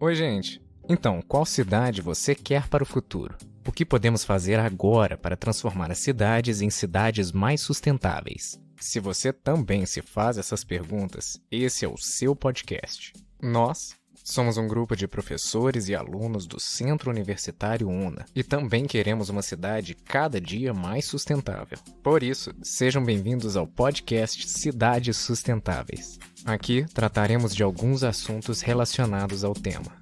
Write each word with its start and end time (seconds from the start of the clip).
Oi, 0.00 0.14
gente. 0.14 0.62
Então, 0.88 1.20
qual 1.20 1.44
cidade 1.44 2.00
você 2.00 2.32
quer 2.32 2.68
para 2.68 2.84
o 2.84 2.86
futuro? 2.86 3.36
O 3.66 3.72
que 3.72 3.84
podemos 3.84 4.24
fazer 4.24 4.60
agora 4.60 5.18
para 5.18 5.36
transformar 5.36 5.90
as 5.90 5.98
cidades 5.98 6.60
em 6.60 6.70
cidades 6.70 7.32
mais 7.32 7.60
sustentáveis? 7.60 8.60
Se 8.76 9.00
você 9.00 9.32
também 9.32 9.84
se 9.86 10.00
faz 10.00 10.38
essas 10.38 10.62
perguntas, 10.62 11.40
esse 11.50 11.84
é 11.84 11.88
o 11.88 11.96
seu 11.96 12.36
podcast. 12.36 13.12
Nós 13.42 13.96
somos 14.28 14.58
um 14.58 14.66
grupo 14.66 14.94
de 14.94 15.08
professores 15.08 15.88
e 15.88 15.94
alunos 15.94 16.46
do 16.46 16.60
Centro 16.60 17.10
Universitário 17.10 17.88
UNA 17.88 18.26
e 18.36 18.44
também 18.44 18.84
queremos 18.84 19.30
uma 19.30 19.40
cidade 19.40 19.94
cada 19.94 20.38
dia 20.38 20.74
mais 20.74 21.06
sustentável. 21.06 21.78
Por 22.02 22.22
isso, 22.22 22.52
sejam 22.62 23.02
bem-vindos 23.02 23.56
ao 23.56 23.66
podcast 23.66 24.46
Cidades 24.46 25.16
Sustentáveis. 25.16 26.18
Aqui 26.44 26.84
trataremos 26.92 27.54
de 27.54 27.62
alguns 27.62 28.04
assuntos 28.04 28.60
relacionados 28.60 29.44
ao 29.44 29.54
tema. 29.54 29.97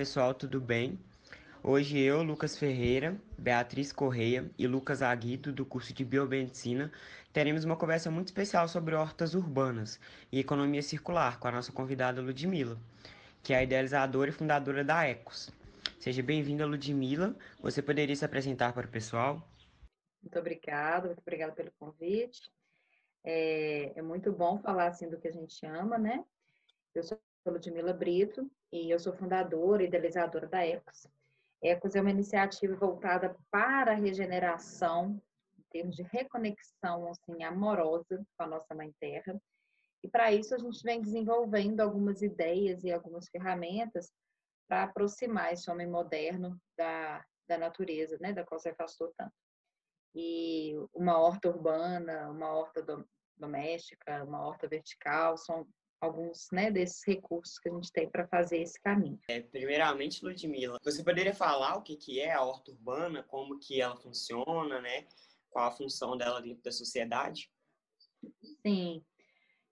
Pessoal, 0.00 0.32
tudo 0.32 0.58
bem? 0.62 0.98
Hoje 1.62 1.98
eu, 1.98 2.22
Lucas 2.22 2.56
Ferreira, 2.56 3.20
Beatriz 3.36 3.92
Correia 3.92 4.50
e 4.58 4.66
Lucas 4.66 5.02
Aguido, 5.02 5.52
do 5.52 5.66
curso 5.66 5.92
de 5.92 6.06
Biomedicina, 6.06 6.90
teremos 7.34 7.64
uma 7.64 7.76
conversa 7.76 8.10
muito 8.10 8.28
especial 8.28 8.66
sobre 8.66 8.94
hortas 8.94 9.34
urbanas 9.34 10.00
e 10.32 10.40
economia 10.40 10.80
circular 10.80 11.38
com 11.38 11.48
a 11.48 11.52
nossa 11.52 11.70
convidada 11.70 12.22
Ludmila, 12.22 12.78
que 13.42 13.52
é 13.52 13.58
a 13.58 13.62
idealizadora 13.62 14.30
e 14.30 14.32
fundadora 14.32 14.82
da 14.82 15.06
Ecos. 15.06 15.50
Seja 15.98 16.22
bem-vinda, 16.22 16.64
Ludmila. 16.64 17.36
Você 17.60 17.82
poderia 17.82 18.16
se 18.16 18.24
apresentar 18.24 18.72
para 18.72 18.86
o 18.86 18.90
pessoal? 18.90 19.46
Muito 20.22 20.38
obrigada, 20.38 21.08
muito 21.08 21.20
obrigada 21.20 21.52
pelo 21.52 21.70
convite. 21.72 22.50
É, 23.22 23.92
é 23.98 24.00
muito 24.00 24.32
bom 24.32 24.58
falar 24.60 24.86
assim 24.86 25.10
do 25.10 25.18
que 25.18 25.28
a 25.28 25.32
gente 25.32 25.66
ama, 25.66 25.98
né? 25.98 26.24
Eu 26.94 27.02
sou 27.02 27.20
Ludmila 27.46 27.92
Brito 27.92 28.50
e 28.72 28.90
eu 28.90 28.98
sou 28.98 29.12
fundadora 29.12 29.82
e 29.82 29.86
idealizadora 29.86 30.46
da 30.46 30.64
Ecos. 30.64 31.06
Ecos 31.62 31.94
é 31.94 32.00
uma 32.00 32.10
iniciativa 32.10 32.74
voltada 32.74 33.36
para 33.50 33.92
a 33.92 33.96
regeneração, 33.96 35.20
em 35.58 35.62
termos 35.70 35.96
de 35.96 36.02
reconexão 36.02 37.08
assim, 37.08 37.42
amorosa 37.42 38.24
com 38.36 38.44
a 38.44 38.46
nossa 38.46 38.74
Mãe 38.74 38.92
Terra. 38.98 39.40
E 40.02 40.08
para 40.08 40.32
isso 40.32 40.54
a 40.54 40.58
gente 40.58 40.82
vem 40.82 41.02
desenvolvendo 41.02 41.80
algumas 41.80 42.22
ideias 42.22 42.82
e 42.84 42.90
algumas 42.90 43.28
ferramentas 43.28 44.10
para 44.66 44.84
aproximar 44.84 45.52
esse 45.52 45.70
homem 45.70 45.86
moderno 45.86 46.58
da, 46.78 47.24
da 47.46 47.58
natureza, 47.58 48.16
né, 48.20 48.32
da 48.32 48.44
qual 48.44 48.58
se 48.58 48.68
afastou 48.68 49.12
tanto. 49.16 49.34
E 50.14 50.74
uma 50.94 51.18
horta 51.18 51.48
urbana, 51.48 52.30
uma 52.30 52.52
horta 52.52 52.84
doméstica, 53.36 54.24
uma 54.24 54.46
horta 54.46 54.66
vertical, 54.66 55.36
são 55.36 55.66
alguns 56.00 56.48
né, 56.50 56.70
desses 56.70 57.04
recursos 57.06 57.58
que 57.58 57.68
a 57.68 57.72
gente 57.72 57.92
tem 57.92 58.08
para 58.08 58.26
fazer 58.26 58.58
esse 58.58 58.80
caminho. 58.80 59.20
É, 59.28 59.40
primeiramente, 59.40 60.24
Ludmila, 60.24 60.78
você 60.82 61.04
poderia 61.04 61.34
falar 61.34 61.76
o 61.76 61.82
que, 61.82 61.96
que 61.96 62.20
é 62.20 62.32
a 62.32 62.42
horta 62.42 62.70
urbana, 62.70 63.22
como 63.22 63.58
que 63.58 63.80
ela 63.80 63.96
funciona, 63.96 64.80
né? 64.80 65.06
Qual 65.50 65.66
a 65.66 65.72
função 65.72 66.16
dela 66.16 66.40
dentro 66.40 66.62
da 66.62 66.72
sociedade? 66.72 67.50
Sim. 68.64 69.04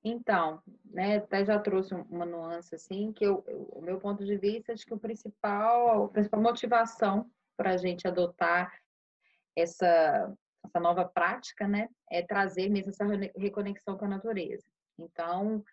Então, 0.05 0.63
né, 0.85 1.17
até 1.17 1.45
já 1.45 1.59
trouxe 1.59 1.95
uma 1.95 2.25
nuance 2.25 2.75
assim, 2.75 3.13
que 3.13 3.25
eu, 3.25 3.43
eu, 3.47 3.63
o 3.73 3.83
meu 3.83 3.99
ponto 3.99 4.25
de 4.25 4.37
vista 4.37 4.73
acho 4.73 4.87
que 4.87 4.95
o 4.95 4.99
principal, 4.99 6.05
a 6.05 6.09
principal 6.09 6.41
motivação 6.41 7.31
para 7.57 7.73
a 7.73 7.77
gente 7.77 8.07
adotar 8.07 8.73
essa, 9.57 10.33
essa 10.65 10.81
nova 10.81 11.05
prática, 11.05 11.67
né, 11.67 11.89
é 12.11 12.23
trazer 12.23 12.69
mesmo 12.69 12.91
essa 12.91 13.05
reconexão 13.37 13.97
com 13.99 14.05
a 14.05 14.09
natureza. 14.09 14.65
Então, 14.97 15.65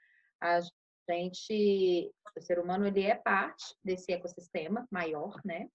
a 0.46 0.62
gente, 1.10 2.12
o 2.36 2.42
ser 2.42 2.60
humano, 2.60 2.86
ele 2.86 3.04
é 3.04 3.16
parte 3.16 3.76
desse 3.84 4.12
ecossistema 4.12 4.88
maior, 4.92 5.40
né? 5.44 5.70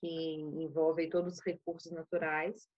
Que 0.00 0.34
envolve 0.40 1.08
todos 1.08 1.34
os 1.34 1.44
recursos 1.44 1.92
naturais. 1.92 2.68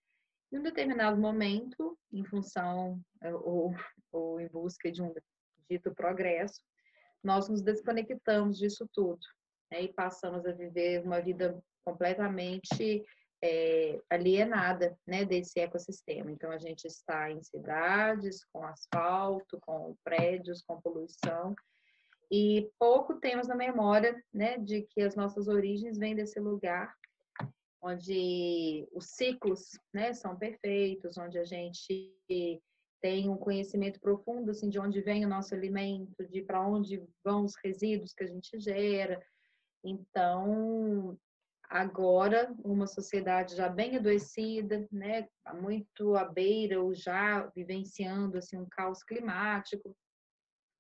Em 0.52 0.58
um 0.58 0.62
determinado 0.62 1.20
momento, 1.20 1.98
em 2.12 2.24
função 2.24 3.00
ou, 3.42 3.74
ou 4.12 4.40
em 4.40 4.48
busca 4.48 4.90
de 4.90 5.02
um 5.02 5.12
dito 5.68 5.94
progresso, 5.94 6.60
nós 7.22 7.48
nos 7.48 7.62
desconectamos 7.62 8.58
disso 8.58 8.88
tudo 8.92 9.20
né? 9.70 9.82
e 9.82 9.92
passamos 9.92 10.44
a 10.46 10.52
viver 10.52 11.02
uma 11.02 11.20
vida 11.20 11.60
completamente 11.84 13.04
é, 13.44 14.00
alienada 14.08 14.96
né, 15.06 15.22
desse 15.22 15.60
ecossistema. 15.60 16.30
Então, 16.30 16.50
a 16.50 16.56
gente 16.56 16.86
está 16.86 17.30
em 17.30 17.42
cidades, 17.42 18.42
com 18.50 18.64
asfalto, 18.64 19.60
com 19.60 19.94
prédios, 20.02 20.62
com 20.62 20.80
poluição, 20.80 21.54
e 22.30 22.70
pouco 22.78 23.20
temos 23.20 23.46
na 23.46 23.54
memória 23.54 24.18
né, 24.32 24.56
de 24.56 24.82
que 24.82 25.02
as 25.02 25.14
nossas 25.14 25.46
origens 25.46 25.98
vêm 25.98 26.14
desse 26.14 26.40
lugar, 26.40 26.94
onde 27.82 28.88
os 28.92 29.10
ciclos 29.10 29.78
né, 29.92 30.14
são 30.14 30.34
perfeitos, 30.34 31.18
onde 31.18 31.38
a 31.38 31.44
gente 31.44 32.16
tem 33.02 33.28
um 33.28 33.36
conhecimento 33.36 34.00
profundo 34.00 34.50
assim, 34.50 34.70
de 34.70 34.78
onde 34.78 35.02
vem 35.02 35.26
o 35.26 35.28
nosso 35.28 35.54
alimento, 35.54 36.26
de 36.30 36.40
para 36.40 36.66
onde 36.66 37.02
vão 37.22 37.44
os 37.44 37.54
resíduos 37.62 38.14
que 38.14 38.24
a 38.24 38.26
gente 38.26 38.58
gera. 38.58 39.22
Então, 39.84 41.18
agora 41.74 42.54
uma 42.64 42.86
sociedade 42.86 43.56
já 43.56 43.68
bem 43.68 43.96
adoecida, 43.96 44.86
né, 44.92 45.28
muito 45.54 46.14
à 46.14 46.24
beira 46.24 46.80
ou 46.80 46.94
já 46.94 47.46
vivenciando 47.48 48.38
assim 48.38 48.56
um 48.56 48.68
caos 48.70 49.02
climático, 49.02 49.96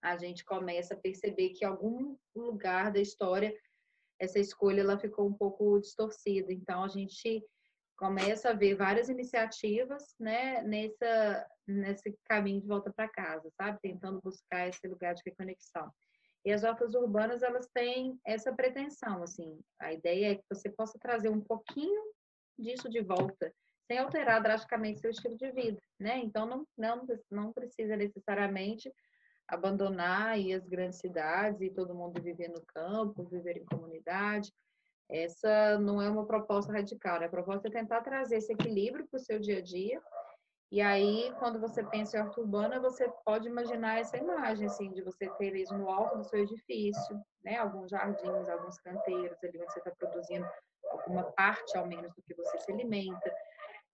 a 0.00 0.16
gente 0.16 0.44
começa 0.44 0.94
a 0.94 0.96
perceber 0.96 1.50
que 1.50 1.64
algum 1.64 2.16
lugar 2.32 2.92
da 2.92 3.00
história 3.00 3.52
essa 4.20 4.38
escolha 4.38 4.82
ela 4.82 4.96
ficou 4.96 5.26
um 5.26 5.32
pouco 5.32 5.80
distorcida. 5.80 6.52
Então 6.52 6.84
a 6.84 6.88
gente 6.88 7.44
começa 7.98 8.50
a 8.50 8.52
ver 8.52 8.76
várias 8.76 9.08
iniciativas, 9.08 10.14
né, 10.20 10.62
nessa 10.62 11.46
nesse 11.66 12.16
caminho 12.26 12.60
de 12.60 12.68
volta 12.68 12.92
para 12.92 13.08
casa, 13.08 13.50
sabe, 13.56 13.80
tentando 13.82 14.20
buscar 14.22 14.68
esse 14.68 14.86
lugar 14.86 15.14
de 15.14 15.22
reconexão. 15.26 15.90
E 16.44 16.52
as 16.52 16.62
hortas 16.62 16.94
urbanas, 16.94 17.42
elas 17.42 17.66
têm 17.72 18.20
essa 18.24 18.52
pretensão, 18.52 19.22
assim, 19.22 19.58
a 19.80 19.92
ideia 19.92 20.32
é 20.32 20.34
que 20.34 20.44
você 20.48 20.68
possa 20.68 20.98
trazer 20.98 21.30
um 21.30 21.40
pouquinho 21.40 22.02
disso 22.58 22.88
de 22.88 23.00
volta, 23.00 23.52
sem 23.86 23.98
alterar 23.98 24.42
drasticamente 24.42 25.00
seu 25.00 25.10
estilo 25.10 25.36
de 25.36 25.50
vida, 25.52 25.80
né? 25.98 26.18
Então, 26.18 26.46
não, 26.46 26.66
não, 26.76 27.06
não 27.30 27.52
precisa 27.52 27.96
necessariamente 27.96 28.92
abandonar 29.48 30.28
aí 30.28 30.52
as 30.52 30.66
grandes 30.66 30.98
cidades 30.98 31.60
e 31.60 31.70
todo 31.70 31.94
mundo 31.94 32.20
viver 32.22 32.48
no 32.48 32.64
campo, 32.66 33.24
viver 33.24 33.56
em 33.56 33.64
comunidade. 33.64 34.52
Essa 35.08 35.78
não 35.78 36.00
é 36.00 36.08
uma 36.08 36.26
proposta 36.26 36.72
radical, 36.72 37.20
né? 37.20 37.26
a 37.26 37.30
proposta 37.30 37.68
é 37.68 37.70
tentar 37.70 38.00
trazer 38.00 38.36
esse 38.36 38.52
equilíbrio 38.52 39.06
para 39.06 39.18
o 39.18 39.20
seu 39.20 39.38
dia 39.38 39.58
a 39.58 39.62
dia, 39.62 40.02
e 40.70 40.80
aí, 40.80 41.32
quando 41.38 41.60
você 41.60 41.84
pensa 41.84 42.16
em 42.16 42.20
horta 42.20 42.40
urbana, 42.40 42.80
você 42.80 43.08
pode 43.24 43.48
imaginar 43.48 44.00
essa 44.00 44.16
imagem, 44.16 44.66
assim, 44.66 44.90
de 44.92 45.02
você 45.02 45.28
ter 45.38 45.54
isso 45.54 45.76
no 45.76 45.88
alto 45.88 46.18
do 46.18 46.24
seu 46.24 46.40
edifício, 46.40 47.20
né? 47.44 47.58
Alguns 47.58 47.90
jardins, 47.90 48.48
alguns 48.48 48.78
canteiros 48.78 49.38
ali 49.44 49.60
onde 49.60 49.72
você 49.72 49.78
está 49.78 49.92
produzindo 49.92 50.46
alguma 50.90 51.24
parte, 51.32 51.76
ao 51.76 51.86
menos, 51.86 52.12
do 52.14 52.22
que 52.22 52.34
você 52.34 52.58
se 52.58 52.72
alimenta. 52.72 53.32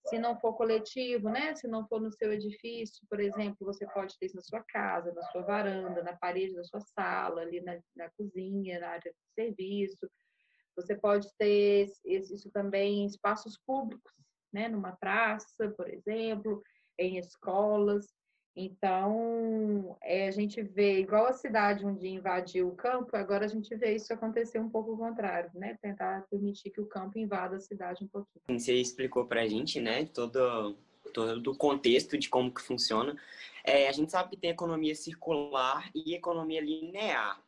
Se 0.06 0.18
não 0.18 0.38
for 0.40 0.54
coletivo, 0.54 1.28
né? 1.28 1.54
Se 1.54 1.68
não 1.68 1.86
for 1.86 2.00
no 2.00 2.10
seu 2.10 2.32
edifício, 2.32 3.06
por 3.08 3.20
exemplo, 3.20 3.58
você 3.60 3.86
pode 3.88 4.18
ter 4.18 4.26
isso 4.26 4.36
na 4.36 4.42
sua 4.42 4.64
casa, 4.64 5.12
na 5.12 5.22
sua 5.24 5.42
varanda, 5.42 6.02
na 6.02 6.16
parede 6.16 6.54
da 6.54 6.64
sua 6.64 6.80
sala, 6.80 7.42
ali 7.42 7.60
na, 7.60 7.78
na 7.94 8.10
cozinha, 8.16 8.80
na 8.80 8.88
área 8.88 9.12
de 9.12 9.34
serviço. 9.34 10.10
Você 10.76 10.96
pode 10.96 11.28
ter 11.36 11.86
isso 12.06 12.50
também 12.52 13.02
em 13.02 13.06
espaços 13.06 13.58
públicos, 13.66 14.12
né? 14.52 14.68
Numa 14.68 14.92
praça, 14.92 15.68
por 15.76 15.88
exemplo, 15.88 16.62
em 16.98 17.18
escolas. 17.18 18.06
Então, 18.56 19.96
é, 20.02 20.26
a 20.26 20.30
gente 20.30 20.60
vê, 20.60 20.98
igual 21.00 21.26
a 21.26 21.32
cidade 21.32 21.86
um 21.86 21.94
dia 21.94 22.10
invadiu 22.10 22.68
o 22.68 22.74
campo, 22.74 23.16
agora 23.16 23.44
a 23.44 23.48
gente 23.48 23.74
vê 23.76 23.94
isso 23.94 24.12
acontecer 24.12 24.58
um 24.58 24.68
pouco 24.68 24.92
o 24.92 24.98
contrário, 24.98 25.50
né? 25.54 25.78
Tentar 25.80 26.26
permitir 26.28 26.70
que 26.70 26.80
o 26.80 26.86
campo 26.86 27.18
invada 27.18 27.56
a 27.56 27.60
cidade 27.60 28.04
um 28.04 28.08
pouquinho. 28.08 28.58
Você 28.58 28.74
explicou 28.74 29.24
para 29.24 29.42
a 29.42 29.46
gente, 29.46 29.80
né, 29.80 30.04
todo, 30.06 30.76
todo 31.14 31.52
o 31.52 31.56
contexto 31.56 32.18
de 32.18 32.28
como 32.28 32.52
que 32.52 32.60
funciona. 32.60 33.16
É, 33.64 33.88
a 33.88 33.92
gente 33.92 34.10
sabe 34.10 34.30
que 34.30 34.36
tem 34.36 34.50
economia 34.50 34.94
circular 34.94 35.88
e 35.94 36.14
economia 36.14 36.60
linear. 36.60 37.40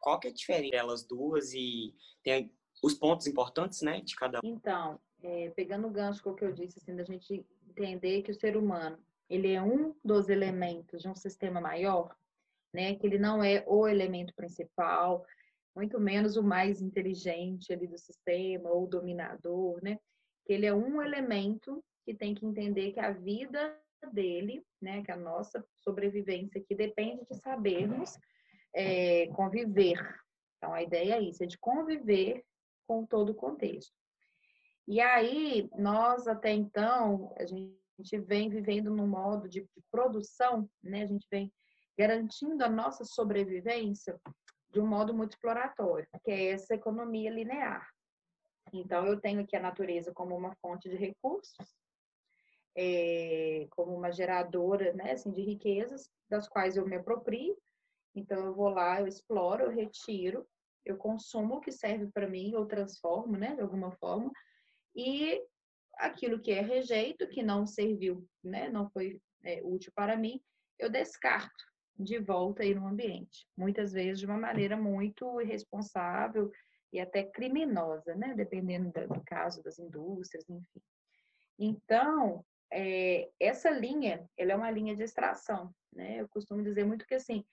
Qual 0.00 0.18
que 0.18 0.26
é 0.26 0.30
a 0.30 0.34
diferença 0.34 0.72
delas 0.72 1.04
duas 1.04 1.52
e 1.54 1.94
tem 2.22 2.50
os 2.82 2.94
pontos 2.94 3.26
importantes, 3.26 3.82
né, 3.82 4.00
de 4.00 4.16
cada 4.16 4.40
um? 4.42 4.48
Então, 4.48 4.98
é, 5.22 5.50
pegando 5.50 5.86
o 5.86 5.90
gancho 5.90 6.22
com 6.22 6.30
o 6.30 6.34
que 6.34 6.44
eu 6.44 6.52
disse, 6.52 6.78
assim, 6.78 6.94
da 6.94 7.04
gente 7.04 7.46
entender 7.68 8.22
que 8.22 8.30
o 8.30 8.34
ser 8.34 8.56
humano 8.56 8.98
ele 9.28 9.52
é 9.52 9.62
um 9.62 9.94
dos 10.02 10.28
elementos 10.28 11.02
de 11.02 11.08
um 11.08 11.14
sistema 11.14 11.60
maior, 11.60 12.14
né? 12.72 12.94
Que 12.94 13.06
ele 13.06 13.18
não 13.18 13.42
é 13.42 13.62
o 13.66 13.86
elemento 13.86 14.34
principal. 14.34 15.24
muito 15.76 16.00
menos 16.00 16.36
o 16.36 16.42
mais 16.42 16.80
inteligente 16.82 17.72
ali 17.72 17.86
do 17.86 17.98
sistema 17.98 18.68
ou 18.70 18.86
dominador, 18.86 19.80
né? 19.82 19.98
Que 20.44 20.54
ele 20.54 20.66
é 20.66 20.74
um 20.74 21.00
elemento 21.00 21.84
que 22.04 22.14
tem 22.14 22.34
que 22.34 22.44
entender 22.44 22.92
que 22.92 23.00
a 23.00 23.12
vida 23.12 23.78
dele, 24.12 24.64
né, 24.80 25.02
que 25.02 25.10
a 25.10 25.16
nossa 25.16 25.64
sobrevivência 25.76 26.62
que 26.62 26.74
depende 26.74 27.24
de 27.26 27.36
sabermos 27.36 28.16
é, 28.74 29.26
conviver. 29.28 29.98
Então 30.56 30.72
a 30.72 30.82
ideia 30.82 31.14
é 31.14 31.20
isso, 31.20 31.42
é 31.42 31.46
de 31.46 31.58
conviver 31.58 32.44
com 32.86 33.04
todo 33.04 33.30
o 33.30 33.34
contexto. 33.34 33.92
E 34.88 35.02
aí 35.02 35.68
nós 35.76 36.26
até 36.26 36.50
então 36.50 37.34
a 37.38 37.44
gente 37.44 38.18
vem 38.20 38.48
vivendo 38.48 38.90
num 38.90 39.06
modo 39.06 39.46
de, 39.46 39.60
de 39.60 39.82
produção, 39.90 40.68
né? 40.82 41.02
A 41.02 41.06
gente 41.06 41.26
vem 41.30 41.52
garantindo 41.96 42.64
a 42.64 42.70
nossa 42.70 43.04
sobrevivência 43.04 44.18
de 44.70 44.80
um 44.80 44.86
modo 44.86 45.12
muito 45.12 45.32
exploratório, 45.32 46.08
que 46.24 46.30
é 46.30 46.52
essa 46.52 46.74
economia 46.74 47.30
linear. 47.30 47.86
Então, 48.72 49.06
eu 49.06 49.20
tenho 49.20 49.40
aqui 49.40 49.56
a 49.56 49.60
natureza 49.60 50.10
como 50.12 50.34
uma 50.34 50.54
fonte 50.56 50.88
de 50.88 50.96
recursos, 50.96 51.76
é, 52.74 53.66
como 53.70 53.94
uma 53.94 54.10
geradora 54.10 54.94
né, 54.94 55.12
assim, 55.12 55.32
de 55.32 55.42
riquezas, 55.42 56.10
das 56.30 56.48
quais 56.48 56.76
eu 56.76 56.86
me 56.86 56.96
aproprio. 56.96 57.56
Então, 58.14 58.38
eu 58.46 58.54
vou 58.54 58.70
lá, 58.70 59.00
eu 59.00 59.06
exploro, 59.06 59.64
eu 59.64 59.70
retiro, 59.70 60.46
eu 60.82 60.96
consumo 60.96 61.56
o 61.56 61.60
que 61.60 61.72
serve 61.72 62.06
para 62.06 62.28
mim, 62.28 62.52
eu 62.52 62.64
transformo 62.64 63.36
né, 63.36 63.54
de 63.54 63.60
alguma 63.60 63.90
forma, 63.92 64.30
e 64.94 65.40
aquilo 65.96 66.40
que 66.40 66.52
é 66.52 66.60
rejeito, 66.60 67.28
que 67.28 67.42
não 67.42 67.66
serviu, 67.66 68.26
né, 68.42 68.68
não 68.68 68.88
foi 68.90 69.20
é, 69.44 69.60
útil 69.64 69.92
para 69.94 70.16
mim, 70.16 70.40
eu 70.78 70.88
descarto 70.88 71.64
de 71.98 72.18
volta 72.18 72.62
aí 72.62 72.74
no 72.74 72.86
ambiente. 72.86 73.46
Muitas 73.56 73.92
vezes 73.92 74.20
de 74.20 74.26
uma 74.26 74.38
maneira 74.38 74.76
muito 74.76 75.40
irresponsável 75.40 76.50
e 76.92 77.00
até 77.00 77.24
criminosa, 77.24 78.14
né? 78.14 78.34
Dependendo 78.34 78.92
do 78.92 79.22
caso 79.26 79.62
das 79.62 79.78
indústrias, 79.78 80.48
enfim. 80.48 80.80
Então, 81.58 82.44
é, 82.72 83.28
essa 83.40 83.70
linha, 83.70 84.28
ela 84.36 84.52
é 84.52 84.56
uma 84.56 84.70
linha 84.70 84.94
de 84.94 85.02
extração, 85.02 85.74
né? 85.92 86.20
Eu 86.20 86.28
costumo 86.28 86.62
dizer 86.62 86.84
muito 86.84 87.06
que, 87.06 87.14
assim, 87.14 87.44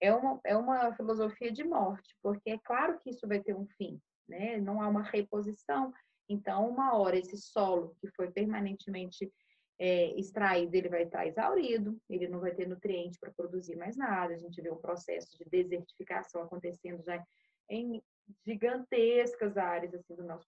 é 0.00 0.12
uma, 0.12 0.40
é 0.44 0.56
uma 0.56 0.94
filosofia 0.94 1.50
de 1.50 1.64
morte, 1.64 2.14
porque 2.22 2.50
é 2.50 2.58
claro 2.58 3.00
que 3.00 3.10
isso 3.10 3.26
vai 3.26 3.40
ter 3.40 3.54
um 3.54 3.66
fim, 3.76 4.00
né? 4.28 4.58
Não 4.58 4.80
há 4.80 4.88
uma 4.88 5.02
reposição. 5.02 5.92
Então, 6.28 6.68
uma 6.68 6.96
hora 6.96 7.18
esse 7.18 7.36
solo 7.36 7.96
que 8.00 8.08
foi 8.08 8.30
permanentemente 8.30 9.32
é, 9.78 10.12
extraído, 10.18 10.74
ele 10.76 10.88
vai 10.88 11.04
estar 11.04 11.26
exaurido, 11.26 11.96
ele 12.08 12.28
não 12.28 12.40
vai 12.40 12.54
ter 12.54 12.66
nutriente 12.66 13.18
para 13.18 13.32
produzir 13.32 13.76
mais 13.76 13.96
nada. 13.96 14.34
A 14.34 14.38
gente 14.38 14.60
vê 14.60 14.70
um 14.70 14.80
processo 14.80 15.38
de 15.38 15.44
desertificação 15.48 16.42
acontecendo 16.42 17.02
já 17.04 17.24
em 17.70 18.02
gigantescas 18.46 19.56
áreas 19.56 19.94
assim, 19.94 20.14
do 20.14 20.24
nosso 20.24 20.46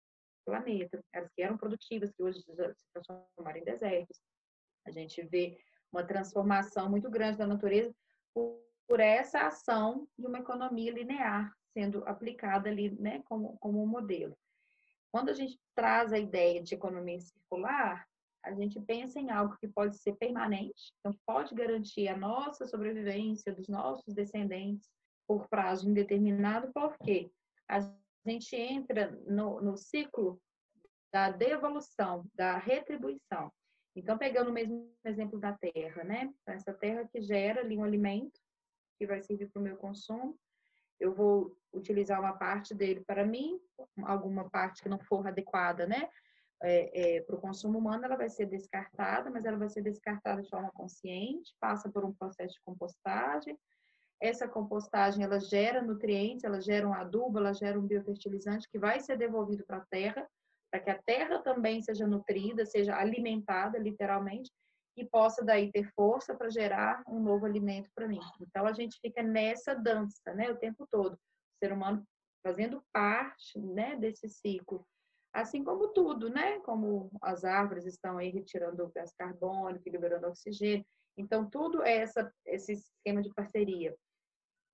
planeta, 0.46 1.00
áreas 1.14 1.32
que 1.34 1.42
eram 1.42 1.58
produtivas, 1.58 2.12
que 2.12 2.22
hoje 2.22 2.44
já 2.56 2.74
se 2.74 2.86
transformaram 2.94 3.60
em 3.60 3.64
desertos. 3.64 4.20
A 4.86 4.92
gente 4.92 5.22
vê 5.24 5.58
uma 5.92 6.04
transformação 6.04 6.90
muito 6.90 7.10
grande 7.10 7.38
da 7.38 7.48
natureza 7.48 7.96
por, 8.34 8.60
por 8.88 9.00
essa 9.00 9.48
ação 9.48 10.08
de 10.18 10.28
uma 10.28 10.40
economia 10.40 10.92
linear 10.92 11.54
sendo 11.74 12.04
aplicada 12.08 12.70
ali, 12.70 12.92
né, 13.00 13.22
como, 13.26 13.58
como 13.58 13.82
um 13.82 13.88
modelo. 13.88 14.38
Quando 15.14 15.30
a 15.30 15.34
gente 15.34 15.60
traz 15.76 16.12
a 16.12 16.18
ideia 16.18 16.60
de 16.60 16.74
economia 16.74 17.20
circular, 17.20 18.04
a 18.44 18.52
gente 18.52 18.82
pensa 18.82 19.20
em 19.20 19.30
algo 19.30 19.56
que 19.58 19.68
pode 19.68 19.96
ser 20.00 20.16
permanente, 20.16 20.92
então 21.00 21.16
pode 21.24 21.54
garantir 21.54 22.08
a 22.08 22.18
nossa 22.18 22.66
sobrevivência 22.66 23.54
dos 23.54 23.70
nossos 23.70 24.12
descendentes 24.16 24.90
por 25.28 25.48
prazo 25.48 25.88
indeterminado, 25.88 26.72
porque 26.74 27.32
a 27.70 27.80
gente 28.26 28.56
entra 28.56 29.12
no, 29.28 29.62
no 29.62 29.78
ciclo 29.78 30.42
da 31.14 31.30
devolução, 31.30 32.26
da 32.34 32.58
retribuição. 32.58 33.54
Então, 33.96 34.18
pegando 34.18 34.50
o 34.50 34.54
mesmo 34.54 34.92
exemplo 35.06 35.40
da 35.40 35.54
terra, 35.54 36.04
né? 36.04 36.34
Então, 36.42 36.56
essa 36.56 36.74
terra 36.74 37.08
que 37.08 37.22
gera 37.22 37.62
ali 37.62 37.78
um 37.78 37.84
alimento 37.84 38.42
que 38.98 39.06
vai 39.06 39.22
servir 39.22 39.52
para 39.52 39.60
o 39.60 39.64
meu 39.64 39.78
consumo, 39.78 40.36
eu 41.04 41.14
vou 41.14 41.56
utilizar 41.74 42.20
uma 42.20 42.34
parte 42.34 42.74
dele 42.74 43.04
para 43.06 43.26
mim, 43.26 43.60
alguma 44.04 44.50
parte 44.50 44.82
que 44.82 44.90
não 44.90 45.00
for 45.00 45.28
adequada, 45.28 45.86
né? 45.86 46.10
é, 46.64 47.18
é, 47.18 47.22
para 47.22 47.36
o 47.36 47.42
consumo 47.42 47.78
humano, 47.78 48.06
ela 48.06 48.16
vai 48.16 48.30
ser 48.30 48.46
descartada, 48.46 49.30
mas 49.30 49.44
ela 49.44 49.58
vai 49.58 49.70
ser 49.70 49.82
descartada 49.82 50.42
de 50.42 50.50
forma 50.50 50.72
consciente, 50.72 51.54
passa 51.60 51.90
por 51.90 52.06
um 52.06 52.14
processo 52.14 52.54
de 52.54 52.62
compostagem. 52.64 53.60
Essa 54.22 54.48
compostagem, 54.48 55.26
ela 55.26 55.40
gera 55.42 55.82
nutrientes, 55.82 56.46
ela 56.46 56.62
gera 56.62 56.88
um 56.88 56.94
adubo, 56.94 57.38
ela 57.38 57.54
gera 57.54 57.78
um 57.78 57.86
biofertilizante 57.86 58.70
que 58.70 58.80
vai 58.80 59.02
ser 59.02 59.18
devolvido 59.18 59.66
para 59.66 59.78
a 59.78 59.86
terra, 59.92 60.26
para 60.72 60.80
que 60.80 60.90
a 60.90 61.02
terra 61.04 61.40
também 61.40 61.82
seja 61.82 62.08
nutrida, 62.08 62.66
seja 62.66 62.96
alimentada, 62.96 63.78
literalmente, 63.78 64.50
e 64.96 65.06
possa 65.06 65.44
daí 65.44 65.72
ter 65.72 65.92
força 65.94 66.36
para 66.36 66.50
gerar 66.50 67.04
um 67.08 67.20
novo 67.20 67.46
alimento 67.46 67.90
para 67.96 68.08
mim. 68.08 68.20
Então, 68.42 68.66
a 68.66 68.74
gente 68.74 69.00
fica 69.02 69.24
nessa 69.24 69.74
dança, 69.74 70.34
né, 70.34 70.52
o 70.52 70.58
tempo 70.58 70.88
todo. 70.90 71.14
O 71.14 71.58
ser 71.60 71.74
humano 71.74 72.04
fazendo 72.44 72.84
parte, 72.92 73.60
né, 73.60 73.96
desse 73.96 74.28
ciclo 74.30 74.86
Assim 75.34 75.64
como 75.64 75.88
tudo, 75.88 76.30
né? 76.30 76.60
Como 76.60 77.10
as 77.20 77.44
árvores 77.44 77.86
estão 77.86 78.20
aí 78.20 78.30
retirando 78.30 78.84
o 78.84 78.92
gás 78.92 79.12
carbônico, 79.18 79.90
liberando 79.90 80.28
oxigênio. 80.28 80.86
Então, 81.18 81.50
tudo 81.50 81.82
é 81.82 81.98
essa, 81.98 82.32
esse 82.46 82.74
esquema 82.74 83.22
de 83.22 83.34
parceria. 83.34 83.96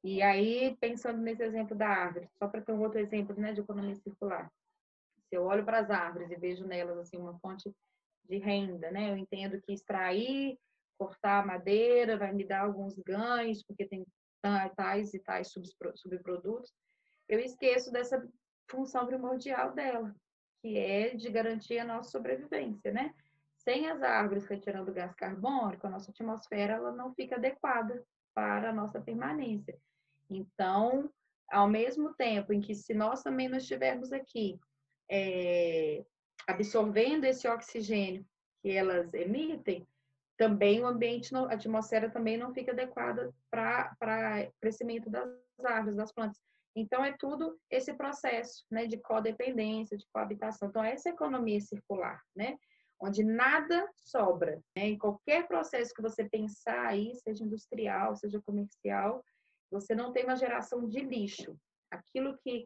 E 0.04 0.21
aí, 0.21 0.75
pensando 0.81 1.21
nesse 1.21 1.44
exemplo 1.44 1.75
da 1.77 1.88
árvore, 1.88 2.30
só 2.38 2.48
para 2.48 2.62
ter 2.62 2.74
um 2.74 2.81
outro 2.81 3.00
exemplo 3.00 3.39
né, 3.39 3.54
de 3.54 3.62
economia 3.62 3.95
circular. 3.95 4.51
Se 5.30 5.36
eu 5.36 5.44
olho 5.45 5.63
para 5.63 5.80
as 5.80 5.89
árvores 5.89 6.30
e 6.30 6.36
vejo 6.36 6.66
nelas 6.68 6.98
assim 6.98 7.18
uma 7.18 7.38
fonte 7.39 7.74
de 8.29 8.37
renda, 8.37 8.91
né? 8.91 9.11
Eu 9.11 9.17
entendo 9.17 9.59
que 9.61 9.73
extrair, 9.73 10.57
cortar 10.97 11.45
madeira 11.45 12.17
vai 12.17 12.31
me 12.31 12.45
dar 12.45 12.61
alguns 12.61 12.95
ganhos, 12.99 13.63
porque 13.63 13.85
tem 13.85 14.05
tais 14.75 15.13
e 15.13 15.19
tais 15.19 15.51
subprodutos. 15.95 16.71
Eu 17.27 17.39
esqueço 17.39 17.91
dessa 17.91 18.25
função 18.69 19.05
primordial 19.05 19.73
dela, 19.73 20.15
que 20.61 20.77
é 20.77 21.15
de 21.15 21.29
garantir 21.29 21.79
a 21.79 21.85
nossa 21.85 22.11
sobrevivência, 22.11 22.91
né? 22.91 23.13
Sem 23.57 23.89
as 23.89 24.01
árvores 24.01 24.45
retirando 24.45 24.93
gás 24.93 25.13
carbônico, 25.15 25.87
a 25.87 25.89
nossa 25.89 26.11
atmosfera 26.11 26.73
ela 26.73 26.91
não 26.91 27.13
fica 27.13 27.35
adequada 27.35 28.05
para 28.33 28.69
a 28.69 28.73
nossa 28.73 29.01
permanência. 29.01 29.77
Então, 30.29 31.11
ao 31.49 31.68
mesmo 31.68 32.13
tempo 32.13 32.54
em 32.54 32.61
que 32.61 32.75
se 32.75 32.94
nós 32.94 33.21
também 33.21 33.49
não 33.49 33.57
estivermos 33.57 34.13
aqui 34.13 34.59
é, 35.09 36.06
absorvendo 36.47 37.25
esse 37.25 37.47
oxigênio 37.47 38.25
que 38.61 38.71
elas 38.71 39.13
emitem, 39.13 39.87
também 40.37 40.81
o 40.81 40.87
ambiente, 40.87 41.35
a 41.35 41.53
atmosfera 41.53 42.09
também 42.09 42.37
não 42.37 42.53
fica 42.53 42.71
adequada 42.71 43.33
para 43.51 44.49
crescimento 44.61 45.09
das 45.09 45.29
árvores, 45.65 45.97
das 45.97 46.13
plantas. 46.13 46.39
Então, 46.73 47.03
é 47.03 47.11
tudo 47.11 47.59
esse 47.69 47.93
processo 47.93 48.63
né, 48.71 48.85
de 48.85 48.97
codependência, 48.97 49.97
de 49.97 50.05
coabitação. 50.13 50.69
Então, 50.69 50.83
essa 50.83 51.09
economia 51.09 51.59
circular, 51.59 52.21
né, 52.33 52.57
onde 53.01 53.21
nada 53.21 53.85
sobra. 53.97 54.61
Né, 54.77 54.87
em 54.87 54.97
qualquer 54.97 55.45
processo 55.45 55.93
que 55.93 56.01
você 56.01 56.23
pensar 56.29 56.85
aí, 56.85 57.13
seja 57.15 57.43
industrial, 57.43 58.15
seja 58.15 58.41
comercial, 58.41 59.21
você 59.69 59.93
não 59.93 60.13
tem 60.13 60.23
uma 60.23 60.37
geração 60.37 60.87
de 60.87 61.01
lixo. 61.01 61.57
Aquilo 61.91 62.37
que 62.37 62.65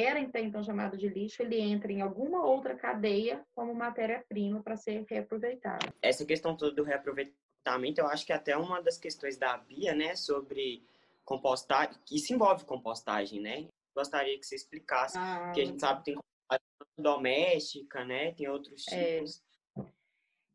era 0.00 0.18
então 0.18 0.62
chamado 0.62 0.96
de 0.96 1.06
lixo, 1.06 1.42
ele 1.42 1.60
entra 1.60 1.92
em 1.92 2.00
alguma 2.00 2.44
outra 2.46 2.74
cadeia 2.74 3.44
como 3.54 3.74
matéria-prima 3.74 4.62
para 4.62 4.76
ser 4.76 5.04
reaproveitado. 5.08 5.92
Essa 6.00 6.24
questão 6.24 6.56
toda 6.56 6.74
do 6.74 6.82
reaproveitamento, 6.82 8.00
eu 8.00 8.06
acho 8.06 8.24
que 8.24 8.32
é 8.32 8.36
até 8.36 8.56
uma 8.56 8.80
das 8.80 8.96
questões 8.96 9.36
da 9.36 9.58
Bia, 9.58 9.94
né, 9.94 10.16
sobre 10.16 10.82
compostagem, 11.24 12.00
que 12.06 12.16
isso 12.16 12.32
envolve 12.32 12.64
compostagem, 12.64 13.40
né? 13.40 13.68
Gostaria 13.94 14.38
que 14.38 14.46
você 14.46 14.54
explicasse, 14.54 15.18
ah, 15.18 15.52
que 15.54 15.60
a 15.60 15.64
gente 15.66 15.80
sabe 15.80 15.98
que 15.98 16.04
tem 16.06 16.14
compostagem 16.14 16.64
doméstica, 16.98 18.04
né? 18.04 18.32
Tem 18.32 18.48
outros 18.48 18.88
é. 18.88 19.16
tipos. 19.16 19.42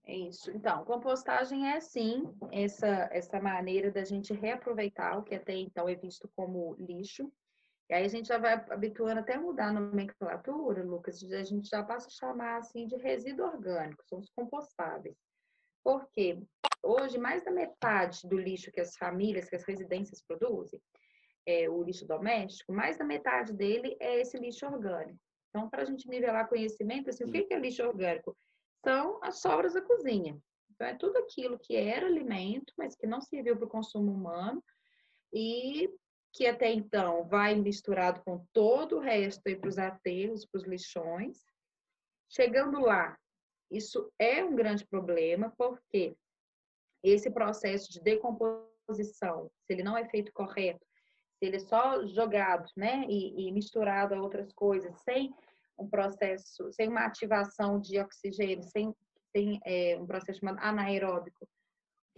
É 0.04 0.16
isso. 0.16 0.50
Então, 0.52 0.84
compostagem 0.86 1.70
é 1.70 1.80
sim 1.80 2.34
essa 2.52 3.10
essa 3.12 3.40
maneira 3.40 3.92
da 3.92 4.04
gente 4.04 4.34
reaproveitar 4.34 5.20
o 5.20 5.24
que 5.24 5.36
até 5.36 5.54
então 5.54 5.88
é 5.88 5.96
visto 5.96 6.30
como 6.36 6.76
lixo. 6.80 7.32
E 7.90 7.94
aí 7.94 8.04
a 8.04 8.10
gente 8.10 8.28
já 8.28 8.38
vai 8.38 8.54
habituando 8.70 9.22
até 9.22 9.38
mudar 9.38 9.70
a 9.70 9.74
nomenclatura, 9.74 10.84
Lucas, 10.84 11.24
a 11.24 11.44
gente 11.44 11.70
já 11.70 11.82
passa 11.84 12.08
a 12.08 12.12
chamar 12.12 12.58
assim 12.58 12.86
de 12.86 12.98
resíduo 12.98 13.46
orgânico, 13.46 14.04
são 14.06 14.20
os 14.20 14.30
compostáveis. 14.30 15.16
Por 15.84 16.06
quê? 16.12 16.38
Hoje, 16.84 17.18
mais 17.18 17.46
da 17.46 17.52
metade 17.52 18.28
do 18.28 18.38
lixo 18.38 18.72
que 18.72 18.82
as 18.82 18.96
famílias, 18.98 19.50
que 19.50 19.56
as 19.56 19.64
residências 19.64 20.22
produzem, 20.22 20.82
é, 21.46 21.70
o 21.70 21.82
lixo 21.82 22.06
doméstico, 22.06 22.74
mais 22.74 22.98
da 22.98 23.06
metade 23.06 23.54
dele 23.54 23.96
é 24.02 24.20
esse 24.20 24.38
lixo 24.38 24.66
orgânico. 24.66 25.20
Então, 25.50 25.70
para 25.70 25.84
a 25.84 25.86
gente 25.86 26.10
nivelar 26.10 26.50
conhecimento, 26.50 27.10
assim, 27.10 27.24
o 27.24 27.32
que 27.32 27.48
é 27.50 27.58
lixo 27.58 27.84
orgânico? 27.84 28.36
São 28.86 29.18
as 29.24 29.40
sobras 29.40 29.74
da 29.74 29.82
cozinha. 29.82 30.38
Então, 30.72 30.88
é 30.88 30.94
tudo 30.94 31.18
aquilo 31.20 31.58
que 31.58 31.76
era 31.76 32.06
alimento, 32.06 32.74
mas 32.78 32.96
que 32.96 33.08
não 33.08 33.22
serviu 33.22 33.56
para 33.56 33.66
o 33.66 33.70
consumo 33.70 34.12
humano 34.12 34.62
e 35.34 35.90
que 36.34 36.46
até 36.46 36.72
então 36.72 37.26
vai 37.26 37.56
misturado 37.56 38.22
com 38.24 38.46
todo 38.54 38.98
o 38.98 39.00
resto 39.00 39.42
para 39.42 39.68
os 39.68 39.78
aterros, 39.78 40.46
para 40.46 40.60
os 40.60 40.68
lixões. 40.68 41.44
Chegando 42.30 42.80
lá, 42.80 43.18
isso 43.72 44.12
é 44.20 44.44
um 44.44 44.56
grande 44.56 44.86
problema, 44.86 45.54
porque 45.58 46.16
esse 47.04 47.30
processo 47.32 47.92
de 47.92 48.02
decomposição, 48.02 49.50
se 49.66 49.74
ele 49.74 49.84
não 49.84 49.98
é 49.98 50.08
feito 50.10 50.32
correto, 50.34 50.86
se 51.38 51.46
ele 51.46 51.58
é 51.58 51.60
só 51.60 52.06
jogado 52.06 52.70
né, 52.76 53.06
e, 53.08 53.48
e 53.48 53.52
misturado 53.52 54.14
a 54.14 54.22
outras 54.22 54.52
coisas, 54.54 54.96
sem 55.02 55.34
um 55.78 55.88
processo, 55.88 56.72
sem 56.72 56.88
uma 56.88 57.06
ativação 57.06 57.80
de 57.80 58.00
oxigênio, 58.00 58.64
sem, 58.64 58.94
sem 59.32 59.60
é, 59.64 59.98
um 60.00 60.08
processo 60.08 60.40
chamado 60.40 60.60
anaeróbico, 60.60 61.48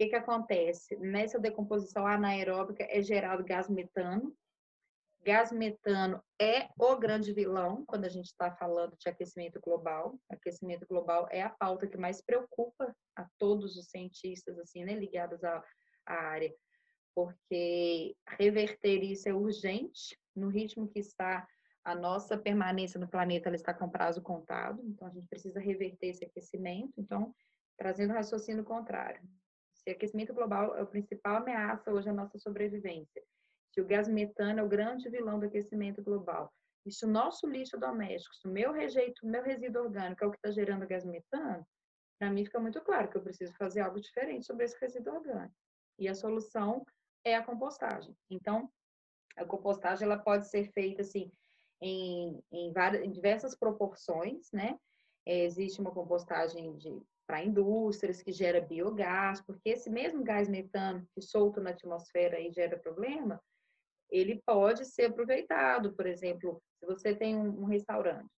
que, 0.00 0.08
que 0.08 0.16
acontece? 0.16 0.96
Nessa 0.96 1.38
decomposição 1.38 2.06
anaeróbica 2.06 2.86
é 2.88 3.02
gerado 3.02 3.44
gás 3.44 3.68
metano. 3.68 4.34
Gás 5.22 5.52
metano 5.52 6.24
é 6.40 6.70
o 6.78 6.96
grande 6.96 7.34
vilão 7.34 7.84
quando 7.84 8.06
a 8.06 8.08
gente 8.08 8.24
está 8.28 8.50
falando 8.50 8.96
de 8.96 9.10
aquecimento 9.10 9.60
global. 9.60 10.18
Aquecimento 10.30 10.86
global 10.88 11.28
é 11.30 11.42
a 11.42 11.50
pauta 11.50 11.86
que 11.86 11.98
mais 11.98 12.22
preocupa 12.22 12.96
a 13.14 13.26
todos 13.38 13.76
os 13.76 13.90
cientistas 13.90 14.58
assim, 14.58 14.86
né, 14.86 14.94
ligados 14.94 15.44
à, 15.44 15.62
à 16.06 16.14
área, 16.14 16.54
porque 17.14 18.16
reverter 18.38 19.02
isso 19.02 19.28
é 19.28 19.34
urgente 19.34 20.18
no 20.34 20.48
ritmo 20.48 20.88
que 20.88 21.00
está 21.00 21.46
a 21.84 21.94
nossa 21.94 22.38
permanência 22.38 22.98
no 22.98 23.08
planeta 23.08 23.50
ela 23.50 23.56
está 23.56 23.74
com 23.74 23.88
prazo 23.88 24.22
contado, 24.22 24.82
então 24.86 25.08
a 25.08 25.10
gente 25.10 25.28
precisa 25.28 25.60
reverter 25.60 26.08
esse 26.08 26.24
aquecimento. 26.24 26.94
Então, 26.96 27.34
trazendo 27.76 28.12
o 28.12 28.14
raciocínio 28.14 28.64
contrário. 28.64 29.20
Aquecimento 29.92 30.34
global 30.34 30.76
é 30.76 30.80
a 30.80 30.86
principal 30.86 31.36
ameaça 31.36 31.92
hoje 31.92 32.08
à 32.08 32.12
nossa 32.12 32.38
sobrevivência, 32.38 33.22
se 33.72 33.80
o 33.80 33.86
gás 33.86 34.08
metano 34.08 34.60
é 34.60 34.62
o 34.62 34.68
grande 34.68 35.08
vilão 35.08 35.38
do 35.38 35.46
aquecimento 35.46 36.02
global, 36.02 36.52
e 36.84 36.92
se 36.92 37.04
o 37.04 37.08
nosso 37.08 37.46
lixo 37.46 37.78
doméstico, 37.78 38.34
se 38.34 38.48
o 38.48 38.50
meu 38.50 38.72
rejeito, 38.72 39.26
meu 39.26 39.42
resíduo 39.42 39.84
orgânico 39.84 40.24
é 40.24 40.26
o 40.26 40.30
que 40.30 40.38
está 40.38 40.50
gerando 40.50 40.86
gás 40.86 41.04
metano, 41.04 41.64
para 42.18 42.30
mim 42.30 42.44
fica 42.44 42.60
muito 42.60 42.80
claro 42.82 43.08
que 43.08 43.16
eu 43.16 43.22
preciso 43.22 43.54
fazer 43.54 43.80
algo 43.80 44.00
diferente 44.00 44.46
sobre 44.46 44.64
esse 44.64 44.78
resíduo 44.80 45.14
orgânico. 45.14 45.54
E 45.98 46.08
a 46.08 46.14
solução 46.14 46.84
é 47.24 47.34
a 47.34 47.42
compostagem. 47.42 48.14
Então, 48.30 48.70
a 49.36 49.44
compostagem 49.44 50.04
ela 50.04 50.18
pode 50.18 50.48
ser 50.48 50.70
feita 50.72 51.02
assim 51.02 51.32
em, 51.80 52.42
em, 52.52 52.72
várias, 52.72 53.02
em 53.02 53.10
diversas 53.10 53.54
proporções, 53.56 54.50
né? 54.52 54.78
É, 55.26 55.44
existe 55.44 55.80
uma 55.80 55.92
compostagem 55.92 56.76
para 57.30 57.44
indústrias 57.44 58.20
que 58.20 58.32
gera 58.32 58.60
biogás, 58.60 59.40
porque 59.42 59.70
esse 59.70 59.88
mesmo 59.88 60.24
gás 60.24 60.48
metano 60.48 61.06
que 61.14 61.22
solto 61.22 61.60
na 61.60 61.70
atmosfera 61.70 62.40
e 62.40 62.50
gera 62.50 62.76
problema, 62.76 63.40
ele 64.10 64.42
pode 64.44 64.84
ser 64.84 65.04
aproveitado. 65.04 65.94
Por 65.94 66.08
exemplo, 66.08 66.60
se 66.80 66.86
você 66.86 67.14
tem 67.14 67.36
um, 67.36 67.66
restaurante, 67.66 68.28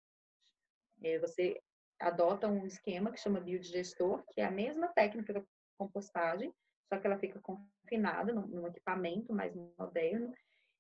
é, 1.02 1.18
você 1.18 1.58
adota 1.99 2.46
um 2.46 2.66
esquema 2.66 3.11
que 3.11 3.18
chama 3.18 3.40
biodigestor, 3.40 4.22
que 4.28 4.42
é 4.42 4.44
a 4.44 4.50
mesma 4.50 4.88
técnica 4.88 5.32
da 5.32 5.42
compostagem, 5.78 6.52
só 6.87 7.00
que 7.00 7.06
ela 7.06 7.18
fica 7.18 7.40
confinada 7.40 8.34
num 8.34 8.66
equipamento 8.66 9.32
mais 9.32 9.54
moderno. 9.78 10.34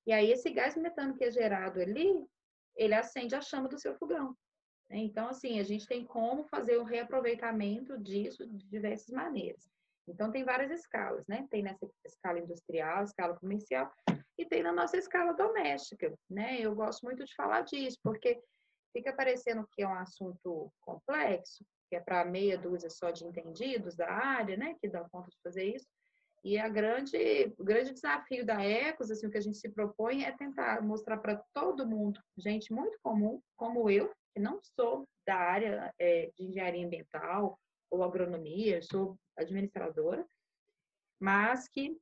E 0.06 0.12
aí 0.12 0.30
esse 0.30 0.50
gás 0.50 0.76
metano 0.76 1.16
que 1.16 1.24
é 1.24 1.30
gerado 1.30 1.80
ali, 1.80 2.12
ele 2.76 2.92
acende 2.92 3.34
a 3.34 3.40
chama 3.40 3.70
do 3.70 3.78
seu 3.78 3.94
fogão. 3.94 4.36
Né? 4.92 4.98
Então, 4.98 5.28
assim, 5.28 5.58
a 5.58 5.62
gente 5.62 5.86
tem 5.86 6.04
como 6.04 6.44
fazer 6.44 6.76
o 6.76 6.84
reaproveitamento 6.84 7.98
disso 7.98 8.46
de 8.46 8.68
diversas 8.68 9.08
maneiras. 9.08 9.70
Então, 10.06 10.30
tem 10.30 10.44
várias 10.44 10.70
escalas, 10.70 11.26
né? 11.26 11.46
Tem 11.50 11.62
nessa 11.62 11.88
escala 12.04 12.38
industrial, 12.38 13.04
escala 13.04 13.36
comercial, 13.36 13.90
e 14.36 14.44
tem 14.44 14.62
na 14.62 14.72
nossa 14.72 14.96
escala 14.96 15.32
doméstica, 15.32 16.12
né? 16.28 16.60
Eu 16.60 16.74
gosto 16.74 17.02
muito 17.04 17.24
de 17.24 17.34
falar 17.34 17.62
disso, 17.62 17.98
porque 18.02 18.40
fica 18.92 19.12
parecendo 19.12 19.66
que 19.72 19.82
é 19.82 19.88
um 19.88 19.94
assunto 19.94 20.70
complexo, 20.80 21.64
que 21.88 21.96
é 21.96 22.00
para 22.00 22.24
meia 22.24 22.58
dúzia 22.58 22.90
só 22.90 23.10
de 23.10 23.24
entendidos 23.24 23.96
da 23.96 24.10
área, 24.10 24.56
né? 24.56 24.76
Que 24.80 24.88
dá 24.88 25.08
conta 25.08 25.30
de 25.30 25.38
fazer 25.42 25.64
isso, 25.64 25.86
e 26.44 26.58
a 26.58 26.68
grande, 26.68 27.54
o 27.56 27.62
grande 27.62 27.92
desafio 27.92 28.44
da 28.44 28.60
Ecos, 28.60 29.10
assim, 29.10 29.28
o 29.28 29.30
que 29.30 29.38
a 29.38 29.42
gente 29.42 29.58
se 29.58 29.68
propõe 29.68 30.24
é 30.24 30.32
tentar 30.32 30.82
mostrar 30.82 31.18
para 31.18 31.40
todo 31.54 31.86
mundo, 31.86 32.20
gente 32.36 32.72
muito 32.72 32.98
comum, 33.00 33.40
como 33.56 33.88
eu, 33.88 34.12
que 34.32 34.40
não 34.40 34.60
sou 34.62 35.08
da 35.26 35.36
área 35.36 35.94
é, 35.98 36.30
de 36.36 36.44
engenharia 36.44 36.84
ambiental 36.84 37.58
ou 37.90 38.02
agronomia, 38.02 38.82
sou 38.82 39.18
administradora, 39.36 40.26
mas 41.20 41.68
que 41.68 41.96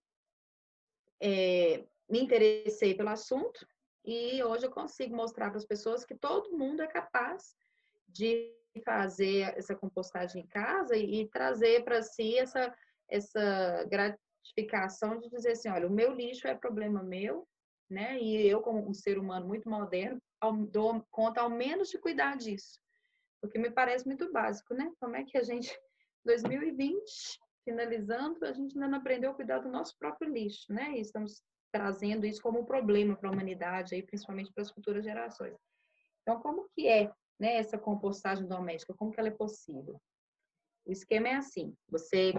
é, 1.21 1.85
me 2.09 2.21
interessei 2.21 2.95
pelo 2.95 3.11
assunto 3.11 3.67
e 4.05 4.43
hoje 4.43 4.67
eu 4.67 4.71
consigo 4.71 5.15
mostrar 5.15 5.51
para 5.51 5.59
as 5.59 5.67
pessoas 5.67 6.05
que 6.05 6.15
todo 6.15 6.57
mundo 6.57 6.83
é 6.83 6.87
capaz 6.87 7.55
de 8.09 8.57
fazer 8.85 9.57
essa 9.59 9.75
compostagem 9.75 10.43
em 10.43 10.47
casa 10.47 10.97
e, 10.97 11.23
e 11.23 11.29
trazer 11.29 11.85
para 11.85 12.03
si 12.03 12.39
essa, 12.39 12.75
essa 13.09 13.85
justificação 14.43 15.19
de 15.19 15.29
dizer 15.29 15.53
assim, 15.53 15.69
olha, 15.69 15.87
o 15.87 15.93
meu 15.93 16.13
lixo 16.13 16.47
é 16.47 16.55
problema 16.55 17.03
meu, 17.03 17.47
né? 17.89 18.19
E 18.19 18.47
eu, 18.47 18.61
como 18.61 18.89
um 18.89 18.95
ser 18.95 19.19
humano 19.19 19.47
muito 19.47 19.69
moderno, 19.69 20.21
dou 20.71 21.05
conta 21.11 21.41
ao 21.41 21.51
menos 21.51 21.89
de 21.89 21.99
cuidar 21.99 22.37
disso. 22.37 22.81
Porque 23.41 23.59
me 23.59 23.71
parece 23.71 24.07
muito 24.07 24.31
básico, 24.33 24.75
né? 24.75 24.91
Como 25.01 25.17
é 25.17 25.25
que 25.25 25.39
a 25.39 25.43
gente, 25.43 25.75
2020, 26.25 27.01
finalizando, 27.65 28.45
a 28.45 28.53
gente 28.53 28.75
ainda 28.75 28.89
não 28.89 28.99
aprendeu 28.99 29.31
a 29.31 29.35
cuidar 29.35 29.59
do 29.59 29.71
nosso 29.71 29.97
próprio 29.99 30.31
lixo, 30.31 30.73
né? 30.73 30.93
E 30.97 31.01
estamos 31.01 31.43
trazendo 31.73 32.27
isso 32.27 32.43
como 32.43 32.61
um 32.61 32.65
problema 32.65 33.17
para 33.17 33.29
a 33.29 33.33
humanidade, 33.33 33.95
aí, 33.95 34.03
principalmente 34.03 34.53
para 34.53 34.63
as 34.63 34.71
futuras 34.71 35.05
gerações. 35.05 35.57
Então, 36.23 36.41
como 36.41 36.69
que 36.75 36.89
é 36.89 37.13
né, 37.39 37.57
essa 37.57 37.79
compostagem 37.79 38.47
doméstica? 38.47 38.95
Como 38.95 39.11
que 39.11 39.21
ela 39.21 39.29
é 39.29 39.33
possível? 39.33 40.01
O 40.85 40.91
esquema 40.93 41.29
é 41.29 41.35
assim, 41.37 41.75
você 41.89 42.33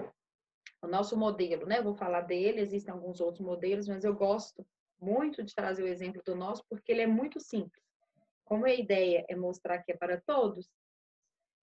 o 0.81 0.87
nosso 0.87 1.15
modelo, 1.15 1.65
né? 1.65 1.81
Vou 1.81 1.95
falar 1.95 2.21
dele, 2.21 2.61
existem 2.61 2.93
alguns 2.93 3.21
outros 3.21 3.45
modelos, 3.45 3.87
mas 3.87 4.03
eu 4.03 4.15
gosto 4.15 4.65
muito 4.99 5.43
de 5.43 5.53
trazer 5.53 5.83
o 5.83 5.87
exemplo 5.87 6.21
do 6.25 6.35
nosso 6.35 6.63
porque 6.69 6.91
ele 6.91 7.01
é 7.01 7.07
muito 7.07 7.39
simples. 7.39 7.83
Como 8.51 8.65
a 8.65 8.73
ideia 8.73 9.23
é 9.29 9.35
mostrar 9.35 9.81
que 9.81 9.93
é 9.93 9.95
para 9.95 10.19
todos, 10.19 10.69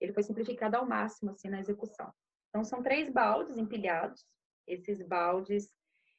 ele 0.01 0.15
foi 0.15 0.23
simplificado 0.23 0.75
ao 0.75 0.87
máximo 0.87 1.33
assim 1.33 1.51
na 1.51 1.61
execução. 1.61 2.11
Então 2.49 2.65
são 2.65 2.83
três 2.83 3.13
baldes 3.13 3.59
empilhados. 3.59 4.25
Esses 4.67 5.03
baldes, 5.03 5.71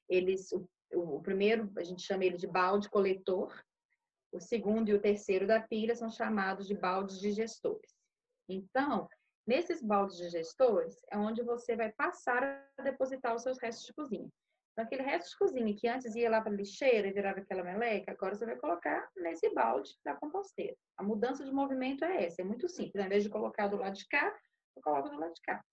eles 0.08 0.52
o, 0.52 0.70
o 0.94 1.22
primeiro 1.24 1.72
a 1.76 1.84
gente 1.84 2.04
chama 2.04 2.24
ele 2.24 2.38
de 2.38 2.46
balde 2.46 2.88
coletor, 2.88 3.52
o 4.32 4.40
segundo 4.40 4.90
e 4.90 4.94
o 4.94 5.02
terceiro 5.02 5.48
da 5.48 5.60
pilha 5.60 5.96
são 5.96 6.12
chamados 6.12 6.68
de 6.68 6.76
baldes 6.76 7.20
digestores. 7.20 7.98
Então, 8.48 9.10
Nesses 9.50 9.82
baldes 9.82 10.16
digestores 10.16 11.04
é 11.10 11.18
onde 11.18 11.42
você 11.42 11.76
vai 11.76 11.92
passar 11.92 12.44
a 12.78 12.84
depositar 12.84 13.34
os 13.34 13.42
seus 13.42 13.58
restos 13.58 13.84
de 13.84 13.94
cozinha. 13.96 14.30
Aquele 14.82 15.04
resto 15.04 15.32
de 15.32 15.38
cozinha 15.38 15.76
que 15.76 15.88
antes 15.88 16.16
ia 16.16 16.30
lá 16.30 16.42
para 16.42 16.52
a 16.52 16.56
lixeira 16.56 17.08
e 17.08 17.14
virava 17.14 17.40
aquela 17.40 17.64
meleca, 17.64 18.12
agora 18.12 18.36
você 18.36 18.46
vai 18.46 18.56
colocar 18.56 19.10
nesse 19.18 19.54
balde 19.54 19.92
da 20.04 20.16
composteira. 20.16 20.76
A 20.98 21.04
mudança 21.04 21.44
de 21.44 21.52
movimento 21.52 22.06
é 22.06 22.26
essa, 22.26 22.42
é 22.42 22.46
muito 22.46 22.68
simples. 22.70 22.96
Ao 22.96 23.06
invés 23.06 23.24
de 23.24 23.30
colocar 23.30 23.68
do 23.68 23.78
lado 23.78 23.96
de 23.96 24.08
cá, 24.08 24.34
eu 24.76 24.82
coloco 24.82 25.10
do 25.10 25.20
lado 25.20 25.34
de 25.34 25.42
cá. 25.42 25.64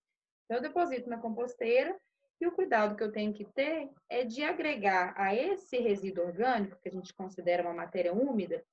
Então, 0.44 0.58
eu 0.58 0.62
deposito 0.62 1.08
na 1.08 1.18
composteira 1.18 1.96
e 2.40 2.46
o 2.46 2.52
cuidado 2.52 2.96
que 2.96 3.02
eu 3.02 3.12
tenho 3.12 3.32
que 3.32 3.44
ter 3.44 3.90
é 4.08 4.24
de 4.24 4.42
agregar 4.42 5.14
a 5.16 5.34
esse 5.34 5.78
resíduo 5.78 6.26
orgânico, 6.26 6.78
que 6.80 6.88
a 6.88 6.92
gente 6.92 7.14
considera 7.14 7.62
uma 7.62 7.74
matéria 7.74 8.12
úmida, 8.12 8.64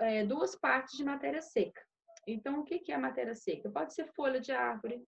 é, 0.00 0.24
duas 0.24 0.56
partes 0.56 0.96
de 0.96 1.04
matéria 1.04 1.40
seca. 1.40 1.80
Então, 2.26 2.60
o 2.60 2.64
que 2.64 2.92
é 2.92 2.96
matéria 2.96 3.34
seca? 3.34 3.70
Pode 3.70 3.94
ser 3.94 4.12
folha 4.12 4.40
de 4.40 4.52
árvore, 4.52 5.02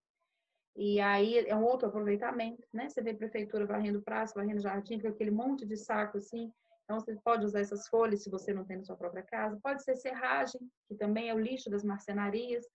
e 0.77 1.00
aí 1.00 1.39
é 1.39 1.55
um 1.55 1.65
outro 1.65 1.89
aproveitamento, 1.89 2.67
né? 2.73 2.89
Você 2.89 3.03
vê 3.03 3.11
a 3.11 3.17
prefeitura 3.17 3.67
varrendo 3.67 4.03
praça, 4.03 4.35
varrendo 4.35 4.61
jardim, 4.61 5.00
com 5.00 5.09
aquele 5.09 5.31
monte 5.31 5.67
de 5.67 5.77
saco 5.77 6.19
assim. 6.19 6.53
Então, 6.85 6.99
você 6.99 7.15
pode 7.23 7.45
usar 7.45 7.61
essas 7.61 7.87
folhas 7.89 8.23
se 8.23 8.31
você 8.31 8.53
não 8.53 8.65
tem 8.65 8.79
na 8.79 8.85
sua 8.85 8.97
própria 8.97 9.23
casa. 9.23 9.61
Pode 9.62 9.83
ser 9.83 9.97
serragem, 9.97 10.61
que 10.89 10.95
também 10.95 11.29
é 11.29 11.35
o 11.35 11.39
lixo 11.39 11.71
das 11.71 11.85
marcenarias. 11.85 12.67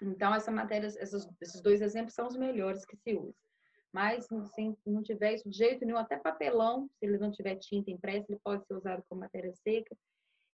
Então, 0.00 0.34
essa 0.34 0.50
matéria, 0.50 0.86
esses, 0.86 1.60
dois 1.62 1.82
exemplos 1.82 2.14
são 2.14 2.26
os 2.26 2.36
melhores 2.36 2.84
que 2.86 2.96
se 2.96 3.14
usa. 3.14 3.36
Mas, 3.92 4.26
se 4.26 4.76
não 4.86 5.02
tiver 5.02 5.34
isso 5.34 5.50
de 5.50 5.56
jeito 5.56 5.84
nenhum, 5.84 5.98
até 5.98 6.16
papelão, 6.16 6.88
se 6.98 7.04
ele 7.04 7.18
não 7.18 7.30
tiver 7.30 7.56
tinta 7.56 7.90
impressa, 7.90 8.26
ele 8.30 8.40
pode 8.42 8.64
ser 8.66 8.74
usado 8.74 9.02
como 9.08 9.20
matéria 9.20 9.52
seca. 9.52 9.94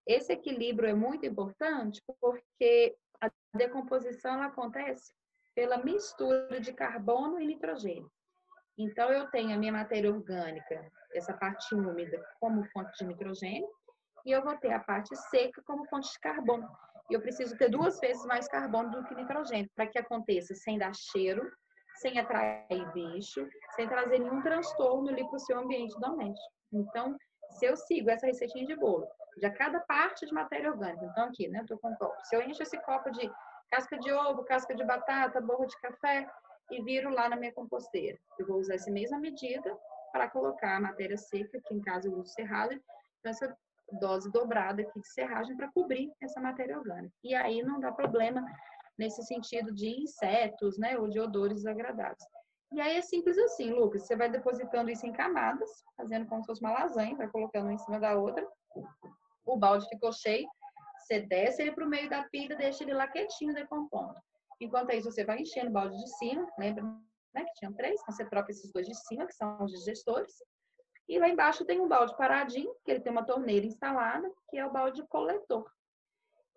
Esse 0.06 0.32
equilíbrio 0.32 0.88
é 0.88 0.94
muito 0.94 1.26
importante 1.26 2.02
porque 2.20 2.96
a 3.20 3.30
decomposição 3.54 4.40
acontece 4.42 5.12
pela 5.56 5.78
mistura 5.78 6.60
de 6.60 6.72
carbono 6.74 7.40
e 7.40 7.46
nitrogênio. 7.46 8.12
Então, 8.78 9.10
eu 9.10 9.26
tenho 9.30 9.54
a 9.54 9.58
minha 9.58 9.72
matéria 9.72 10.12
orgânica, 10.12 10.92
essa 11.14 11.32
parte 11.32 11.74
úmida, 11.74 12.22
como 12.38 12.62
fonte 12.66 12.92
de 12.98 13.06
nitrogênio, 13.06 13.66
e 14.26 14.32
eu 14.32 14.44
vou 14.44 14.54
ter 14.58 14.72
a 14.72 14.80
parte 14.80 15.16
seca 15.30 15.62
como 15.66 15.88
fonte 15.88 16.12
de 16.12 16.20
carbono. 16.20 16.68
E 17.10 17.14
eu 17.14 17.22
preciso 17.22 17.56
ter 17.56 17.70
duas 17.70 17.98
vezes 18.00 18.22
mais 18.26 18.46
carbono 18.48 18.90
do 18.90 19.04
que 19.04 19.14
nitrogênio, 19.14 19.70
para 19.74 19.86
que 19.86 19.98
aconteça 19.98 20.54
sem 20.54 20.76
dar 20.76 20.94
cheiro, 20.94 21.50
sem 22.00 22.18
atrair 22.18 22.92
bicho, 22.92 23.48
sem 23.74 23.88
trazer 23.88 24.18
nenhum 24.18 24.42
transtorno 24.42 25.08
ali 25.08 25.26
para 25.26 25.36
o 25.36 25.40
seu 25.40 25.58
ambiente 25.58 25.98
doméstico. 25.98 26.52
Então, 26.70 27.16
se 27.52 27.64
eu 27.64 27.74
sigo 27.78 28.10
essa 28.10 28.26
receitinha 28.26 28.66
de 28.66 28.76
bolo, 28.76 29.06
de 29.38 29.50
cada 29.52 29.80
parte 29.80 30.26
de 30.26 30.34
matéria 30.34 30.70
orgânica, 30.70 31.06
então 31.06 31.24
aqui, 31.24 31.48
né, 31.48 31.60
eu 31.60 31.66
tô 31.66 31.78
com 31.78 31.90
um 31.90 31.96
copo. 31.96 32.14
Se 32.24 32.36
eu 32.36 32.42
encho 32.42 32.62
esse 32.62 32.78
copo 32.82 33.10
de 33.10 33.30
casca 33.70 33.98
de 33.98 34.12
ovo, 34.12 34.44
casca 34.44 34.74
de 34.74 34.84
batata, 34.84 35.40
borra 35.40 35.66
de 35.66 35.80
café 35.80 36.28
e 36.70 36.82
viro 36.82 37.10
lá 37.10 37.28
na 37.28 37.36
minha 37.36 37.52
composteira, 37.52 38.18
eu 38.38 38.46
vou 38.46 38.58
usar 38.58 38.74
essa 38.74 38.90
mesma 38.90 39.18
medida 39.18 39.76
para 40.12 40.28
colocar 40.28 40.76
a 40.76 40.80
matéria 40.80 41.16
seca, 41.16 41.60
que 41.64 41.74
em 41.74 41.80
casa 41.80 42.08
eu 42.08 42.14
uso 42.14 42.32
serragem, 42.32 42.80
então 43.18 43.30
essa 43.30 43.56
dose 44.00 44.30
dobrada 44.32 44.82
aqui 44.82 45.00
de 45.00 45.08
serragem 45.08 45.56
para 45.56 45.70
cobrir 45.72 46.10
essa 46.20 46.40
matéria 46.40 46.78
orgânica. 46.78 47.14
E 47.22 47.34
aí 47.34 47.62
não 47.62 47.78
dá 47.78 47.92
problema 47.92 48.44
nesse 48.98 49.22
sentido 49.24 49.72
de 49.72 49.88
insetos, 49.88 50.78
né, 50.78 50.98
ou 50.98 51.08
de 51.08 51.20
odores 51.20 51.58
desagradáveis. 51.58 52.24
E 52.72 52.80
aí 52.80 52.96
é 52.96 53.02
simples 53.02 53.38
assim, 53.38 53.70
Lucas, 53.70 54.02
você 54.02 54.16
vai 54.16 54.28
depositando 54.28 54.90
isso 54.90 55.06
em 55.06 55.12
camadas, 55.12 55.70
fazendo 55.96 56.26
como 56.26 56.42
se 56.42 56.46
fosse 56.46 56.60
uma 56.60 56.72
lasanha, 56.72 57.16
vai 57.16 57.28
colocando 57.28 57.64
uma 57.64 57.74
em 57.74 57.78
cima 57.78 58.00
da 58.00 58.16
outra. 58.16 58.46
O 59.44 59.56
balde 59.56 59.88
ficou 59.88 60.12
cheio, 60.12 60.48
você 61.06 61.20
desce 61.20 61.62
ele 61.62 61.72
para 61.72 61.84
o 61.84 61.88
meio 61.88 62.10
da 62.10 62.24
pilha, 62.24 62.56
deixa 62.56 62.82
ele 62.82 62.92
lá 62.92 63.06
quietinho, 63.06 63.54
decompondo. 63.54 64.20
Enquanto 64.60 64.92
isso, 64.92 65.10
você 65.10 65.24
vai 65.24 65.40
enchendo 65.40 65.68
o 65.68 65.72
balde 65.72 65.96
de 65.96 66.08
cima, 66.18 66.46
lembra 66.58 66.82
né, 67.34 67.44
que 67.44 67.54
tinha 67.54 67.72
três, 67.72 68.00
então 68.00 68.14
você 68.14 68.24
troca 68.24 68.50
esses 68.50 68.72
dois 68.72 68.86
de 68.86 68.94
cima, 68.94 69.26
que 69.26 69.34
são 69.34 69.62
os 69.62 69.70
digestores. 69.70 70.34
E 71.08 71.18
lá 71.18 71.28
embaixo 71.28 71.64
tem 71.64 71.80
um 71.80 71.86
balde 71.86 72.16
paradinho, 72.16 72.74
que 72.84 72.90
ele 72.90 73.00
tem 73.00 73.12
uma 73.12 73.24
torneira 73.24 73.64
instalada, 73.64 74.28
que 74.48 74.58
é 74.58 74.66
o 74.66 74.72
balde 74.72 75.06
coletor. 75.08 75.70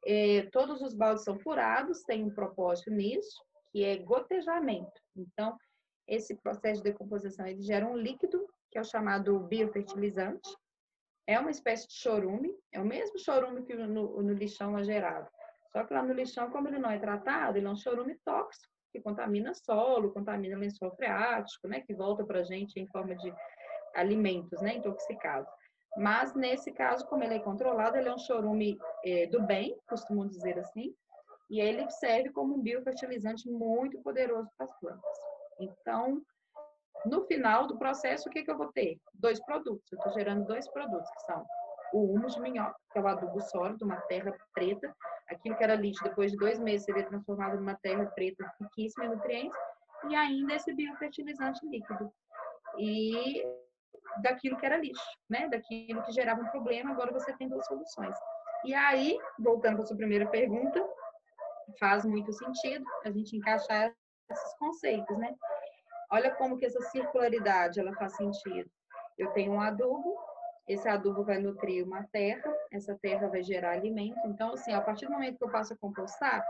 É, 0.06 0.50
todos 0.52 0.82
os 0.82 0.94
baldes 0.94 1.24
são 1.24 1.38
furados, 1.40 2.04
tem 2.04 2.24
um 2.24 2.34
propósito 2.34 2.90
nisso, 2.90 3.44
que 3.72 3.84
é 3.84 3.98
gotejamento. 3.98 5.00
Então, 5.16 5.56
esse 6.08 6.36
processo 6.38 6.82
de 6.82 6.92
decomposição 6.92 7.46
ele 7.46 7.62
gera 7.62 7.86
um 7.86 7.96
líquido, 7.96 8.48
que 8.72 8.78
é 8.78 8.82
o 8.82 8.86
chamado 8.86 9.40
biofertilizante. 9.42 10.50
É 11.30 11.40
uma 11.40 11.52
espécie 11.52 11.88
de 11.88 11.94
chorume, 11.94 12.52
é 12.72 12.80
o 12.82 12.84
mesmo 12.84 13.20
chorume 13.20 13.62
que 13.62 13.76
no, 13.76 14.20
no 14.20 14.34
lixão 14.34 14.76
é 14.76 14.84
gerado. 14.84 15.30
Só 15.72 15.84
que 15.84 15.94
lá 15.94 16.02
no 16.02 16.12
lixão, 16.12 16.50
como 16.50 16.68
ele 16.68 16.80
não 16.80 16.90
é 16.90 16.98
tratado, 16.98 17.56
ele 17.56 17.68
é 17.68 17.70
um 17.70 17.76
chorume 17.76 18.18
tóxico, 18.26 18.74
que 18.92 19.00
contamina 19.00 19.54
solo, 19.54 20.12
contamina 20.12 20.58
lençol 20.58 20.90
freático, 20.96 21.68
né, 21.68 21.82
que 21.82 21.94
volta 21.94 22.26
para 22.26 22.40
a 22.40 22.44
gente 22.44 22.80
em 22.80 22.88
forma 22.88 23.16
de 23.16 23.32
alimentos, 23.94 24.60
né, 24.64 24.78
intoxicados. 24.78 25.54
Mas 25.98 26.34
nesse 26.34 26.72
caso, 26.72 27.06
como 27.06 27.24
ele 27.24 27.36
é 27.36 27.40
controlado, 27.40 27.96
ele 27.96 28.10
é 28.10 28.14
um 28.16 28.18
chorume 28.18 28.76
é, 29.06 29.28
do 29.28 29.44
bem, 29.44 29.78
costumo 29.88 30.28
dizer 30.28 30.58
assim, 30.58 30.96
e 31.48 31.62
ele 31.62 31.88
serve 31.92 32.32
como 32.32 32.56
um 32.56 32.62
biofertilizante 32.64 33.48
muito 33.48 34.02
poderoso 34.02 34.50
para 34.58 34.66
as 34.66 34.80
plantas. 34.80 35.20
Então, 35.60 36.24
no 37.06 37.26
final 37.26 37.68
do 37.68 37.78
processo, 37.78 38.28
o 38.28 38.32
que, 38.32 38.44
que 38.44 38.52
eu 38.52 38.58
vou 38.58 38.72
ter? 38.72 39.00
Dois 39.14 39.44
produtos. 39.44 39.92
Eu 39.92 39.98
estou 39.98 40.14
gerando 40.14 40.46
dois 40.46 40.68
produtos, 40.70 41.10
que 41.12 41.22
são 41.22 41.46
o 41.94 42.14
humus 42.14 42.36
de 42.36 42.42
minhoca, 42.42 42.76
que 42.92 43.00
é 43.00 43.02
o 43.02 43.08
adubo 43.08 43.42
sólido, 43.42 43.86
uma 43.86 43.98
terra 44.02 44.36
preta. 44.54 44.94
Aquilo 45.30 45.56
que 45.56 45.64
era 45.64 45.76
lixo, 45.76 46.04
depois 46.04 46.32
de 46.32 46.38
dois 46.38 46.60
meses, 46.60 46.86
seria 46.86 47.06
transformado 47.06 47.58
numa 47.58 47.76
terra 47.76 48.06
preta 48.08 48.52
riquíssima 48.60 49.06
em 49.06 49.10
nutrientes. 49.10 49.58
E 50.10 50.16
ainda 50.16 50.56
esse 50.56 50.74
biofertilizante 50.74 51.66
líquido. 51.68 52.12
E 52.78 53.44
daquilo 54.22 54.58
que 54.58 54.66
era 54.66 54.78
lixo, 54.78 55.04
né? 55.30 55.48
Daquilo 55.50 56.04
que 56.04 56.12
gerava 56.12 56.42
um 56.42 56.48
problema, 56.48 56.92
agora 56.92 57.12
você 57.12 57.34
tem 57.34 57.48
duas 57.48 57.66
soluções. 57.66 58.16
E 58.66 58.74
aí, 58.74 59.18
voltando 59.40 59.76
para 59.76 59.84
a 59.84 59.88
sua 59.88 59.98
primeira 59.98 60.28
pergunta, 60.28 60.84
faz 61.80 62.06
muito 62.06 62.32
sentido 62.34 62.86
a 63.06 63.12
gente 63.12 63.36
encaixar 63.38 63.94
esses 64.30 64.54
conceitos, 64.58 65.18
né? 65.18 65.34
Olha 66.12 66.34
como 66.36 66.58
que 66.58 66.66
essa 66.66 66.82
circularidade 66.90 67.80
ela 67.80 67.94
faz 67.94 68.16
sentido. 68.16 68.70
Eu 69.18 69.32
tenho 69.32 69.54
um 69.54 69.62
adubo, 69.62 70.18
esse 70.68 70.88
adubo 70.88 71.24
vai 71.24 71.40
nutrir 71.40 71.86
uma 71.86 72.04
terra, 72.12 72.52
essa 72.72 72.98
terra 73.02 73.28
vai 73.28 73.44
gerar 73.44 73.72
alimento. 73.72 74.20
Então, 74.26 74.54
assim, 74.54 74.74
a 74.74 74.82
partir 74.82 75.06
do 75.06 75.12
momento 75.12 75.38
que 75.38 75.44
eu 75.44 75.52
passo 75.52 75.74
a 75.74 75.78
compostar, 75.78 76.44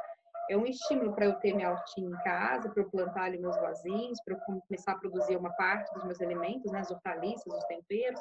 é 0.50 0.58
um 0.58 0.66
estímulo 0.66 1.14
para 1.14 1.26
eu 1.26 1.36
ter 1.36 1.54
minha 1.54 1.72
hortinha 1.72 2.10
em 2.10 2.24
casa, 2.24 2.70
para 2.70 2.82
eu 2.82 2.90
plantar 2.90 3.24
ali 3.24 3.38
meus 3.38 3.56
vasinhos, 3.58 4.20
para 4.24 4.36
eu 4.36 4.40
começar 4.40 4.94
a 4.94 4.98
produzir 4.98 5.38
uma 5.38 5.52
parte 5.54 5.94
dos 5.94 6.04
meus 6.04 6.20
alimentos, 6.22 6.72
né, 6.72 6.80
as 6.80 6.90
hortaliças, 6.90 7.54
os 7.54 7.64
temperos. 7.66 8.20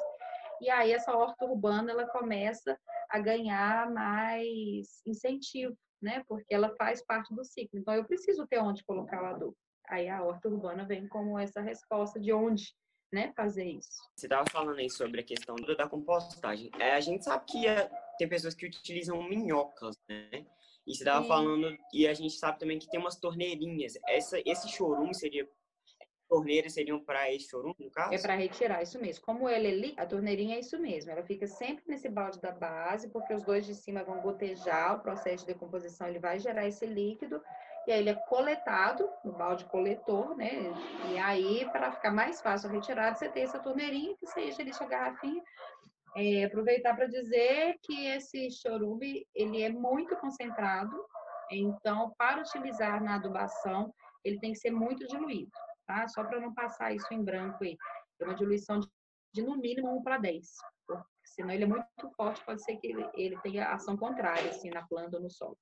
E 0.61 0.69
aí 0.69 0.91
essa 0.91 1.15
horta 1.15 1.45
urbana 1.45 1.91
ela 1.91 2.07
começa 2.07 2.77
a 3.09 3.19
ganhar 3.19 3.89
mais 3.91 5.01
incentivo, 5.07 5.75
né? 6.01 6.23
Porque 6.27 6.53
ela 6.53 6.75
faz 6.75 7.03
parte 7.03 7.33
do 7.33 7.43
ciclo. 7.43 7.79
Então 7.79 7.93
eu 7.93 8.05
preciso 8.05 8.45
ter 8.45 8.59
onde 8.59 8.83
colocar 8.83 9.23
o 9.23 9.25
adubo. 9.25 9.57
Aí 9.89 10.07
a 10.07 10.23
horta 10.23 10.47
urbana 10.47 10.85
vem 10.85 11.07
como 11.07 11.37
essa 11.37 11.61
resposta 11.61 12.19
de 12.19 12.31
onde 12.31 12.73
né, 13.11 13.33
fazer 13.35 13.65
isso. 13.65 14.01
Você 14.15 14.27
estava 14.27 14.47
falando 14.49 14.77
aí 14.77 14.89
sobre 14.89 15.21
a 15.21 15.23
questão 15.23 15.55
da 15.55 15.87
compostagem. 15.87 16.69
É, 16.79 16.93
a 16.93 16.99
gente 16.99 17.23
sabe 17.23 17.43
que 17.45 17.67
é, 17.67 17.89
tem 18.17 18.29
pessoas 18.29 18.53
que 18.53 18.67
utilizam 18.67 19.21
minhocas, 19.23 19.97
né? 20.07 20.45
E 20.85 20.95
você 20.95 21.03
estava 21.03 21.25
falando, 21.27 21.75
e 21.93 22.07
a 22.07 22.13
gente 22.13 22.33
sabe 22.33 22.59
também 22.59 22.79
que 22.79 22.89
tem 22.89 22.99
umas 22.99 23.15
torneirinhas. 23.15 23.93
Essa, 24.07 24.39
esse 24.45 24.67
chorume 24.69 25.13
seria 25.13 25.47
torneiras 26.29 26.73
seriam 26.73 27.03
para 27.03 27.33
esse 27.33 27.49
chorume, 27.49 27.75
no 27.79 27.89
caso? 27.89 28.13
É 28.13 28.19
para 28.19 28.35
retirar, 28.35 28.83
isso 28.83 28.99
mesmo. 29.01 29.25
Como 29.25 29.49
ele 29.49 29.67
é 29.67 29.71
líquido, 29.71 30.01
a 30.01 30.05
torneirinha 30.05 30.55
é 30.55 30.59
isso 30.59 30.79
mesmo. 30.79 31.11
Ela 31.11 31.23
fica 31.23 31.47
sempre 31.47 31.83
nesse 31.87 32.07
balde 32.07 32.39
da 32.39 32.51
base, 32.51 33.09
porque 33.09 33.33
os 33.33 33.43
dois 33.43 33.65
de 33.65 33.73
cima 33.73 34.03
vão 34.03 34.21
gotejar, 34.21 34.95
o 34.95 35.01
processo 35.01 35.45
de 35.45 35.53
decomposição 35.53 36.07
ele 36.07 36.19
vai 36.19 36.39
gerar 36.39 36.67
esse 36.67 36.85
líquido, 36.85 37.41
e 37.89 37.91
aí 37.91 37.99
ele 38.01 38.11
é 38.11 38.13
coletado 38.13 39.09
no 39.25 39.31
balde 39.31 39.65
coletor, 39.65 40.37
né? 40.37 40.51
E 41.11 41.17
aí, 41.17 41.67
para 41.71 41.91
ficar 41.91 42.11
mais 42.11 42.39
fácil 42.39 42.69
a 42.69 42.73
retirada, 42.73 43.15
você 43.15 43.27
tem 43.29 43.41
essa 43.41 43.57
torneirinha, 43.57 44.15
que 44.15 44.41
enche 44.41 44.61
ali 44.61 44.71
sua 44.71 44.85
garrafinha, 44.85 45.41
é, 46.15 46.43
aproveitar 46.43 46.95
para 46.95 47.07
dizer 47.07 47.79
que 47.81 48.05
esse 48.05 48.51
chorume 48.51 49.25
ele 49.33 49.63
é 49.63 49.69
muito 49.69 50.15
concentrado, 50.17 50.95
então 51.49 52.13
para 52.15 52.41
utilizar 52.41 53.03
na 53.03 53.15
adubação 53.15 53.91
ele 54.23 54.39
tem 54.39 54.51
que 54.51 54.59
ser 54.59 54.69
muito 54.69 55.07
diluído, 55.07 55.49
tá? 55.87 56.07
Só 56.09 56.23
para 56.23 56.39
não 56.39 56.53
passar 56.53 56.93
isso 56.93 57.11
em 57.11 57.23
branco 57.23 57.63
aí. 57.63 57.75
É 58.21 58.25
uma 58.25 58.35
diluição 58.35 58.79
de, 58.79 58.87
de 59.33 59.41
no 59.41 59.57
mínimo 59.57 59.97
1 59.97 60.03
para 60.03 60.19
10, 60.19 60.47
porque 60.85 61.03
senão 61.25 61.55
ele 61.55 61.63
é 61.63 61.67
muito 61.67 61.87
forte, 62.15 62.45
pode 62.45 62.63
ser 62.63 62.77
que 62.77 62.85
ele, 62.85 63.09
ele 63.15 63.37
tenha 63.39 63.69
ação 63.69 63.97
contrária 63.97 64.51
assim 64.51 64.69
na 64.69 64.85
planta 64.85 65.17
ou 65.17 65.23
no 65.23 65.31
solo. 65.31 65.57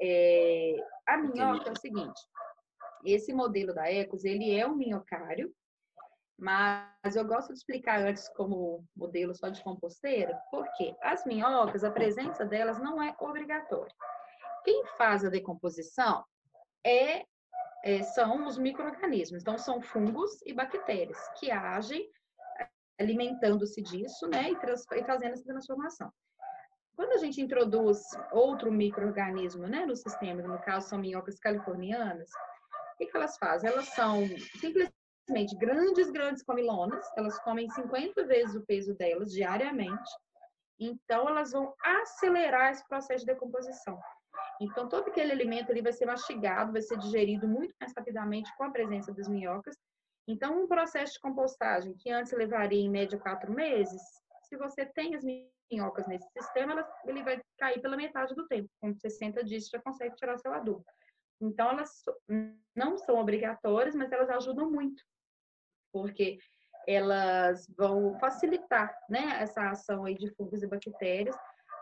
É, 0.00 0.76
a 1.06 1.16
minhoca 1.16 1.68
é 1.68 1.72
o 1.72 1.80
seguinte, 1.80 2.20
esse 3.04 3.32
modelo 3.32 3.74
da 3.74 3.90
Ecos, 3.90 4.24
ele 4.24 4.54
é 4.54 4.66
um 4.66 4.74
minhocário, 4.74 5.52
mas 6.38 7.16
eu 7.16 7.24
gosto 7.24 7.52
de 7.52 7.58
explicar 7.58 8.00
antes 8.00 8.28
como 8.30 8.84
modelo 8.96 9.34
só 9.34 9.48
de 9.48 9.62
composteira, 9.62 10.38
porque 10.50 10.94
as 11.02 11.24
minhocas, 11.26 11.84
a 11.84 11.90
presença 11.90 12.44
delas 12.44 12.80
não 12.80 13.02
é 13.02 13.14
obrigatória. 13.20 13.94
Quem 14.64 14.84
faz 14.96 15.24
a 15.24 15.30
decomposição 15.30 16.24
é, 16.84 17.24
é 17.84 18.02
são 18.02 18.46
os 18.46 18.58
micro-organismos, 18.58 19.42
então 19.42 19.58
são 19.58 19.80
fungos 19.80 20.40
e 20.46 20.52
bactérias 20.52 21.18
que 21.38 21.50
agem 21.50 22.10
alimentando-se 22.98 23.80
disso, 23.82 24.28
né, 24.28 24.50
e, 24.50 24.54
e 24.54 25.04
fazendo 25.04 25.32
essa 25.32 25.44
transformação. 25.44 26.12
Quando 27.00 27.12
a 27.12 27.16
gente 27.16 27.40
introduz 27.40 28.02
outro 28.30 28.70
microorganismo, 28.70 29.66
né, 29.66 29.86
no 29.86 29.96
sistema, 29.96 30.42
no 30.42 30.58
caso 30.58 30.90
são 30.90 30.98
minhocas 30.98 31.40
californianas, 31.40 32.28
o 32.28 32.98
que, 32.98 33.06
que 33.06 33.16
elas 33.16 33.38
fazem? 33.38 33.70
Elas 33.70 33.86
são 33.86 34.20
simplesmente 34.58 35.56
grandes, 35.58 36.10
grandes 36.10 36.42
comilonas, 36.42 37.02
elas 37.16 37.38
comem 37.38 37.70
50 37.70 38.26
vezes 38.26 38.54
o 38.54 38.66
peso 38.66 38.94
delas 38.96 39.32
diariamente, 39.32 40.10
então 40.78 41.26
elas 41.26 41.52
vão 41.52 41.72
acelerar 41.82 42.72
esse 42.72 42.86
processo 42.86 43.24
de 43.24 43.32
decomposição. 43.32 43.98
Então, 44.60 44.86
todo 44.86 45.08
aquele 45.08 45.32
alimento 45.32 45.72
ali 45.72 45.80
vai 45.80 45.94
ser 45.94 46.04
mastigado, 46.04 46.70
vai 46.70 46.82
ser 46.82 46.98
digerido 46.98 47.48
muito 47.48 47.74
mais 47.80 47.94
rapidamente 47.96 48.54
com 48.58 48.64
a 48.64 48.70
presença 48.70 49.10
das 49.10 49.26
minhocas. 49.26 49.74
Então, 50.28 50.64
um 50.64 50.68
processo 50.68 51.14
de 51.14 51.20
compostagem 51.20 51.94
que 51.94 52.10
antes 52.10 52.30
levaria 52.32 52.82
em 52.82 52.90
média 52.90 53.18
quatro 53.18 53.50
meses, 53.50 54.02
se 54.42 54.54
você 54.58 54.84
tem 54.84 55.14
as 55.14 55.24
minhocas 55.24 55.59
nesse 56.06 56.28
sistema, 56.30 56.72
elas, 56.72 56.86
ele 57.04 57.22
vai 57.22 57.40
cair 57.58 57.80
pela 57.80 57.96
metade 57.96 58.34
do 58.34 58.46
tempo. 58.46 58.68
Com 58.80 58.94
60 58.94 59.44
dias, 59.44 59.68
já 59.68 59.80
consegue 59.80 60.14
tirar 60.16 60.38
seu 60.38 60.52
adubo. 60.52 60.84
Então, 61.40 61.70
elas 61.70 62.02
não 62.74 62.98
são 62.98 63.18
obrigatórias, 63.18 63.94
mas 63.94 64.12
elas 64.12 64.28
ajudam 64.30 64.70
muito 64.70 65.02
porque 65.92 66.38
elas 66.86 67.66
vão 67.76 68.18
facilitar 68.18 68.96
né, 69.08 69.38
essa 69.40 69.70
ação 69.70 70.04
aí 70.04 70.16
de 70.16 70.30
fungos 70.34 70.62
e 70.62 70.66
bactérias 70.66 71.36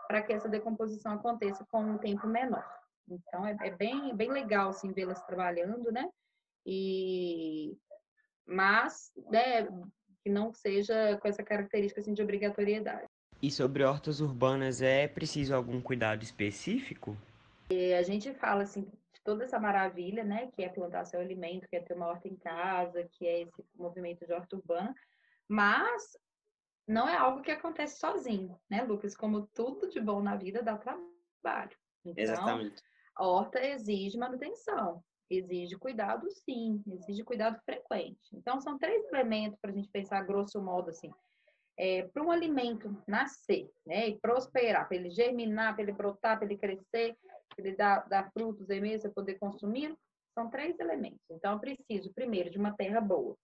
para 0.07 0.21
que 0.21 0.33
essa 0.33 0.49
decomposição 0.49 1.13
aconteça 1.13 1.65
com 1.71 1.81
um 1.81 1.97
tempo 1.97 2.27
menor. 2.27 2.67
Então, 3.07 3.45
é, 3.45 3.55
é 3.61 3.71
bem, 3.71 4.15
bem 4.15 4.31
legal, 4.31 4.69
assim, 4.69 4.91
vê-las 4.91 5.23
trabalhando, 5.23 5.91
né? 5.91 6.07
E... 6.65 7.77
Mas, 8.45 9.11
né, 9.29 9.65
que 10.23 10.29
não 10.29 10.51
seja 10.51 11.17
com 11.19 11.27
essa 11.27 11.43
característica, 11.43 12.01
assim, 12.01 12.13
de 12.13 12.21
obrigatoriedade. 12.21 13.07
E 13.41 13.49
sobre 13.49 13.83
hortas 13.83 14.19
urbanas, 14.19 14.81
é 14.81 15.07
preciso 15.07 15.55
algum 15.55 15.81
cuidado 15.81 16.23
específico? 16.23 17.17
E 17.71 17.93
a 17.93 18.03
gente 18.03 18.33
fala, 18.33 18.63
assim, 18.63 18.91
toda 19.23 19.45
essa 19.45 19.57
maravilha, 19.57 20.23
né, 20.25 20.47
que 20.47 20.61
é 20.61 20.67
plantar 20.67 21.05
seu 21.05 21.21
alimento, 21.21 21.67
que 21.69 21.77
é 21.77 21.79
ter 21.79 21.93
uma 21.93 22.07
horta 22.07 22.27
em 22.27 22.35
casa, 22.35 23.07
que 23.13 23.25
é 23.25 23.41
esse 23.41 23.63
movimento 23.77 24.25
de 24.25 24.33
horta 24.33 24.57
urbana, 24.57 24.93
mas 25.47 26.17
não 26.87 27.07
é 27.07 27.15
algo 27.15 27.41
que 27.41 27.51
acontece 27.51 27.99
sozinho, 27.99 28.59
né, 28.69 28.83
Lucas? 28.83 29.15
Como 29.15 29.47
tudo 29.53 29.89
de 29.89 30.01
bom 30.01 30.21
na 30.21 30.35
vida 30.35 30.61
dá 30.61 30.77
trabalho. 30.77 31.77
Então, 32.03 32.23
Exatamente. 32.23 32.81
a 33.15 33.25
horta 33.25 33.63
exige 33.63 34.17
manutenção, 34.17 35.01
exige 35.29 35.77
cuidado, 35.77 36.27
sim, 36.43 36.83
exige 36.87 37.23
cuidado 37.23 37.57
frequente. 37.63 38.19
Então, 38.33 38.59
são 38.59 38.77
três 38.77 39.05
elementos 39.05 39.57
para 39.61 39.71
a 39.71 39.73
gente 39.73 39.89
pensar, 39.89 40.23
grosso 40.23 40.61
modo, 40.61 40.89
assim. 40.89 41.11
É, 41.81 42.03
para 42.13 42.21
um 42.21 42.29
alimento 42.29 42.93
nascer 43.07 43.69
né, 43.87 44.09
e 44.09 44.19
prosperar, 44.19 44.85
para 44.85 44.97
ele 44.97 45.09
germinar, 45.09 45.73
para 45.73 45.83
ele 45.83 45.93
brotar, 45.93 46.37
para 46.37 46.45
ele 46.45 46.57
crescer, 46.57 47.15
para 47.55 47.65
ele 47.65 47.75
dar, 47.75 48.07
dar 48.09 48.29
frutos 48.33 48.69
e 48.69 48.81
mesmo 48.81 49.13
poder 49.13 49.35
consumir, 49.39 49.95
são 50.33 50.49
três 50.49 50.77
elementos. 50.77 51.23
Então, 51.31 51.53
eu 51.53 51.59
preciso, 51.59 52.13
primeiro, 52.13 52.49
de 52.49 52.57
uma 52.57 52.75
terra 52.75 52.99
boa. 52.99 53.35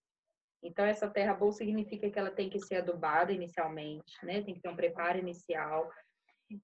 Então, 0.62 0.84
essa 0.84 1.08
terra 1.08 1.34
boa 1.34 1.52
significa 1.52 2.10
que 2.10 2.18
ela 2.18 2.30
tem 2.30 2.50
que 2.50 2.60
ser 2.60 2.76
adubada 2.76 3.32
inicialmente, 3.32 4.12
né? 4.22 4.42
Tem 4.42 4.54
que 4.54 4.60
ter 4.60 4.68
um 4.68 4.76
preparo 4.76 5.18
inicial. 5.18 5.90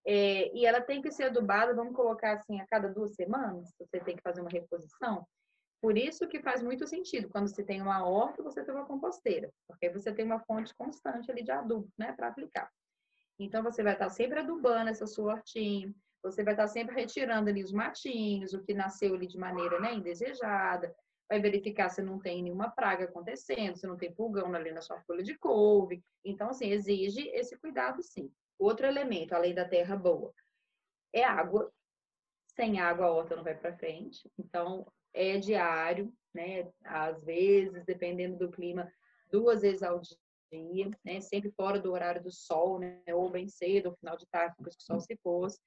É, 0.07 0.55
e 0.55 0.65
ela 0.67 0.81
tem 0.81 1.03
que 1.03 1.11
ser 1.11 1.25
adubada, 1.25 1.75
vamos 1.75 1.95
colocar 1.95 2.35
assim, 2.35 2.61
a 2.61 2.67
cada 2.67 2.89
duas 2.89 3.15
semanas, 3.15 3.73
você 3.79 4.01
tem 4.01 4.17
que 4.17 4.23
fazer 4.23 4.41
uma 4.41 4.51
reposição. 4.51 5.27
Por 5.83 5.99
isso 5.99 6.29
que 6.29 6.41
faz 6.41 6.63
muito 6.63 6.87
sentido, 6.87 7.29
quando 7.29 7.49
você 7.49 7.65
tem 7.65 7.83
uma 7.83 8.07
horta, 8.07 8.41
você 8.41 8.65
tem 8.65 8.73
uma 8.73 8.87
composteira, 8.87 9.53
porque 9.67 9.91
você 9.91 10.13
tem 10.13 10.25
uma 10.25 10.39
fonte 10.39 10.73
constante 10.77 11.29
ali 11.29 11.43
de 11.43 11.51
adubo, 11.51 11.91
né, 11.99 12.13
para 12.13 12.29
aplicar. 12.29 12.71
Então, 13.37 13.65
você 13.65 13.83
vai 13.83 13.95
estar 13.95 14.09
sempre 14.09 14.39
adubando 14.39 14.91
essa 14.91 15.09
sua 15.09 15.33
hortinha, 15.33 15.93
você 16.23 16.45
vai 16.45 16.55
estar 16.55 16.69
sempre 16.69 16.95
retirando 16.95 17.51
ali 17.51 17.65
os 17.65 17.73
matinhos, 17.73 18.55
o 18.55 18.63
que 18.63 18.73
nasceu 18.73 19.13
ali 19.13 19.27
de 19.27 19.37
maneira 19.37 19.81
né, 19.81 19.93
indesejada, 19.93 20.95
vai 21.29 21.41
verificar 21.41 21.89
se 21.89 22.01
não 22.01 22.21
tem 22.21 22.45
nenhuma 22.45 22.71
praga 22.71 23.07
acontecendo, 23.07 23.77
se 23.77 23.87
não 23.87 23.97
tem 23.97 24.15
pulgão 24.15 24.55
ali 24.55 24.71
na 24.71 24.81
sua 24.81 25.01
folha 25.01 25.25
de 25.25 25.37
couve. 25.37 26.01
Então, 26.25 26.51
assim, 26.51 26.71
exige 26.71 27.29
esse 27.31 27.59
cuidado, 27.59 28.01
sim. 28.05 28.31
Outro 28.57 28.87
elemento, 28.87 29.35
além 29.35 29.53
da 29.53 29.69
terra 29.69 29.97
boa, 29.97 30.33
é 31.13 31.25
água. 31.25 31.73
Sem 32.55 32.79
água, 32.81 33.07
a 33.07 33.11
horta 33.11 33.35
não 33.35 33.43
vai 33.43 33.57
para 33.57 33.77
frente. 33.77 34.31
Então, 34.39 34.87
é 35.15 35.39
diário, 35.39 36.13
né? 36.35 36.71
Às 36.85 37.23
vezes, 37.25 37.85
dependendo 37.85 38.37
do 38.37 38.51
clima, 38.51 38.91
duas 39.31 39.63
vezes 39.63 39.83
ao 39.83 40.01
dia, 40.01 40.91
né? 41.05 41.21
Sempre 41.21 41.51
fora 41.51 41.79
do 41.79 41.93
horário 41.93 42.23
do 42.23 42.31
sol, 42.31 42.79
né? 42.79 43.03
Ou 43.13 43.31
bem 43.31 43.49
cedo, 43.49 43.91
ou 43.91 43.97
final 43.97 44.17
de 44.17 44.27
tarde, 44.27 44.55
depois 44.57 44.77
que 44.77 44.83
o 44.83 44.87
sol 44.87 45.01
se 45.01 45.17
pôs. 45.17 45.59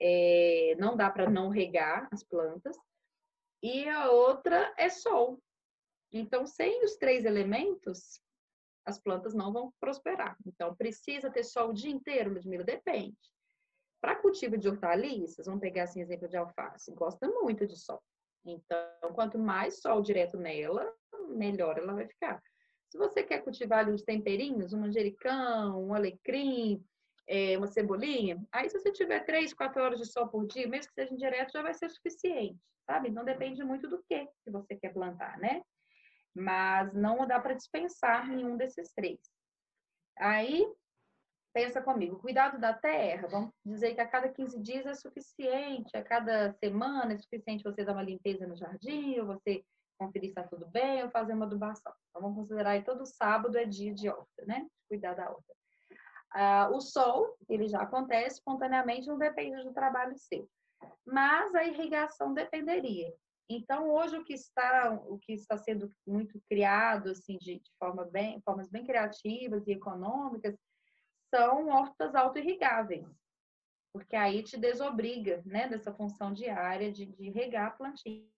É, 0.00 0.74
não 0.78 0.96
dá 0.96 1.10
para 1.10 1.30
não 1.30 1.48
regar 1.48 2.08
as 2.12 2.22
plantas. 2.24 2.76
E 3.62 3.88
a 3.88 4.10
outra 4.10 4.74
é 4.76 4.88
sol. 4.88 5.40
Então, 6.12 6.46
sem 6.46 6.84
os 6.84 6.96
três 6.96 7.24
elementos, 7.24 8.20
as 8.84 8.98
plantas 8.98 9.34
não 9.34 9.52
vão 9.52 9.72
prosperar. 9.80 10.36
Então, 10.44 10.74
precisa 10.74 11.30
ter 11.30 11.44
sol 11.44 11.70
o 11.70 11.74
dia 11.74 11.90
inteiro, 11.90 12.34
Ludmila? 12.34 12.64
Depende. 12.64 13.16
Para 14.00 14.16
cultivo 14.16 14.58
de 14.58 14.68
hortaliças, 14.68 15.46
vamos 15.46 15.60
pegar 15.60 15.84
assim 15.84 16.00
exemplo 16.00 16.28
de 16.28 16.36
alface, 16.36 16.92
gosta 16.92 17.28
muito 17.28 17.66
de 17.66 17.78
sol. 17.78 18.02
Então, 18.44 19.12
quanto 19.14 19.38
mais 19.38 19.80
sol 19.80 20.02
direto 20.02 20.36
nela, 20.36 20.92
melhor 21.28 21.78
ela 21.78 21.94
vai 21.94 22.06
ficar. 22.06 22.42
Se 22.90 22.98
você 22.98 23.22
quer 23.22 23.42
cultivar 23.42 23.80
ali 23.80 24.04
temperinhos, 24.04 24.72
um 24.72 24.80
manjericão, 24.80 25.82
um 25.82 25.94
alecrim, 25.94 26.84
é, 27.26 27.56
uma 27.56 27.66
cebolinha, 27.66 28.42
aí 28.52 28.68
se 28.68 28.78
você 28.78 28.92
tiver 28.92 29.20
três, 29.24 29.54
quatro 29.54 29.82
horas 29.82 29.98
de 29.98 30.06
sol 30.06 30.28
por 30.28 30.46
dia, 30.46 30.68
mesmo 30.68 30.88
que 30.88 30.94
seja 30.94 31.16
direto, 31.16 31.52
já 31.52 31.62
vai 31.62 31.72
ser 31.72 31.88
suficiente, 31.88 32.60
sabe? 32.84 33.10
Não 33.10 33.24
depende 33.24 33.62
muito 33.64 33.88
do 33.88 34.02
que 34.02 34.26
que 34.44 34.50
você 34.50 34.76
quer 34.76 34.92
plantar, 34.92 35.38
né? 35.38 35.62
Mas 36.34 36.92
não 36.92 37.26
dá 37.26 37.40
para 37.40 37.54
dispensar 37.54 38.28
nenhum 38.28 38.56
desses 38.56 38.92
três. 38.92 39.20
Aí, 40.18 40.66
pensa 41.52 41.82
comigo, 41.82 42.18
cuidado 42.18 42.58
da 42.58 42.72
terra, 42.72 43.28
vamos 43.28 43.50
dizer 43.64 43.94
que 43.94 44.00
a 44.00 44.08
cada 44.08 44.28
15 44.28 44.60
dias 44.60 44.86
é 44.86 44.94
suficiente, 44.94 45.96
a 45.96 46.02
cada 46.02 46.52
semana 46.54 47.12
é 47.12 47.18
suficiente 47.18 47.62
você 47.62 47.84
dar 47.84 47.92
uma 47.92 48.02
limpeza 48.02 48.46
no 48.46 48.56
jardim, 48.56 49.18
ou 49.20 49.26
você 49.26 49.64
conferir 49.98 50.30
se 50.30 50.38
está 50.38 50.42
tudo 50.42 50.66
bem, 50.66 51.02
ou 51.04 51.10
fazer 51.10 51.34
uma 51.34 51.46
adubação. 51.46 51.92
Então, 52.08 52.22
vamos 52.22 52.38
considerar 52.38 52.70
aí 52.70 52.82
todo 52.82 53.06
sábado 53.06 53.56
é 53.56 53.64
dia 53.64 53.94
de 53.94 54.08
horta, 54.08 54.44
né? 54.46 54.66
Cuidar 54.88 55.14
da 55.14 55.30
horta. 55.30 55.54
Ah, 56.34 56.70
o 56.72 56.80
sol, 56.80 57.36
ele 57.48 57.68
já 57.68 57.82
acontece 57.82 58.36
espontaneamente, 58.36 59.06
não 59.06 59.18
depende 59.18 59.62
do 59.62 59.72
trabalho 59.72 60.16
seu. 60.16 60.48
Mas 61.04 61.54
a 61.54 61.64
irrigação 61.64 62.32
dependeria. 62.32 63.12
Então, 63.48 63.90
hoje 63.90 64.16
o 64.16 64.24
que 64.24 64.32
está, 64.32 64.98
o 65.06 65.18
que 65.18 65.34
está 65.34 65.58
sendo 65.58 65.92
muito 66.06 66.40
criado 66.48 67.10
assim 67.10 67.36
de, 67.38 67.60
de 67.60 67.70
forma 67.78 68.04
bem, 68.04 68.40
formas 68.40 68.68
bem 68.70 68.84
criativas 68.84 69.66
e 69.66 69.72
econômicas 69.72 70.56
são 71.34 71.68
hortas 71.68 72.14
auto-irrigáveis, 72.14 73.06
porque 73.92 74.14
aí 74.14 74.42
te 74.42 74.58
desobriga, 74.58 75.42
né, 75.46 75.66
dessa 75.66 75.92
função 75.92 76.32
diária 76.32 76.92
de, 76.92 77.06
de 77.06 77.30
regar 77.30 77.68
a 77.68 77.70
plantinha. 77.70 78.28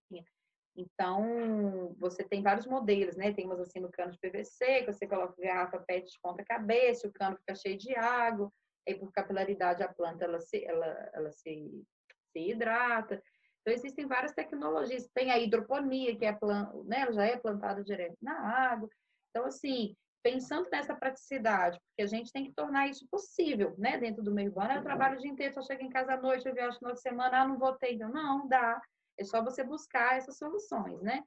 Então, 0.76 1.94
você 1.98 2.24
tem 2.24 2.42
vários 2.42 2.66
modelos, 2.66 3.16
né? 3.16 3.32
Tem 3.32 3.46
umas 3.46 3.60
assim 3.60 3.78
no 3.78 3.90
cano 3.90 4.10
de 4.10 4.18
PVC, 4.18 4.82
que 4.82 4.92
você 4.92 5.06
coloca 5.06 5.40
garrafa 5.40 5.78
PET 5.78 6.10
de 6.10 6.18
ponta 6.20 6.44
cabeça, 6.44 7.06
o 7.06 7.12
cano 7.12 7.36
fica 7.36 7.54
cheio 7.54 7.78
de 7.78 7.94
água, 7.94 8.52
aí 8.86 8.96
por 8.96 9.12
capilaridade 9.12 9.84
a 9.84 9.92
planta 9.92 10.24
ela 10.24 10.40
se, 10.40 10.64
ela, 10.64 11.10
ela 11.12 11.30
se, 11.30 11.84
se 12.32 12.50
hidrata. 12.50 13.22
Então, 13.60 13.72
existem 13.72 14.06
várias 14.06 14.32
tecnologias. 14.32 15.08
Tem 15.14 15.30
a 15.30 15.38
hidroponia, 15.38 16.16
que 16.16 16.24
é 16.24 16.32
planta, 16.32 16.76
né? 16.84 17.02
ela 17.02 17.12
já 17.12 17.24
é 17.24 17.36
plantada 17.36 17.84
direto 17.84 18.16
na 18.20 18.36
água. 18.70 18.88
Então, 19.30 19.46
assim, 19.46 19.96
pensando 20.24 20.70
nessa 20.70 20.96
praticidade, 20.96 21.78
porque 21.78 22.02
a 22.02 22.06
gente 22.06 22.32
tem 22.32 22.46
que 22.46 22.54
tornar 22.54 22.88
isso 22.88 23.06
possível, 23.10 23.74
né? 23.76 23.98
Dentro 23.98 24.22
do 24.22 24.32
meio 24.32 24.48
urbano, 24.48 24.72
eu 24.72 24.82
trabalho 24.82 25.18
o 25.18 25.20
dia 25.20 25.30
inteiro, 25.30 25.52
só 25.52 25.60
chego 25.60 25.82
em 25.82 25.90
casa 25.90 26.14
à 26.14 26.16
noite, 26.16 26.48
eu 26.48 26.54
viajo 26.54 26.72
no 26.72 26.78
final 26.78 26.94
de 26.94 27.00
semana, 27.02 27.42
ah, 27.42 27.46
não 27.46 27.58
vou 27.58 27.74
ter, 27.74 27.92
então, 27.92 28.08
não, 28.08 28.48
dá. 28.48 28.80
É 29.18 29.24
só 29.24 29.44
você 29.44 29.62
buscar 29.62 30.16
essas 30.16 30.38
soluções, 30.38 31.00
né? 31.02 31.22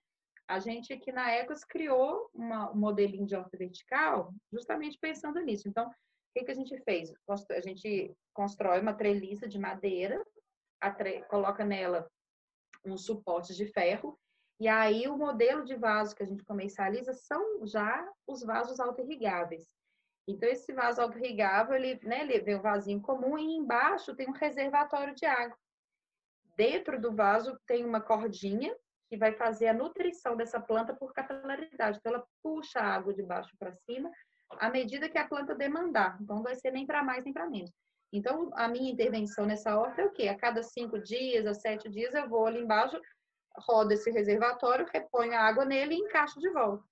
A 0.47 0.57
gente 0.57 0.91
aqui 0.91 1.11
na 1.11 1.29
Ecos 1.29 1.63
criou 1.63 2.27
uma, 2.33 2.71
um 2.71 2.75
modelinho 2.75 3.27
de 3.27 3.35
horta 3.35 3.55
vertical 3.55 4.33
justamente 4.51 4.97
pensando 4.99 5.39
nisso. 5.41 5.67
Então, 5.67 5.87
o 5.87 5.93
que, 6.33 6.45
que 6.45 6.51
a 6.51 6.55
gente 6.55 6.75
fez? 6.83 7.13
A 7.51 7.61
gente 7.61 8.15
constrói 8.33 8.79
uma 8.79 8.93
treliça 8.95 9.47
de 9.47 9.59
madeira, 9.59 10.25
tre... 10.97 11.23
coloca 11.25 11.63
nela 11.63 12.09
uns 12.83 13.05
suportes 13.05 13.55
de 13.55 13.67
ferro. 13.67 14.17
E 14.59 14.67
aí 14.67 15.07
o 15.07 15.17
modelo 15.17 15.63
de 15.63 15.75
vaso 15.75 16.15
que 16.15 16.23
a 16.23 16.25
gente 16.25 16.43
comercializa 16.43 17.13
são 17.13 17.65
já 17.65 18.07
os 18.25 18.43
vasos 18.43 18.79
auto-irrigáveis. 18.79 19.67
Então, 20.27 20.49
esse 20.49 20.73
vaso 20.73 21.01
auto-irrigável, 21.01 21.75
ele, 21.75 21.99
né, 22.03 22.21
ele 22.21 22.39
vem 22.39 22.55
um 22.55 22.61
vasinho 22.61 23.01
comum 23.01 23.37
e 23.37 23.55
embaixo 23.55 24.15
tem 24.15 24.27
um 24.27 24.33
reservatório 24.33 25.15
de 25.15 25.25
água. 25.25 25.57
Dentro 26.57 26.99
do 26.99 27.15
vaso 27.15 27.57
tem 27.65 27.85
uma 27.85 28.01
cordinha 28.01 28.75
que 29.09 29.15
vai 29.15 29.31
fazer 29.31 29.67
a 29.67 29.73
nutrição 29.73 30.35
dessa 30.35 30.59
planta 30.59 30.93
por 30.93 31.13
capilaridade. 31.13 31.99
Então, 31.99 32.13
ela 32.13 32.27
puxa 32.43 32.79
a 32.79 32.93
água 32.95 33.13
de 33.13 33.23
baixo 33.23 33.55
para 33.57 33.73
cima 33.85 34.11
à 34.59 34.69
medida 34.69 35.07
que 35.07 35.17
a 35.17 35.27
planta 35.27 35.55
demandar. 35.55 36.17
Então, 36.19 36.37
não 36.37 36.43
vai 36.43 36.55
ser 36.55 36.71
nem 36.71 36.85
para 36.85 37.03
mais 37.03 37.23
nem 37.23 37.33
para 37.33 37.49
menos. 37.49 37.71
Então, 38.11 38.49
a 38.53 38.67
minha 38.67 38.91
intervenção 38.91 39.45
nessa 39.45 39.77
horta 39.77 40.01
é 40.01 40.05
o 40.05 40.11
quê? 40.11 40.27
A 40.27 40.37
cada 40.37 40.63
cinco 40.63 40.99
dias, 40.99 41.45
a 41.45 41.53
sete 41.53 41.89
dias, 41.89 42.13
eu 42.13 42.27
vou 42.27 42.45
ali 42.45 42.61
embaixo, 42.61 42.99
rodo 43.57 43.93
esse 43.93 44.11
reservatório, 44.11 44.87
reponho 44.93 45.33
a 45.33 45.41
água 45.41 45.65
nele 45.65 45.95
e 45.95 45.99
encaixo 45.99 46.39
de 46.39 46.49
volta. 46.49 46.83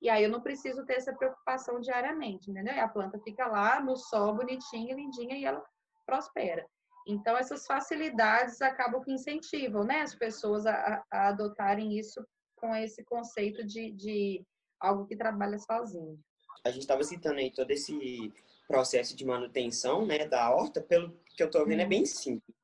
E 0.00 0.08
aí 0.08 0.24
eu 0.24 0.30
não 0.30 0.40
preciso 0.40 0.84
ter 0.84 0.94
essa 0.94 1.14
preocupação 1.14 1.80
diariamente, 1.80 2.50
entendeu? 2.50 2.74
E 2.74 2.80
a 2.80 2.88
planta 2.88 3.18
fica 3.20 3.46
lá 3.46 3.80
no 3.80 3.96
sol, 3.96 4.34
bonitinha, 4.34 4.94
lindinha, 4.94 5.36
e 5.36 5.44
ela 5.44 5.64
prospera. 6.04 6.66
Então, 7.06 7.36
essas 7.36 7.66
facilidades 7.66 8.60
acabam 8.62 9.02
que 9.02 9.12
incentivam 9.12 9.84
né, 9.84 10.00
as 10.00 10.14
pessoas 10.14 10.66
a, 10.66 11.04
a 11.10 11.28
adotarem 11.28 11.98
isso 11.98 12.24
com 12.56 12.74
esse 12.74 13.04
conceito 13.04 13.64
de, 13.64 13.92
de 13.92 14.44
algo 14.80 15.06
que 15.06 15.16
trabalha 15.16 15.58
sozinho. 15.58 16.18
A 16.64 16.70
gente 16.70 16.82
estava 16.82 17.02
citando 17.02 17.38
aí 17.38 17.50
todo 17.50 17.70
esse 17.70 18.32
processo 18.66 19.14
de 19.14 19.24
manutenção 19.24 20.06
né, 20.06 20.26
da 20.26 20.50
horta, 20.50 20.80
pelo 20.80 21.10
que 21.36 21.42
eu 21.42 21.46
estou 21.46 21.66
vendo, 21.66 21.80
é 21.80 21.86
bem 21.86 22.06
simples. 22.06 22.56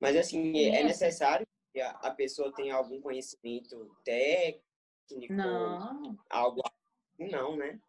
Mas, 0.00 0.16
assim, 0.16 0.58
é 0.58 0.82
necessário 0.82 1.46
que 1.72 1.80
a 1.80 2.10
pessoa 2.10 2.52
tenha 2.52 2.74
algum 2.74 3.00
conhecimento 3.00 3.94
técnico, 4.04 5.32
não. 5.32 6.16
algo 6.28 6.62
assim, 6.64 7.30
não, 7.30 7.56
né? 7.56 7.80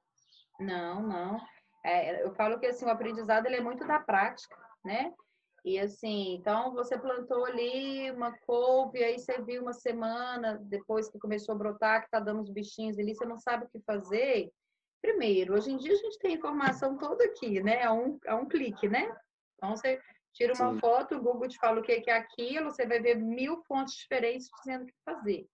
Não, 0.59 1.01
não. 1.01 1.41
É, 1.83 2.23
eu 2.23 2.33
falo 2.35 2.59
que 2.59 2.67
assim, 2.67 2.85
o 2.85 2.89
aprendizado 2.89 3.47
ele 3.47 3.55
é 3.55 3.61
muito 3.61 3.85
da 3.85 3.99
prática, 3.99 4.55
né? 4.85 5.13
E 5.63 5.79
assim, 5.79 6.35
então 6.35 6.73
você 6.73 6.97
plantou 6.97 7.45
ali 7.45 8.09
uma 8.11 8.35
couve, 8.39 9.03
aí 9.03 9.19
você 9.19 9.39
viu 9.41 9.61
uma 9.61 9.73
semana 9.73 10.59
depois 10.63 11.09
que 11.09 11.19
começou 11.19 11.53
a 11.53 11.57
brotar, 11.57 12.03
que 12.03 12.09
tá 12.09 12.19
dando 12.19 12.41
os 12.41 12.49
bichinhos 12.49 12.97
ali, 12.97 13.15
você 13.15 13.25
não 13.25 13.37
sabe 13.37 13.65
o 13.65 13.69
que 13.69 13.79
fazer. 13.81 14.51
Primeiro, 15.01 15.55
hoje 15.55 15.71
em 15.71 15.77
dia 15.77 15.93
a 15.93 15.97
gente 15.97 16.19
tem 16.19 16.33
informação 16.33 16.97
toda 16.97 17.23
aqui, 17.25 17.61
né? 17.61 17.81
É 17.81 17.91
um, 17.91 18.19
é 18.25 18.33
um 18.33 18.47
clique, 18.47 18.87
né? 18.87 19.15
Então 19.55 19.75
você 19.75 20.01
tira 20.33 20.53
uma 20.53 20.73
Sim. 20.73 20.79
foto, 20.79 21.15
o 21.15 21.21
Google 21.21 21.47
te 21.47 21.57
fala 21.57 21.79
o 21.79 21.83
que 21.83 22.03
é 22.07 22.13
aquilo, 22.13 22.71
você 22.71 22.85
vai 22.85 22.99
ver 22.99 23.15
mil 23.15 23.61
fontes 23.63 23.95
diferentes 23.95 24.49
dizendo 24.63 24.83
o 24.83 24.87
que 24.87 24.93
fazer. 25.05 25.47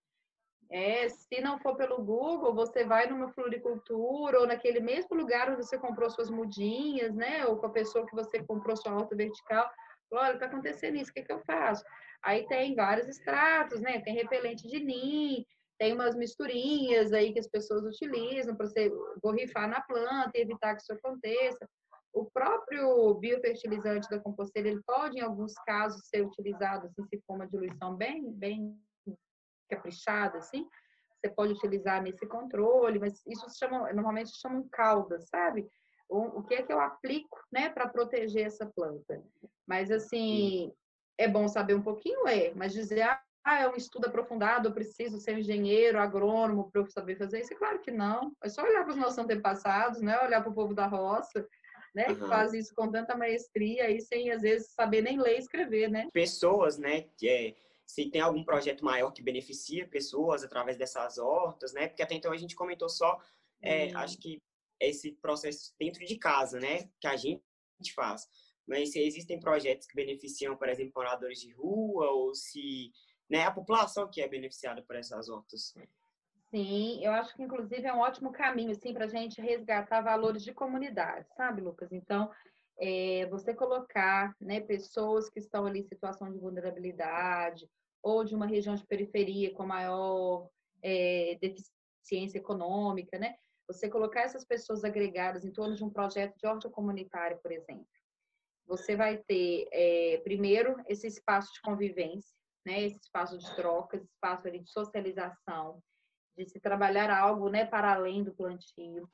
É, 0.69 1.07
se 1.07 1.39
não 1.39 1.57
for 1.59 1.77
pelo 1.77 2.03
Google, 2.03 2.53
você 2.53 2.83
vai 2.83 3.07
numa 3.07 3.31
floricultura 3.31 4.39
ou 4.39 4.47
naquele 4.47 4.81
mesmo 4.81 5.15
lugar 5.15 5.49
onde 5.49 5.65
você 5.65 5.77
comprou 5.77 6.09
suas 6.09 6.29
mudinhas, 6.29 7.15
né? 7.15 7.45
Ou 7.45 7.57
com 7.57 7.67
a 7.67 7.71
pessoa 7.71 8.05
que 8.05 8.13
você 8.13 8.43
comprou 8.43 8.75
sua 8.75 8.93
horta 8.93 9.15
vertical. 9.15 9.69
Olha, 10.11 10.37
tá 10.37 10.45
acontecendo 10.45 10.97
isso, 10.97 11.11
o 11.11 11.13
que, 11.13 11.23
que 11.23 11.31
eu 11.31 11.41
faço? 11.45 11.83
Aí 12.21 12.45
tem 12.47 12.75
vários 12.75 13.07
extratos, 13.07 13.79
né? 13.79 14.01
Tem 14.01 14.13
repelente 14.13 14.67
de 14.67 14.83
NIM, 14.83 15.45
tem 15.77 15.93
umas 15.93 16.15
misturinhas 16.15 17.13
aí 17.13 17.31
que 17.31 17.39
as 17.39 17.47
pessoas 17.47 17.83
utilizam 17.83 18.55
para 18.55 18.67
você 18.67 18.91
borrifar 19.21 19.69
na 19.69 19.79
planta 19.81 20.31
e 20.35 20.41
evitar 20.41 20.75
que 20.75 20.81
isso 20.81 20.93
aconteça. 20.93 21.67
O 22.17 22.25
próprio 22.31 23.13
biofertilizante 23.13 24.09
da 24.09 24.19
composteira, 24.19 24.67
ele 24.67 24.81
pode, 24.81 25.19
em 25.19 25.21
alguns 25.21 25.53
casos, 25.67 26.07
ser 26.07 26.25
utilizado 26.25 26.87
assim, 26.87 27.05
se 27.05 27.21
for 27.21 27.35
uma 27.35 27.45
diluição 27.45 27.95
bem, 27.95 28.31
bem 28.31 28.75
caprichada, 29.69 30.39
assim. 30.39 30.67
Você 31.13 31.29
pode 31.29 31.53
utilizar 31.53 32.01
nesse 32.01 32.25
controle, 32.25 32.97
mas 32.97 33.23
isso 33.27 33.47
se 33.51 33.59
chama, 33.59 33.93
normalmente 33.93 34.31
se 34.31 34.39
chamam 34.39 34.67
caudas, 34.71 35.27
sabe? 35.29 35.69
O, 36.09 36.39
o 36.39 36.43
que 36.43 36.55
é 36.55 36.63
que 36.63 36.73
eu 36.73 36.79
aplico, 36.79 37.37
né, 37.51 37.69
para 37.69 37.87
proteger 37.87 38.47
essa 38.47 38.65
planta? 38.65 39.23
Mas, 39.67 39.91
assim, 39.91 40.73
é 41.19 41.27
bom 41.27 41.47
saber 41.47 41.75
um 41.75 41.83
pouquinho, 41.83 42.27
é, 42.27 42.51
mas 42.55 42.73
dizer, 42.73 43.03
ah, 43.03 43.21
é 43.59 43.69
um 43.69 43.75
estudo 43.75 44.07
aprofundado, 44.07 44.69
eu 44.69 44.73
preciso 44.73 45.19
ser 45.19 45.37
engenheiro, 45.37 45.99
agrônomo 45.99 46.71
para 46.71 46.81
eu 46.81 46.89
saber 46.89 47.15
fazer 47.15 47.41
isso? 47.41 47.55
Claro 47.55 47.79
que 47.79 47.91
não. 47.91 48.31
É 48.43 48.49
só 48.49 48.63
olhar 48.63 48.83
para 48.83 48.93
os 48.93 48.97
nossos 48.97 49.19
antepassados, 49.19 50.01
né? 50.01 50.19
Olhar 50.21 50.41
para 50.41 50.51
o 50.51 50.55
povo 50.55 50.73
da 50.73 50.87
roça, 50.87 51.47
né? 51.97 52.07
Uhum. 52.09 52.15
Que 52.15 52.27
faz 52.27 52.53
isso 52.53 52.75
com 52.75 52.91
tanta 52.91 53.17
maestria 53.17 53.89
e 53.89 53.99
sem, 53.99 54.29
às 54.29 54.43
vezes, 54.43 54.69
saber 54.69 55.01
nem 55.01 55.19
ler 55.19 55.35
e 55.35 55.39
escrever, 55.39 55.89
né? 55.89 56.07
Pessoas, 56.13 56.77
né? 56.77 57.09
É, 57.23 57.55
se 57.85 58.09
tem 58.11 58.21
algum 58.21 58.43
projeto 58.43 58.85
maior 58.85 59.11
que 59.11 59.23
beneficia 59.23 59.87
pessoas 59.87 60.43
através 60.43 60.77
dessas 60.77 61.17
hortas, 61.17 61.73
né? 61.73 61.87
Porque 61.87 62.03
até 62.03 62.13
então 62.13 62.31
a 62.31 62.37
gente 62.37 62.55
comentou 62.55 62.87
só, 62.87 63.19
é, 63.61 63.87
uhum. 63.87 63.97
acho 63.97 64.19
que 64.19 64.39
esse 64.79 65.13
processo 65.13 65.73
dentro 65.79 66.05
de 66.05 66.17
casa, 66.17 66.59
né? 66.59 66.87
Que 67.01 67.07
a 67.07 67.17
gente 67.17 67.41
faz 67.95 68.27
mas 68.67 68.91
se 68.91 68.99
existem 68.99 69.39
projetos 69.39 69.87
que 69.87 69.95
beneficiam, 69.95 70.57
por 70.57 70.67
exemplo, 70.67 70.91
moradores 70.93 71.39
de 71.39 71.53
rua, 71.53 72.11
ou 72.11 72.35
se 72.35 72.91
né, 73.29 73.43
a 73.45 73.51
população 73.51 74.09
que 74.09 74.21
é 74.21 74.27
beneficiada 74.27 74.81
por 74.81 74.95
essas 74.97 75.29
hortas. 75.29 75.73
Sim, 76.49 77.03
eu 77.03 77.11
acho 77.11 77.35
que 77.35 77.43
inclusive 77.43 77.85
é 77.85 77.93
um 77.93 77.99
ótimo 77.99 78.31
caminho 78.31 78.71
assim, 78.71 78.93
para 78.93 79.05
a 79.05 79.09
gente 79.09 79.41
resgatar 79.41 80.01
valores 80.01 80.43
de 80.43 80.53
comunidade, 80.53 81.27
sabe, 81.35 81.61
Lucas? 81.61 81.91
Então, 81.91 82.31
é, 82.79 83.25
você 83.27 83.53
colocar 83.53 84.33
né, 84.39 84.61
pessoas 84.61 85.29
que 85.29 85.39
estão 85.39 85.65
ali 85.65 85.79
em 85.79 85.87
situação 85.87 86.31
de 86.31 86.39
vulnerabilidade 86.39 87.69
ou 88.01 88.23
de 88.23 88.33
uma 88.33 88.45
região 88.45 88.75
de 88.75 88.85
periferia 88.85 89.53
com 89.53 89.65
maior 89.65 90.47
é, 90.81 91.37
deficiência 91.41 92.37
econômica, 92.37 93.19
né? 93.19 93.35
Você 93.67 93.89
colocar 93.89 94.21
essas 94.21 94.45
pessoas 94.45 94.85
agregadas 94.85 95.43
em 95.43 95.51
torno 95.51 95.75
de 95.75 95.83
um 95.83 95.89
projeto 95.89 96.37
de 96.37 96.47
horta 96.47 96.69
comunitária, 96.69 97.37
por 97.37 97.51
exemplo 97.51 97.87
você 98.67 98.95
vai 98.95 99.17
ter, 99.17 99.67
é, 99.71 100.17
primeiro, 100.23 100.75
esse 100.87 101.07
espaço 101.07 101.53
de 101.53 101.61
convivência, 101.61 102.35
né, 102.65 102.83
esse 102.83 102.99
espaço 102.99 103.37
de 103.37 103.55
trocas, 103.55 104.03
espaço 104.03 104.45
ali 104.45 104.59
de 104.59 104.69
socialização, 104.69 105.81
de 106.37 106.49
se 106.49 106.59
trabalhar 106.59 107.09
algo 107.09 107.49
né, 107.49 107.65
para 107.65 107.93
além 107.93 108.23
do 108.23 108.33
plantio. 108.33 109.09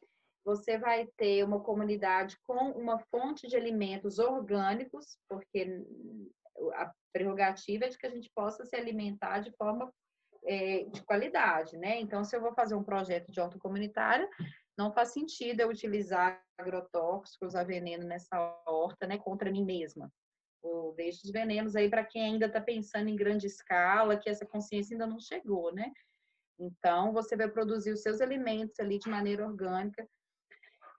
Você 0.45 0.77
vai 0.77 1.07
ter 1.15 1.43
uma 1.43 1.61
comunidade 1.61 2.37
com 2.45 2.71
uma 2.71 2.99
fonte 2.99 3.47
de 3.47 3.55
alimentos 3.55 4.19
orgânicos, 4.19 5.17
porque 5.29 5.81
a 6.73 6.91
prerrogativa 7.13 7.85
é 7.85 7.89
de 7.89 7.97
que 7.97 8.05
a 8.05 8.09
gente 8.09 8.29
possa 8.35 8.65
se 8.65 8.75
alimentar 8.75 9.39
de 9.39 9.51
forma 9.53 9.91
é, 10.45 10.83
de 10.83 11.01
qualidade, 11.03 11.77
né? 11.77 11.99
Então, 11.99 12.25
se 12.25 12.35
eu 12.35 12.41
vou 12.41 12.53
fazer 12.53 12.75
um 12.75 12.83
projeto 12.83 13.31
de 13.31 13.39
horta 13.39 13.57
comunitária, 13.57 14.27
não 14.77 14.91
faz 14.91 15.13
sentido 15.13 15.61
eu 15.61 15.69
utilizar 15.69 16.41
agrotóxicos, 16.57 17.49
usar 17.49 17.63
veneno 17.63 18.05
nessa 18.05 18.37
horta, 18.67 19.07
né, 19.07 19.17
contra 19.17 19.51
mim 19.51 19.63
mesma. 19.63 20.11
Ou 20.61 20.93
deixo 20.93 21.21
os 21.23 21.31
venenos 21.31 21.75
aí 21.75 21.89
para 21.89 22.03
quem 22.03 22.23
ainda 22.23 22.47
está 22.47 22.59
pensando 22.59 23.07
em 23.07 23.15
grande 23.15 23.47
escala, 23.47 24.17
que 24.17 24.29
essa 24.29 24.45
consciência 24.45 24.93
ainda 24.93 25.07
não 25.07 25.19
chegou, 25.19 25.73
né? 25.73 25.91
Então, 26.59 27.11
você 27.11 27.35
vai 27.35 27.49
produzir 27.49 27.91
os 27.91 28.01
seus 28.01 28.21
alimentos 28.21 28.79
ali 28.79 28.99
de 28.99 29.09
maneira 29.09 29.45
orgânica. 29.45 30.07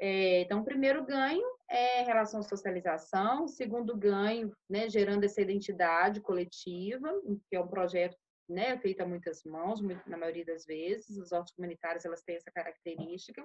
É, 0.01 0.41
então, 0.41 0.61
o 0.61 0.65
primeiro 0.65 1.05
ganho 1.05 1.47
é 1.69 2.03
relação 2.03 2.41
à 2.41 2.43
socialização, 2.43 3.45
o 3.45 3.49
segundo 3.49 3.97
ganho, 3.97 4.53
né, 4.69 4.89
gerando 4.89 5.25
essa 5.25 5.41
identidade 5.41 6.21
coletiva, 6.21 7.09
que 7.49 7.57
é 7.57 7.61
um 7.61 7.69
projeto 7.69 8.17
né, 8.49 8.79
feito 8.79 9.01
a 9.01 9.07
muitas 9.07 9.43
mãos, 9.45 9.81
na 10.07 10.17
maioria 10.17 10.45
das 10.45 10.67
vezes, 10.67 11.19
as 11.19 11.33
hortas 11.33 11.55
comunitárias 11.55 12.05
elas 12.05 12.23
têm 12.23 12.37
essa 12.37 12.51
característica 12.51 13.43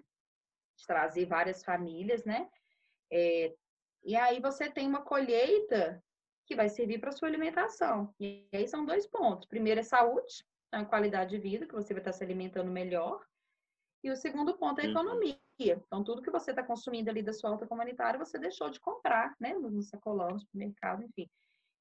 de 0.78 0.86
trazer 0.86 1.26
várias 1.26 1.64
famílias, 1.64 2.26
né? 2.26 2.50
É, 3.12 3.54
e 4.04 4.16
aí 4.16 4.40
você 4.40 4.70
tem 4.70 4.88
uma 4.88 5.02
colheita 5.02 6.04
que 6.46 6.56
vai 6.56 6.68
servir 6.68 7.00
para 7.00 7.12
sua 7.12 7.28
alimentação. 7.28 8.14
E 8.20 8.48
aí 8.54 8.68
são 8.68 8.86
dois 8.86 9.06
pontos. 9.06 9.48
Primeiro 9.48 9.80
é 9.80 9.84
saúde, 9.84 10.44
a 10.72 10.86
qualidade 10.86 11.32
de 11.32 11.40
vida, 11.40 11.66
que 11.66 11.74
você 11.74 11.94
vai 11.94 12.02
estar 12.02 12.14
se 12.14 12.24
alimentando 12.24 12.72
melhor. 12.72 13.24
E 14.04 14.10
o 14.12 14.16
segundo 14.16 14.58
ponto 14.58 14.80
é 14.80 14.84
a 14.84 14.86
uhum. 14.86 14.92
economia. 14.92 15.38
Então, 15.60 16.04
tudo 16.04 16.22
que 16.22 16.32
você 16.32 16.52
está 16.52 16.64
consumindo 16.64 17.10
ali 17.10 17.22
da 17.22 17.34
sua 17.34 17.50
alta 17.50 17.68
comunitária, 17.68 18.18
você 18.18 18.40
deixou 18.40 18.70
de 18.70 18.80
comprar, 18.80 19.36
né? 19.40 19.54
No 19.54 19.82
sacolão, 19.82 20.30
no 20.30 20.40
supermercado, 20.40 21.04
enfim. 21.04 21.30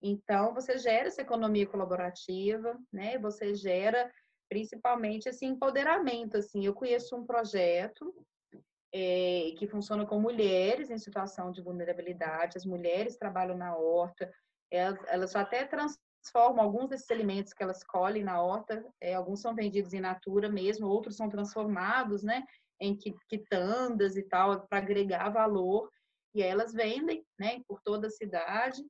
Então, 0.03 0.53
você 0.53 0.79
gera 0.79 1.09
essa 1.09 1.23
economia 1.23 1.67
colaborativa, 1.67 2.77
né? 2.93 3.19
Você 3.19 3.55
gera 3.55 4.11
principalmente 4.49 5.29
esse 5.29 5.45
empoderamento, 5.45 6.37
assim. 6.37 6.65
Eu 6.65 6.75
conheço 6.75 7.17
um 7.17 7.25
projeto 7.25 8.13
é, 8.93 9.53
que 9.59 9.67
funciona 9.67 10.07
com 10.07 10.21
mulheres 10.21 10.91
em 10.91 10.99
situação 10.99 11.53
de 11.53 11.63
vulnerabilidade. 11.63 12.57
As 12.57 12.65
mulheres 12.65 13.17
trabalham 13.17 13.57
na 13.57 13.77
horta, 13.77 14.33
elas, 14.71 14.99
elas 15.07 15.37
até 15.37 15.65
transformam 16.23 16.65
alguns 16.65 16.89
desses 16.89 17.11
alimentos 17.11 17.53
que 17.53 17.63
elas 17.63 17.83
colhem 17.85 18.25
na 18.25 18.41
horta, 18.41 18.85
é, 19.01 19.15
alguns 19.15 19.41
são 19.41 19.55
vendidos 19.55 19.93
em 19.93 20.01
natura 20.01 20.49
mesmo, 20.49 20.87
outros 20.87 21.17
são 21.17 21.29
transformados, 21.29 22.23
né? 22.23 22.45
Em 22.81 22.97
quitandas 23.29 24.17
e 24.17 24.23
tal, 24.23 24.67
para 24.67 24.79
agregar 24.79 25.31
valor. 25.31 25.91
E 26.35 26.43
elas 26.43 26.73
vendem, 26.73 27.25
né? 27.39 27.61
Por 27.67 27.81
toda 27.83 28.07
a 28.07 28.11
cidade 28.11 28.85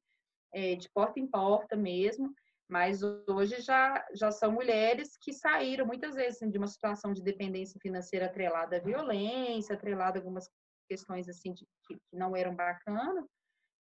é, 0.53 0.75
de 0.75 0.89
porta 0.91 1.21
em 1.21 1.27
porta 1.27 1.77
mesmo, 1.77 2.33
mas 2.69 3.03
hoje 3.03 3.61
já, 3.61 4.05
já 4.15 4.31
são 4.31 4.53
mulheres 4.53 5.17
que 5.21 5.33
saíram 5.33 5.87
muitas 5.87 6.15
vezes 6.15 6.39
de 6.51 6.59
uma 6.59 6.67
situação 6.67 7.13
de 7.13 7.23
dependência 7.23 7.81
financeira 7.81 8.27
atrelada 8.27 8.77
à 8.77 8.81
violência, 8.81 9.75
atrelada 9.75 10.19
a 10.19 10.21
algumas 10.21 10.49
questões 10.89 11.29
assim 11.29 11.53
de, 11.53 11.67
que, 11.87 11.95
que 11.95 12.17
não 12.17 12.37
eram 12.37 12.55
bacanas, 12.55 13.25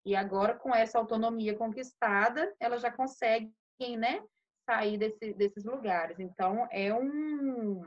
e 0.08 0.16
agora 0.16 0.54
com 0.54 0.74
essa 0.74 0.98
autonomia 0.98 1.54
conquistada, 1.54 2.54
elas 2.58 2.80
já 2.80 2.90
conseguem, 2.90 3.52
né, 3.98 4.24
sair 4.64 4.96
desse, 4.96 5.34
desses 5.34 5.64
lugares. 5.64 6.18
Então 6.18 6.66
é 6.70 6.92
um 6.94 7.82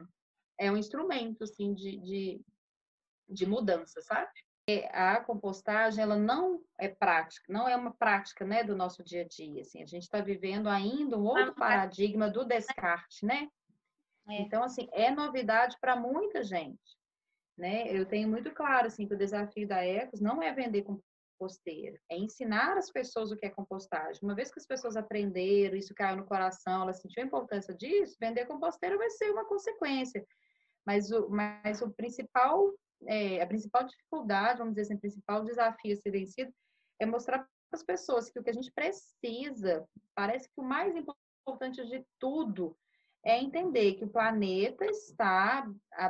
é 0.59 0.71
um 0.71 0.77
instrumento 0.77 1.43
assim 1.43 1.73
de, 1.73 1.97
de, 1.97 2.41
de 3.27 3.45
mudança, 3.47 3.99
sabe? 4.01 4.29
a 4.91 5.19
compostagem 5.19 6.01
ela 6.01 6.15
não 6.15 6.61
é 6.79 6.87
prática, 6.87 7.51
não 7.51 7.67
é 7.67 7.75
uma 7.75 7.93
prática, 7.93 8.45
né, 8.45 8.63
do 8.63 8.75
nosso 8.75 9.03
dia 9.03 9.23
a 9.23 9.27
dia. 9.27 9.61
Assim, 9.63 9.81
a 9.81 9.85
gente 9.85 10.03
está 10.03 10.21
vivendo 10.21 10.69
ainda 10.69 11.17
um 11.17 11.25
outro 11.25 11.53
paradigma 11.55 12.29
do 12.29 12.45
descarte, 12.45 13.25
né? 13.25 13.49
É. 14.29 14.41
Então, 14.41 14.63
assim, 14.63 14.87
é 14.93 15.11
novidade 15.11 15.75
para 15.81 15.95
muita 15.95 16.41
gente, 16.43 16.97
né? 17.57 17.91
Eu 17.91 18.05
tenho 18.05 18.29
muito 18.29 18.51
claro 18.51 18.87
assim 18.87 19.05
que 19.07 19.13
o 19.13 19.17
desafio 19.17 19.67
da 19.67 19.83
Ecos 19.83 20.21
não 20.21 20.41
é 20.41 20.53
vender 20.53 20.85
composteira, 21.41 21.99
é 22.09 22.17
ensinar 22.17 22.77
as 22.77 22.91
pessoas 22.91 23.31
o 23.31 23.35
que 23.35 23.45
é 23.45 23.49
compostagem. 23.49 24.21
Uma 24.21 24.35
vez 24.35 24.51
que 24.51 24.59
as 24.59 24.65
pessoas 24.65 24.95
aprenderam, 24.95 25.75
isso 25.75 25.95
caiu 25.95 26.17
no 26.17 26.25
coração, 26.25 26.83
elas 26.83 27.01
sentiram 27.01 27.23
a 27.23 27.27
importância 27.27 27.73
disso, 27.73 28.15
vender 28.19 28.45
composteira 28.45 28.97
vai 28.97 29.09
ser 29.09 29.31
uma 29.31 29.45
consequência. 29.45 30.25
Mas 30.85 31.11
o, 31.11 31.29
mas 31.29 31.81
o 31.81 31.91
principal 31.91 32.71
é, 33.07 33.41
a 33.41 33.47
principal 33.47 33.83
dificuldade, 33.83 34.59
vamos 34.59 34.75
dizer 34.75 34.83
assim, 34.83 34.95
o 34.95 34.99
principal 34.99 35.43
desafio 35.43 35.93
a 35.93 35.95
ser 35.95 36.11
vencido 36.11 36.53
é 36.99 37.05
mostrar 37.05 37.39
para 37.39 37.47
as 37.73 37.83
pessoas 37.83 38.29
que 38.29 38.39
o 38.39 38.43
que 38.43 38.51
a 38.51 38.53
gente 38.53 38.71
precisa, 38.71 39.87
parece 40.13 40.47
que 40.47 40.61
o 40.61 40.63
mais 40.63 40.93
importante 40.95 41.83
de 41.87 42.05
tudo 42.19 42.77
é 43.25 43.39
entender 43.39 43.95
que 43.95 44.03
o 44.03 44.09
planeta 44.09 44.85
está 44.85 45.67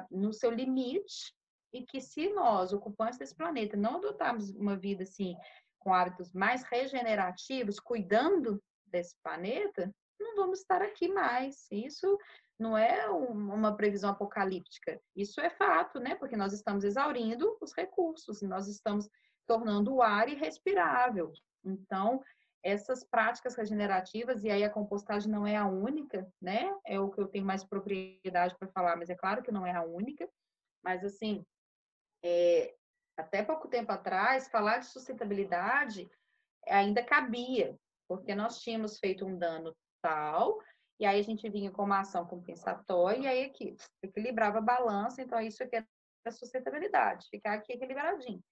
no 0.10 0.34
seu 0.34 0.52
limite 0.52 1.34
e 1.74 1.86
que 1.86 2.02
se 2.02 2.30
nós, 2.30 2.74
ocupantes 2.74 3.18
desse 3.18 3.36
planeta, 3.36 3.78
não 3.78 3.98
adotarmos 3.98 4.50
uma 4.52 4.76
vida 4.76 5.04
assim 5.04 5.36
com 5.80 5.94
hábitos 5.94 6.32
mais 6.34 6.64
regenerativos, 6.64 7.80
cuidando 7.80 8.62
desse 8.86 9.16
planeta, 9.24 9.94
não 10.20 10.36
vamos 10.36 10.60
estar 10.60 10.82
aqui 10.82 11.08
mais. 11.08 11.66
Isso 11.72 12.18
não 12.60 12.78
é 12.78 13.10
uma 13.10 13.76
previsão 13.76 14.12
apocalíptica. 14.12 15.02
Isso 15.16 15.42
é 15.42 15.50
fato, 15.50 16.00
né? 16.00 16.16
Porque 16.16 16.38
nós 16.38 16.54
estamos 16.54 16.84
exaurindo 16.84 17.58
os 17.60 17.74
recursos, 17.74 18.42
nós 18.44 18.68
estamos 18.68 19.10
tornando 19.48 19.96
o 19.96 20.02
ar 20.02 20.30
irrespirável. 20.30 21.32
Então, 21.66 22.22
essas 22.64 23.04
práticas 23.04 23.56
regenerativas, 23.56 24.44
e 24.44 24.52
aí 24.52 24.64
a 24.64 24.70
compostagem 24.70 25.32
não 25.32 25.48
é 25.48 25.58
a 25.58 25.66
única, 25.66 26.32
né? 26.40 26.72
É 26.86 27.00
o 27.00 27.10
que 27.10 27.20
eu 27.20 27.28
tenho 27.28 27.46
mais 27.46 27.64
propriedade 27.64 28.56
para 28.58 28.68
falar, 28.68 28.96
mas 28.96 29.10
é 29.10 29.16
claro 29.16 29.42
que 29.42 29.52
não 29.52 29.66
é 29.66 29.72
a 29.72 29.84
única. 29.84 30.30
Mas, 30.84 31.04
assim, 31.04 31.44
é, 32.24 32.76
até 33.18 33.44
pouco 33.44 33.68
tempo 33.68 33.92
atrás, 33.92 34.50
falar 34.50 34.80
de 34.80 34.88
sustentabilidade 34.88 36.10
ainda 36.68 37.04
cabia, 37.04 37.78
porque 38.08 38.36
nós 38.36 38.60
tínhamos 38.60 39.00
feito 39.00 39.26
um 39.26 39.38
dano 39.38 39.76
tal, 40.02 40.60
e 41.00 41.06
aí 41.06 41.20
a 41.20 41.24
gente 41.24 41.50
vinha 41.50 41.72
com 41.72 41.84
uma 41.84 42.02
ação 42.02 42.26
compensatória, 42.26 43.20
e 43.20 43.28
aí 43.28 43.44
aqui 43.46 43.76
equilibrava 44.04 44.60
a 44.60 44.62
balança, 44.62 45.22
então 45.22 45.40
isso 45.40 45.64
aqui 45.64 45.78
é 45.78 46.32
sustentabilidade, 46.32 47.28
ficar 47.30 47.54
aqui 47.54 47.74
equilibradinho. 47.74 48.44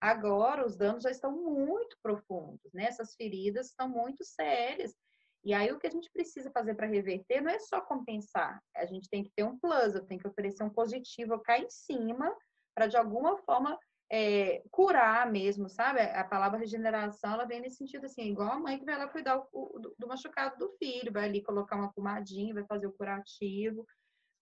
Agora, 0.00 0.66
os 0.66 0.76
danos 0.76 1.02
já 1.02 1.10
estão 1.10 1.32
muito 1.32 1.96
profundos, 2.02 2.70
né? 2.74 2.84
Essas 2.84 3.14
feridas 3.14 3.68
estão 3.68 3.88
muito 3.88 4.22
sérias. 4.22 4.94
E 5.42 5.54
aí, 5.54 5.72
o 5.72 5.78
que 5.78 5.86
a 5.86 5.90
gente 5.90 6.10
precisa 6.10 6.50
fazer 6.50 6.74
para 6.74 6.86
reverter 6.86 7.40
não 7.40 7.50
é 7.50 7.58
só 7.58 7.80
compensar. 7.80 8.62
A 8.76 8.84
gente 8.84 9.08
tem 9.08 9.24
que 9.24 9.30
ter 9.34 9.44
um 9.44 9.58
plus, 9.58 9.94
eu 9.94 10.04
tenho 10.04 10.20
que 10.20 10.28
oferecer 10.28 10.62
um 10.62 10.68
positivo 10.68 11.38
cá 11.40 11.58
em 11.58 11.70
cima, 11.70 12.34
para 12.74 12.86
de 12.86 12.96
alguma 12.96 13.36
forma 13.38 13.78
é, 14.10 14.62
curar 14.70 15.30
mesmo, 15.30 15.68
sabe? 15.68 16.00
A 16.00 16.24
palavra 16.24 16.58
regeneração, 16.58 17.32
ela 17.32 17.46
vem 17.46 17.60
nesse 17.60 17.76
sentido 17.76 18.06
assim, 18.06 18.22
igual 18.22 18.52
a 18.52 18.60
mãe 18.60 18.78
que 18.78 18.84
vai 18.84 18.98
lá 18.98 19.08
cuidar 19.08 19.42
o, 19.52 19.78
do, 19.78 19.94
do 19.98 20.08
machucado 20.08 20.58
do 20.58 20.72
filho, 20.78 21.12
vai 21.12 21.24
ali 21.24 21.42
colocar 21.42 21.76
uma 21.76 21.92
pomadinha, 21.92 22.54
vai 22.54 22.64
fazer 22.66 22.86
o 22.86 22.92
curativo, 22.92 23.86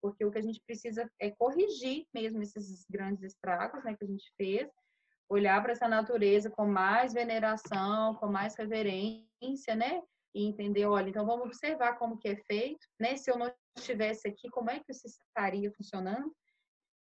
porque 0.00 0.24
o 0.24 0.30
que 0.30 0.38
a 0.38 0.42
gente 0.42 0.60
precisa 0.66 1.08
é 1.20 1.30
corrigir 1.30 2.06
mesmo 2.12 2.42
esses 2.42 2.84
grandes 2.90 3.22
estragos, 3.22 3.84
né, 3.84 3.94
que 3.96 4.04
a 4.04 4.08
gente 4.08 4.32
fez, 4.36 4.68
olhar 5.28 5.62
para 5.62 5.72
essa 5.72 5.88
natureza 5.88 6.50
com 6.50 6.66
mais 6.66 7.12
veneração, 7.12 8.14
com 8.16 8.26
mais 8.26 8.54
reverência, 8.56 9.74
né? 9.74 10.02
E 10.34 10.44
entender, 10.44 10.86
olha, 10.86 11.08
então 11.08 11.24
vamos 11.24 11.46
observar 11.46 11.98
como 11.98 12.18
que 12.18 12.28
é 12.28 12.36
feito, 12.36 12.86
né? 13.00 13.16
Se 13.16 13.30
eu 13.30 13.38
não 13.38 13.50
estivesse 13.76 14.28
aqui, 14.28 14.50
como 14.50 14.70
é 14.70 14.80
que 14.80 14.92
isso 14.92 15.06
estaria 15.06 15.70
funcionando? 15.72 16.34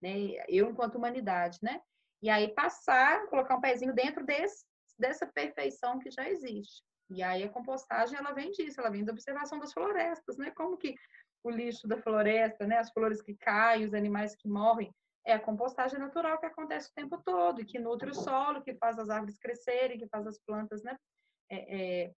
Né? 0.02 0.34
Eu 0.48 0.70
enquanto 0.70 0.96
humanidade, 0.96 1.58
né? 1.62 1.80
E 2.22 2.30
aí 2.30 2.48
passar, 2.48 3.26
colocar 3.28 3.56
um 3.56 3.60
pezinho 3.60 3.94
dentro 3.94 4.24
desse, 4.24 4.64
dessa 4.98 5.26
perfeição 5.26 5.98
que 5.98 6.10
já 6.10 6.28
existe. 6.28 6.82
E 7.10 7.22
aí 7.22 7.42
a 7.42 7.48
compostagem, 7.48 8.18
ela 8.18 8.32
vem 8.32 8.50
disso, 8.50 8.80
ela 8.80 8.90
vem 8.90 9.04
da 9.04 9.12
observação 9.12 9.58
das 9.58 9.72
florestas, 9.72 10.36
né? 10.36 10.50
Como 10.50 10.76
que 10.76 10.94
o 11.42 11.50
lixo 11.50 11.86
da 11.86 11.96
floresta, 11.96 12.66
né? 12.66 12.78
As 12.78 12.90
flores 12.90 13.22
que 13.22 13.34
caem, 13.36 13.86
os 13.86 13.94
animais 13.94 14.34
que 14.36 14.48
morrem, 14.48 14.92
é 15.24 15.34
a 15.34 15.40
compostagem 15.40 15.98
natural 15.98 16.38
que 16.38 16.46
acontece 16.46 16.90
o 16.90 16.94
tempo 16.94 17.20
todo, 17.22 17.64
que 17.64 17.78
nutre 17.78 18.10
o 18.10 18.14
solo, 18.14 18.62
que 18.62 18.74
faz 18.74 18.98
as 18.98 19.10
árvores 19.10 19.38
crescerem, 19.38 19.98
que 19.98 20.08
faz 20.08 20.26
as 20.26 20.38
plantas 20.38 20.82
né, 20.82 20.96
é, 21.50 22.04
é, 22.06 22.12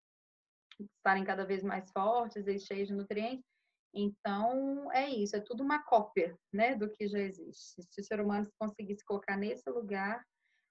estarem 0.96 1.24
cada 1.24 1.44
vez 1.44 1.62
mais 1.62 1.90
fortes 1.90 2.46
e 2.46 2.58
cheias 2.58 2.86
de 2.86 2.94
nutrientes. 2.94 3.44
Então, 3.92 4.90
é 4.92 5.08
isso, 5.08 5.34
é 5.36 5.40
tudo 5.40 5.62
uma 5.62 5.82
cópia 5.82 6.38
né, 6.52 6.76
do 6.76 6.88
que 6.88 7.08
já 7.08 7.18
existe. 7.18 7.82
Se 7.82 8.00
o 8.00 8.04
ser 8.04 8.20
humano 8.20 8.48
conseguir 8.58 8.94
se 8.96 9.04
colocar 9.04 9.36
nesse 9.36 9.68
lugar, 9.68 10.24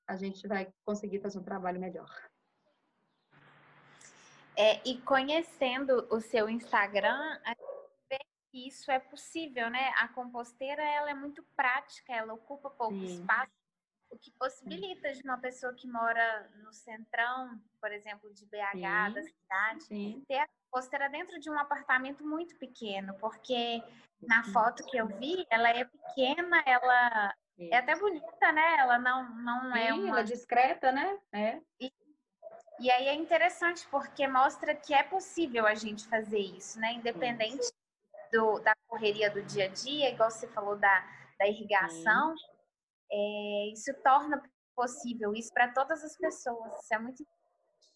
a 0.07 0.15
gente 0.15 0.47
vai 0.47 0.71
conseguir 0.85 1.19
fazer 1.19 1.39
um 1.39 1.43
trabalho 1.43 1.79
melhor. 1.79 2.09
É, 4.55 4.81
e 4.87 4.99
conhecendo 5.01 6.07
o 6.09 6.19
seu 6.19 6.49
Instagram, 6.49 7.39
que 8.51 8.67
isso 8.67 8.91
é 8.91 8.99
possível, 8.99 9.69
né? 9.69 9.89
A 9.97 10.07
composteira 10.07 10.83
ela 10.83 11.09
é 11.09 11.13
muito 11.13 11.43
prática, 11.55 12.13
ela 12.13 12.33
ocupa 12.33 12.69
pouco 12.69 12.95
Sim. 12.95 13.21
espaço, 13.21 13.51
o 14.11 14.17
que 14.17 14.31
possibilita 14.31 15.11
de 15.13 15.21
uma 15.23 15.37
pessoa 15.37 15.73
que 15.73 15.87
mora 15.87 16.49
no 16.63 16.73
centrão, 16.73 17.59
por 17.79 17.91
exemplo, 17.91 18.33
de 18.33 18.45
BH, 18.45 18.71
Sim. 18.71 19.13
da 19.13 19.23
cidade, 19.23 19.83
Sim. 19.83 20.25
ter 20.27 20.39
a 20.39 20.47
composteira 20.65 21.09
dentro 21.09 21.39
de 21.39 21.49
um 21.49 21.57
apartamento 21.57 22.25
muito 22.25 22.55
pequeno, 22.57 23.13
porque 23.19 23.83
na 24.21 24.43
foto 24.45 24.85
que 24.85 24.97
eu 24.97 25.07
vi, 25.07 25.45
ela 25.49 25.69
é 25.69 25.85
pequena, 25.85 26.63
ela 26.65 27.35
é 27.59 27.77
até 27.77 27.95
bonita, 27.95 28.51
né? 28.51 28.77
Ela 28.77 28.97
não, 28.97 29.29
não 29.35 29.75
é 29.75 29.93
uma... 29.93 30.09
ela 30.09 30.19
é 30.21 30.23
discreta, 30.23 30.91
né? 30.91 31.17
É. 31.31 31.61
E, 31.79 31.91
e 32.79 32.91
aí 32.91 33.07
é 33.07 33.13
interessante 33.13 33.87
porque 33.89 34.27
mostra 34.27 34.73
que 34.75 34.93
é 34.93 35.03
possível 35.03 35.67
a 35.67 35.75
gente 35.75 36.07
fazer 36.07 36.39
isso, 36.39 36.79
né? 36.79 36.93
Independente 36.93 37.71
do, 38.31 38.59
da 38.59 38.73
correria 38.87 39.29
do 39.29 39.41
dia 39.43 39.65
a 39.65 39.67
dia, 39.67 40.09
igual 40.09 40.31
você 40.31 40.47
falou 40.47 40.75
da, 40.77 41.05
da 41.37 41.47
irrigação, 41.47 42.35
é, 43.11 43.71
isso 43.73 43.93
torna 44.03 44.41
possível 44.75 45.33
isso 45.33 45.51
para 45.53 45.73
todas 45.73 46.03
as 46.03 46.17
pessoas. 46.17 46.71
Isso 46.81 46.93
é 46.93 46.99
muito 46.99 47.23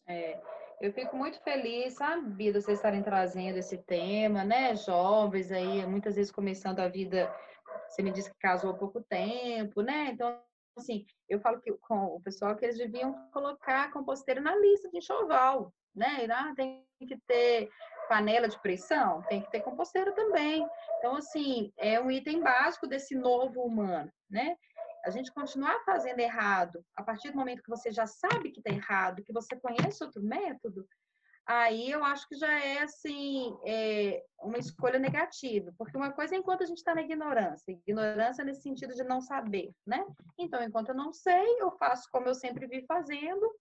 é, 0.08 0.42
eu 0.82 0.92
fico 0.92 1.16
muito 1.16 1.42
feliz, 1.42 1.94
sabe, 1.94 2.52
de 2.52 2.52
vocês 2.52 2.78
estarem 2.78 3.02
trazendo 3.02 3.58
esse 3.58 3.78
tema, 3.78 4.44
né? 4.44 4.76
Jovens 4.76 5.52
aí, 5.52 5.86
muitas 5.86 6.16
vezes 6.16 6.32
começando 6.32 6.80
a 6.80 6.90
vida, 6.90 7.34
você 7.88 8.02
me 8.02 8.12
disse 8.12 8.30
que 8.30 8.38
casou 8.40 8.72
há 8.72 8.74
pouco 8.74 9.02
tempo, 9.02 9.82
né? 9.82 10.10
Então, 10.12 10.42
assim, 10.78 11.06
eu 11.30 11.40
falo 11.40 11.62
que 11.62 11.72
com 11.74 12.06
o 12.08 12.22
pessoal 12.22 12.56
que 12.56 12.66
eles 12.66 12.78
deviam 12.78 13.14
colocar 13.32 13.92
composteira 13.92 14.42
na 14.42 14.56
lista 14.56 14.90
de 14.90 14.98
enxoval, 14.98 15.74
né? 15.96 16.28
Ah, 16.30 16.54
tem 16.56 16.86
que 17.08 17.18
ter 17.28 17.70
panela 18.10 18.50
de 18.50 18.60
pressão, 18.62 19.22
tem 19.30 19.42
que 19.42 19.52
ter 19.52 19.62
composteira 19.62 20.12
também. 20.12 20.68
Então, 20.98 21.16
assim, 21.16 21.72
é 21.78 22.00
um 22.00 22.12
item 22.12 22.42
básico 22.42 22.88
desse 22.88 23.16
novo 23.16 23.62
humano, 23.62 24.12
né? 24.30 24.58
A 25.04 25.10
gente 25.10 25.34
continuar 25.34 25.84
fazendo 25.86 26.20
errado, 26.20 26.84
a 26.96 27.04
partir 27.04 27.32
do 27.32 27.38
momento 27.38 27.62
que 27.62 27.70
você 27.70 27.92
já 27.92 28.08
sabe 28.08 28.52
que 28.52 28.60
está 28.60 28.72
errado, 28.72 29.24
que 29.24 29.34
você 29.34 29.56
conhece 29.56 30.04
outro 30.04 30.24
método, 30.24 30.88
aí 31.46 31.92
eu 31.92 32.04
acho 32.06 32.28
que 32.28 32.36
já 32.36 32.52
é, 32.52 32.84
assim, 32.84 33.58
é 33.66 34.24
uma 34.40 34.58
escolha 34.58 34.98
negativa. 34.98 35.74
Porque 35.78 35.98
uma 35.98 36.12
coisa 36.12 36.36
é 36.36 36.38
enquanto 36.38 36.64
a 36.64 36.66
gente 36.66 36.78
está 36.78 36.96
na 36.96 37.02
ignorância. 37.02 37.72
Ignorância 37.72 38.46
nesse 38.46 38.62
sentido 38.62 38.94
de 38.94 39.04
não 39.04 39.20
saber, 39.20 39.72
né? 39.86 40.06
Então, 40.40 40.64
enquanto 40.64 40.90
eu 40.90 40.96
não 40.96 41.12
sei, 41.12 41.62
eu 41.62 41.72
faço 41.72 42.08
como 42.12 42.28
eu 42.28 42.36
sempre 42.36 42.66
vi 42.66 42.86
fazendo, 42.86 43.54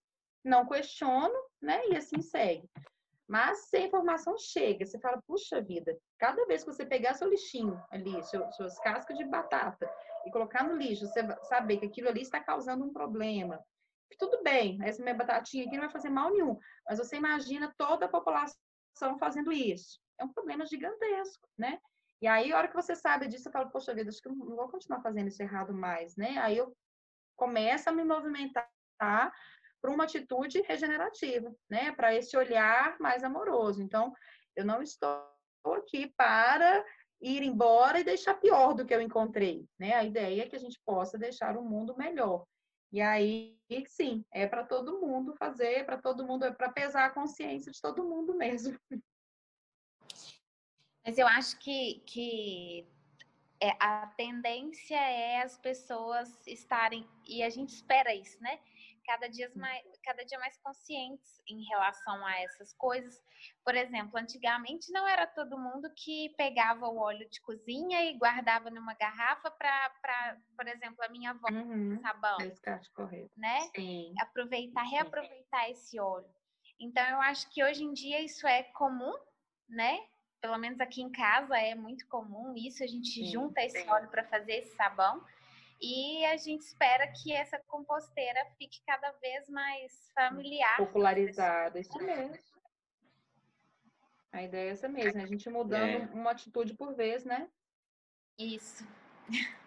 não 0.43 0.65
questiono, 0.65 1.35
né? 1.61 1.81
E 1.89 1.97
assim 1.97 2.21
segue. 2.21 2.69
Mas 3.27 3.69
se 3.69 3.77
a 3.77 3.81
informação 3.81 4.37
chega, 4.37 4.85
você 4.85 4.99
fala, 4.99 5.21
puxa 5.25 5.61
vida, 5.61 5.97
cada 6.19 6.45
vez 6.45 6.63
que 6.63 6.71
você 6.71 6.85
pegar 6.85 7.13
seu 7.13 7.29
lixinho 7.29 7.81
ali, 7.89 8.21
seu, 8.23 8.51
suas 8.51 8.77
cascas 8.79 9.17
de 9.17 9.23
batata, 9.25 9.89
e 10.25 10.31
colocar 10.31 10.63
no 10.63 10.75
lixo, 10.75 11.07
você 11.07 11.21
saber 11.43 11.77
que 11.77 11.85
aquilo 11.85 12.09
ali 12.09 12.21
está 12.21 12.39
causando 12.39 12.83
um 12.85 12.93
problema. 12.93 13.63
Tudo 14.17 14.43
bem, 14.43 14.77
essa 14.83 15.01
minha 15.01 15.15
batatinha 15.15 15.65
aqui 15.65 15.73
não 15.75 15.83
vai 15.83 15.91
fazer 15.91 16.09
mal 16.09 16.31
nenhum, 16.31 16.57
mas 16.87 16.99
você 16.99 17.15
imagina 17.15 17.73
toda 17.77 18.05
a 18.05 18.09
população 18.09 18.57
fazendo 19.19 19.51
isso. 19.51 19.99
É 20.19 20.23
um 20.23 20.31
problema 20.31 20.65
gigantesco, 20.65 21.47
né? 21.57 21.79
E 22.21 22.27
aí, 22.27 22.53
a 22.53 22.57
hora 22.57 22.67
que 22.67 22.75
você 22.75 22.95
sabe 22.95 23.27
disso, 23.27 23.43
você 23.43 23.51
fala, 23.51 23.69
poxa 23.69 23.93
vida, 23.93 24.09
acho 24.09 24.21
que 24.21 24.29
eu 24.29 24.35
não 24.35 24.55
vou 24.55 24.69
continuar 24.69 25.01
fazendo 25.01 25.27
isso 25.27 25.41
errado 25.41 25.73
mais, 25.73 26.15
né? 26.15 26.37
Aí 26.37 26.57
eu 26.57 26.73
começo 27.35 27.89
a 27.89 27.91
me 27.91 28.03
movimentar 28.03 28.69
para 28.97 29.91
uma 29.91 30.05
atitude 30.05 30.61
regenerativa, 30.61 31.53
né? 31.69 31.91
Para 31.91 32.15
esse 32.15 32.37
olhar 32.37 32.97
mais 32.99 33.23
amoroso. 33.23 33.81
Então, 33.81 34.13
eu 34.55 34.63
não 34.63 34.81
estou 34.81 35.21
aqui 35.75 36.13
para 36.15 36.85
ir 37.23 37.41
embora 37.41 37.99
e 37.99 38.03
deixar 38.03 38.35
pior 38.35 38.73
do 38.73 38.85
que 38.85 38.93
eu 38.93 39.01
encontrei, 39.01 39.65
né? 39.79 39.93
A 39.93 40.03
ideia 40.03 40.43
é 40.43 40.47
que 40.47 40.55
a 40.55 40.59
gente 40.59 40.79
possa 40.85 41.17
deixar 41.17 41.57
o 41.57 41.63
mundo 41.63 41.95
melhor. 41.97 42.45
E 42.91 43.01
aí, 43.01 43.57
sim, 43.87 44.23
é 44.31 44.45
para 44.45 44.63
todo 44.63 44.99
mundo 44.99 45.33
fazer, 45.33 45.79
é 45.79 45.83
para 45.83 45.97
todo 45.97 46.27
mundo, 46.27 46.45
é 46.45 46.51
para 46.51 46.71
pesar 46.71 47.05
a 47.05 47.09
consciência 47.09 47.71
de 47.71 47.81
todo 47.81 48.03
mundo 48.03 48.35
mesmo. 48.37 48.77
Mas 51.05 51.17
eu 51.17 51.27
acho 51.27 51.57
que, 51.59 52.03
que 52.05 52.87
é, 53.59 53.71
a 53.79 54.07
tendência 54.17 54.95
é 54.95 55.41
as 55.41 55.57
pessoas 55.57 56.45
estarem, 56.45 57.07
e 57.27 57.41
a 57.41 57.49
gente 57.49 57.69
espera 57.69 58.13
isso, 58.13 58.41
né? 58.41 58.59
Cada 59.05 59.27
dia 59.27 59.51
mais, 59.55 59.83
cada 60.03 60.23
dia 60.23 60.39
mais 60.39 60.57
conscientes 60.57 61.41
em 61.47 61.63
relação 61.65 62.25
a 62.25 62.39
essas 62.41 62.73
coisas. 62.73 63.21
Por 63.63 63.75
exemplo, 63.75 64.17
antigamente 64.17 64.91
não 64.91 65.07
era 65.07 65.27
todo 65.27 65.57
mundo 65.57 65.91
que 65.95 66.33
pegava 66.37 66.87
o 66.87 66.97
óleo 66.97 67.29
de 67.29 67.41
cozinha 67.41 68.03
e 68.05 68.17
guardava 68.17 68.69
numa 68.69 68.93
garrafa 68.93 69.51
para, 69.51 70.37
por 70.55 70.67
exemplo, 70.67 71.03
a 71.03 71.09
minha 71.09 71.31
avó, 71.31 71.47
uhum, 71.51 71.99
sabão. 72.01 72.37
Né? 73.35 73.59
Sim. 73.75 74.13
Aproveitar, 74.19 74.83
reaproveitar 74.83 75.69
esse 75.69 75.99
óleo. 75.99 76.29
Então, 76.79 77.03
eu 77.03 77.21
acho 77.21 77.49
que 77.49 77.63
hoje 77.63 77.83
em 77.83 77.93
dia 77.93 78.21
isso 78.21 78.47
é 78.47 78.63
comum, 78.63 79.13
né? 79.69 79.99
Pelo 80.41 80.57
menos 80.57 80.79
aqui 80.81 81.01
em 81.01 81.11
casa 81.11 81.57
é 81.57 81.73
muito 81.73 82.05
comum 82.07 82.53
isso, 82.57 82.83
a 82.83 82.87
gente 82.87 83.07
sim, 83.07 83.31
junta 83.31 83.61
esse 83.61 83.81
sim. 83.81 83.89
óleo 83.89 84.09
para 84.09 84.25
fazer 84.25 84.53
esse 84.53 84.75
sabão. 84.75 85.23
E 85.85 86.25
a 86.27 86.37
gente 86.37 86.61
espera 86.61 87.11
que 87.11 87.33
essa 87.33 87.59
composteira 87.67 88.45
fique 88.57 88.81
cada 88.87 89.11
vez 89.19 89.49
mais 89.49 90.09
familiar. 90.15 90.77
Popularizada, 90.77 91.77
isso 91.77 91.97
mesmo. 91.97 92.37
A 94.31 94.43
ideia 94.43 94.69
é 94.69 94.71
essa 94.71 94.87
mesmo, 94.87 95.21
a 95.21 95.25
gente 95.25 95.49
mudando 95.49 96.09
é. 96.09 96.09
uma 96.13 96.31
atitude 96.31 96.73
por 96.73 96.95
vez, 96.95 97.25
né? 97.25 97.49
Isso. 98.39 98.87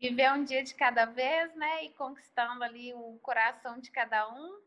Viver 0.00 0.32
um 0.32 0.42
dia 0.42 0.64
de 0.64 0.74
cada 0.74 1.04
vez, 1.04 1.54
né? 1.54 1.84
E 1.84 1.90
conquistando 1.90 2.64
ali 2.64 2.92
o 2.92 3.16
coração 3.22 3.78
de 3.78 3.92
cada 3.92 4.28
um. 4.28 4.60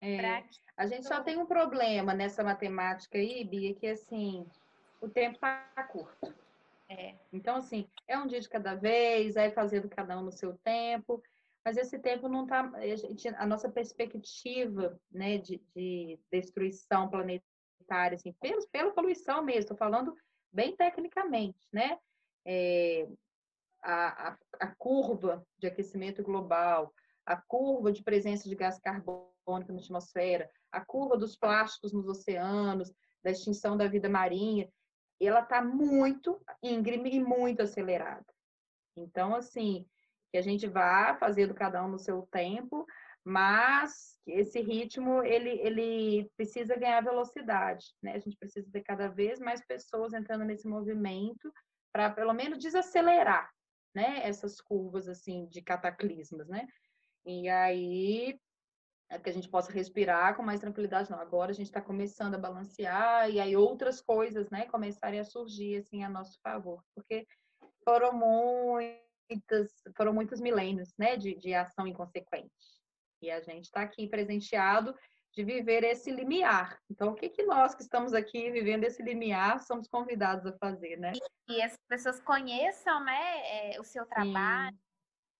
É, 0.00 0.42
a 0.76 0.84
gente 0.84 1.06
só 1.06 1.22
tem 1.22 1.38
um 1.38 1.46
problema 1.46 2.12
nessa 2.12 2.42
matemática 2.42 3.18
aí, 3.18 3.44
Bia, 3.44 3.72
que 3.72 3.86
assim, 3.86 4.50
o 5.00 5.08
tempo 5.08 5.36
está 5.36 5.84
curto. 5.88 6.34
É. 6.92 7.14
Então, 7.32 7.56
assim, 7.56 7.88
é 8.06 8.18
um 8.18 8.26
dia 8.26 8.40
de 8.40 8.48
cada 8.48 8.74
vez, 8.74 9.36
aí 9.36 9.50
fazendo 9.50 9.88
cada 9.88 10.18
um 10.18 10.22
no 10.22 10.32
seu 10.32 10.58
tempo, 10.58 11.22
mas 11.64 11.76
esse 11.76 11.98
tempo 11.98 12.28
não 12.28 12.42
está. 12.42 12.60
A, 12.60 13.42
a, 13.42 13.46
nossa 13.46 13.70
perspectiva 13.70 15.00
né, 15.10 15.38
de, 15.38 15.62
de 15.74 16.20
destruição 16.30 17.08
planetária, 17.08 18.16
assim, 18.16 18.34
pela 18.70 18.92
poluição 18.92 19.42
mesmo, 19.42 19.60
estou 19.60 19.76
falando 19.76 20.14
bem 20.52 20.76
tecnicamente, 20.76 21.66
né? 21.72 21.98
É, 22.44 23.08
a, 23.82 24.28
a, 24.28 24.38
a 24.60 24.74
curva 24.74 25.46
de 25.58 25.66
aquecimento 25.66 26.22
global, 26.22 26.92
a 27.24 27.36
curva 27.36 27.90
de 27.90 28.02
presença 28.02 28.48
de 28.48 28.54
gás 28.54 28.78
carbônico 28.78 29.72
na 29.72 29.78
atmosfera, 29.78 30.50
a 30.70 30.84
curva 30.84 31.16
dos 31.16 31.36
plásticos 31.36 31.92
nos 31.92 32.06
oceanos, 32.06 32.92
da 33.22 33.30
extinção 33.30 33.76
da 33.76 33.86
vida 33.86 34.08
marinha, 34.08 34.68
ela 35.26 35.40
está 35.40 35.62
muito 35.62 36.40
íngreme 36.62 37.10
e 37.10 37.20
muito 37.20 37.62
acelerada. 37.62 38.26
Então, 38.96 39.34
assim, 39.34 39.86
que 40.30 40.38
a 40.38 40.42
gente 40.42 40.66
vá 40.66 41.16
fazendo 41.18 41.54
cada 41.54 41.84
um 41.84 41.88
no 41.88 41.98
seu 41.98 42.22
tempo, 42.30 42.86
mas 43.24 44.18
esse 44.26 44.60
ritmo 44.60 45.22
ele, 45.22 45.50
ele 45.60 46.30
precisa 46.36 46.76
ganhar 46.76 47.02
velocidade, 47.02 47.86
né? 48.02 48.14
A 48.14 48.18
gente 48.18 48.36
precisa 48.36 48.68
ter 48.70 48.82
cada 48.82 49.08
vez 49.08 49.38
mais 49.38 49.64
pessoas 49.64 50.12
entrando 50.12 50.44
nesse 50.44 50.66
movimento 50.66 51.52
para 51.92 52.10
pelo 52.10 52.32
menos 52.32 52.58
desacelerar, 52.58 53.48
né? 53.94 54.26
Essas 54.26 54.60
curvas 54.60 55.08
assim 55.08 55.46
de 55.46 55.62
cataclismas, 55.62 56.48
né? 56.48 56.66
E 57.24 57.48
aí 57.48 58.40
é 59.12 59.18
que 59.18 59.28
a 59.28 59.32
gente 59.32 59.48
possa 59.48 59.70
respirar 59.70 60.34
com 60.34 60.42
mais 60.42 60.60
tranquilidade. 60.60 61.10
Não, 61.10 61.20
agora 61.20 61.50
a 61.50 61.54
gente 61.54 61.66
está 61.66 61.82
começando 61.82 62.34
a 62.34 62.38
balancear 62.38 63.28
e 63.30 63.38
aí 63.38 63.54
outras 63.54 64.00
coisas, 64.00 64.48
né, 64.48 64.64
começarem 64.66 65.20
a 65.20 65.24
surgir 65.24 65.76
assim 65.76 66.02
a 66.02 66.08
nosso 66.08 66.40
favor, 66.42 66.82
porque 66.94 67.26
foram 67.84 68.12
muitas, 68.14 69.70
foram 69.96 70.14
muitos 70.14 70.40
milênios, 70.40 70.94
né, 70.98 71.16
de, 71.16 71.34
de 71.34 71.52
ação 71.52 71.86
inconsequente. 71.86 72.50
E 73.20 73.30
a 73.30 73.40
gente 73.40 73.66
está 73.66 73.82
aqui 73.82 74.08
presenteado 74.08 74.94
de 75.34 75.44
viver 75.44 75.84
esse 75.84 76.10
limiar. 76.10 76.78
Então, 76.90 77.10
o 77.10 77.14
que, 77.14 77.28
que 77.28 77.42
nós 77.42 77.74
que 77.74 77.82
estamos 77.82 78.14
aqui 78.14 78.50
vivendo 78.50 78.84
esse 78.84 79.02
limiar 79.02 79.60
somos 79.60 79.86
convidados 79.88 80.46
a 80.46 80.56
fazer, 80.58 80.96
né? 80.96 81.12
E, 81.48 81.54
e 81.54 81.62
as 81.62 81.74
pessoas 81.86 82.20
conheçam, 82.20 83.04
né, 83.04 83.72
é, 83.74 83.80
o 83.80 83.84
seu 83.84 84.06
trabalho, 84.06 84.76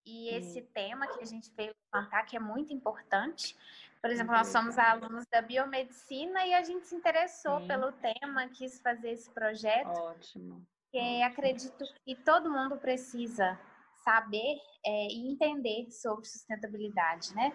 e 0.05 0.31
esse 0.31 0.63
tema 0.63 1.07
que 1.07 1.23
a 1.23 1.25
gente 1.25 1.51
veio 1.57 1.75
levantar, 1.93 2.25
que 2.25 2.37
é 2.37 2.41
muito 2.41 2.73
importante. 2.73 3.57
Por 4.01 4.11
exemplo, 4.11 4.33
nós 4.33 4.49
somos 4.49 4.77
alunos 4.79 5.25
da 5.31 5.41
biomedicina 5.41 6.45
e 6.45 6.55
a 6.55 6.63
gente 6.63 6.87
se 6.87 6.95
interessou 6.95 7.61
Sim. 7.61 7.69
pelo 7.69 7.93
tema, 7.93 8.49
quis 8.49 8.81
fazer 8.81 9.11
esse 9.11 9.31
projeto. 9.31 9.89
Ótimo. 9.89 10.67
E 10.93 10.99
Ótimo. 10.99 11.25
acredito 11.25 11.85
que 12.05 12.17
todo 12.17 12.51
mundo 12.51 12.77
precisa 12.79 13.59
saber 14.05 14.59
é, 14.85 15.07
e 15.07 15.33
entender 15.33 15.91
sobre 15.93 16.27
sustentabilidade, 16.27 17.33
né? 17.35 17.53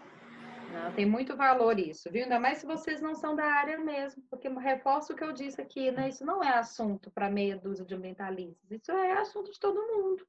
Não, 0.71 0.93
tem 0.93 1.05
muito 1.05 1.35
valor 1.35 1.77
isso, 1.79 2.09
viu? 2.09 2.23
Ainda 2.23 2.39
mais 2.39 2.59
se 2.59 2.65
vocês 2.65 3.01
não 3.01 3.15
são 3.15 3.35
da 3.35 3.45
área 3.45 3.77
mesmo, 3.77 4.23
porque 4.29 4.47
reforço 4.49 5.13
o 5.13 5.15
que 5.15 5.23
eu 5.23 5.33
disse 5.33 5.61
aqui, 5.61 5.91
né? 5.91 6.09
Isso 6.09 6.25
não 6.25 6.43
é 6.43 6.57
assunto 6.57 7.11
para 7.11 7.29
meia 7.29 7.57
dúzia 7.57 7.85
de 7.85 7.95
ambientalistas, 7.95 8.71
isso 8.71 8.91
é 8.91 9.13
assunto 9.13 9.51
de 9.51 9.59
todo 9.59 9.75
mundo 9.75 10.25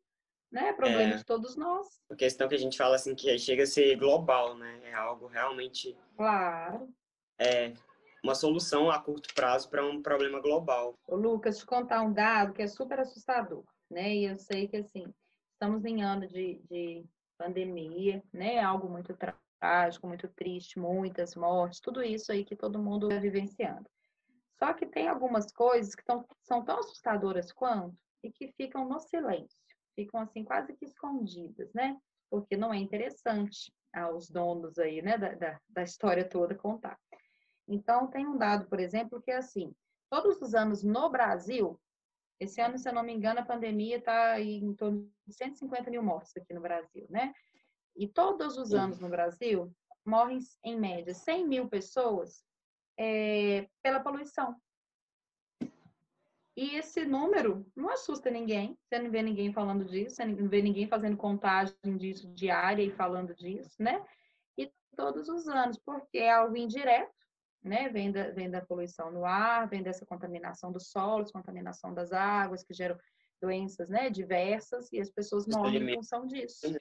né? 0.50 0.68
É 0.68 0.72
problema 0.72 1.14
é, 1.14 1.16
de 1.16 1.24
todos 1.24 1.56
nós. 1.56 1.86
A 2.10 2.16
questão 2.16 2.48
que 2.48 2.54
a 2.54 2.58
gente 2.58 2.76
fala 2.76 2.96
assim 2.96 3.14
que 3.14 3.38
chega 3.38 3.62
a 3.62 3.66
ser 3.66 3.96
global, 3.96 4.56
né? 4.56 4.80
É 4.84 4.94
algo 4.94 5.26
realmente. 5.26 5.96
Claro. 6.16 6.88
É 7.38 7.72
uma 8.22 8.34
solução 8.34 8.90
a 8.90 9.00
curto 9.00 9.32
prazo 9.34 9.68
para 9.68 9.86
um 9.86 10.02
problema 10.02 10.40
global. 10.40 10.94
Ô, 11.06 11.16
Lucas, 11.16 11.58
te 11.58 11.66
contar 11.66 12.02
um 12.02 12.12
dado 12.12 12.52
que 12.52 12.62
é 12.62 12.66
super 12.66 13.00
assustador, 13.00 13.64
né? 13.90 14.14
E 14.14 14.24
eu 14.24 14.38
sei 14.38 14.66
que 14.66 14.76
assim 14.76 15.12
estamos 15.52 15.84
em 15.84 16.02
ano 16.02 16.26
de, 16.26 16.60
de 16.70 17.04
pandemia, 17.36 18.22
né? 18.32 18.60
Algo 18.60 18.88
muito 18.88 19.16
trágico, 19.60 20.06
muito 20.06 20.28
triste, 20.28 20.78
muitas 20.78 21.34
mortes, 21.34 21.80
tudo 21.80 22.02
isso 22.02 22.32
aí 22.32 22.44
que 22.44 22.56
todo 22.56 22.78
mundo 22.78 23.08
está 23.08 23.20
vivenciando. 23.20 23.88
Só 24.58 24.72
que 24.72 24.86
tem 24.86 25.06
algumas 25.06 25.52
coisas 25.52 25.94
que 25.94 26.04
tão, 26.04 26.24
são 26.42 26.64
tão 26.64 26.80
assustadoras 26.80 27.52
quanto 27.52 27.96
e 28.24 28.30
que 28.32 28.52
ficam 28.56 28.88
no 28.88 28.98
silêncio 28.98 29.67
ficam 29.98 30.20
assim 30.20 30.44
quase 30.44 30.72
que 30.74 30.84
escondidas, 30.84 31.72
né? 31.74 31.98
Porque 32.30 32.56
não 32.56 32.72
é 32.72 32.76
interessante 32.76 33.72
aos 33.92 34.30
donos 34.30 34.78
aí, 34.78 35.02
né, 35.02 35.18
da, 35.18 35.34
da, 35.34 35.60
da 35.68 35.82
história 35.82 36.28
toda 36.28 36.54
contar. 36.54 36.96
Então, 37.66 38.06
tem 38.06 38.24
um 38.24 38.38
dado, 38.38 38.68
por 38.68 38.78
exemplo, 38.78 39.20
que 39.20 39.32
é 39.32 39.38
assim, 39.38 39.74
todos 40.08 40.40
os 40.40 40.54
anos 40.54 40.84
no 40.84 41.10
Brasil, 41.10 41.80
esse 42.38 42.60
ano, 42.60 42.78
se 42.78 42.88
eu 42.88 42.92
não 42.92 43.02
me 43.02 43.12
engano, 43.12 43.40
a 43.40 43.44
pandemia 43.44 43.96
está 43.96 44.40
em 44.40 44.72
torno 44.74 45.10
de 45.26 45.34
150 45.34 45.90
mil 45.90 46.02
mortes 46.02 46.36
aqui 46.36 46.54
no 46.54 46.60
Brasil, 46.60 47.06
né? 47.10 47.34
E 47.96 48.06
todos 48.06 48.56
os 48.56 48.72
anos 48.72 49.00
no 49.00 49.08
Brasil, 49.08 49.74
morrem, 50.06 50.38
em 50.62 50.78
média, 50.78 51.12
100 51.12 51.48
mil 51.48 51.68
pessoas 51.68 52.44
é, 52.96 53.68
pela 53.82 53.98
poluição. 53.98 54.54
E 56.58 56.74
esse 56.74 57.04
número 57.04 57.64
não 57.76 57.88
assusta 57.88 58.28
ninguém. 58.28 58.76
Você 58.82 58.98
não 58.98 59.12
vê 59.12 59.22
ninguém 59.22 59.52
falando 59.52 59.84
disso, 59.84 60.16
você 60.16 60.24
não 60.24 60.48
vê 60.48 60.60
ninguém 60.60 60.88
fazendo 60.88 61.16
contagem 61.16 61.76
disso 61.96 62.26
diária 62.34 62.82
e 62.82 62.90
falando 62.90 63.32
disso, 63.32 63.80
né? 63.80 64.04
E 64.56 64.68
todos 64.96 65.28
os 65.28 65.46
anos, 65.46 65.78
porque 65.78 66.18
é 66.18 66.32
algo 66.32 66.56
indireto, 66.56 67.14
né? 67.62 67.88
Vem 67.90 68.10
da, 68.10 68.32
vem 68.32 68.50
da 68.50 68.60
poluição 68.60 69.08
no 69.12 69.24
ar, 69.24 69.68
vem 69.68 69.84
dessa 69.84 70.04
contaminação 70.04 70.72
dos 70.72 70.90
solos, 70.90 71.30
contaminação 71.30 71.94
das 71.94 72.12
águas, 72.12 72.64
que 72.64 72.74
geram 72.74 72.98
doenças, 73.40 73.88
né? 73.88 74.10
Diversas, 74.10 74.92
e 74.92 75.00
as 75.00 75.12
pessoas 75.12 75.46
morrem 75.46 75.88
em 75.88 75.94
função 75.94 76.26
disso. 76.26 76.76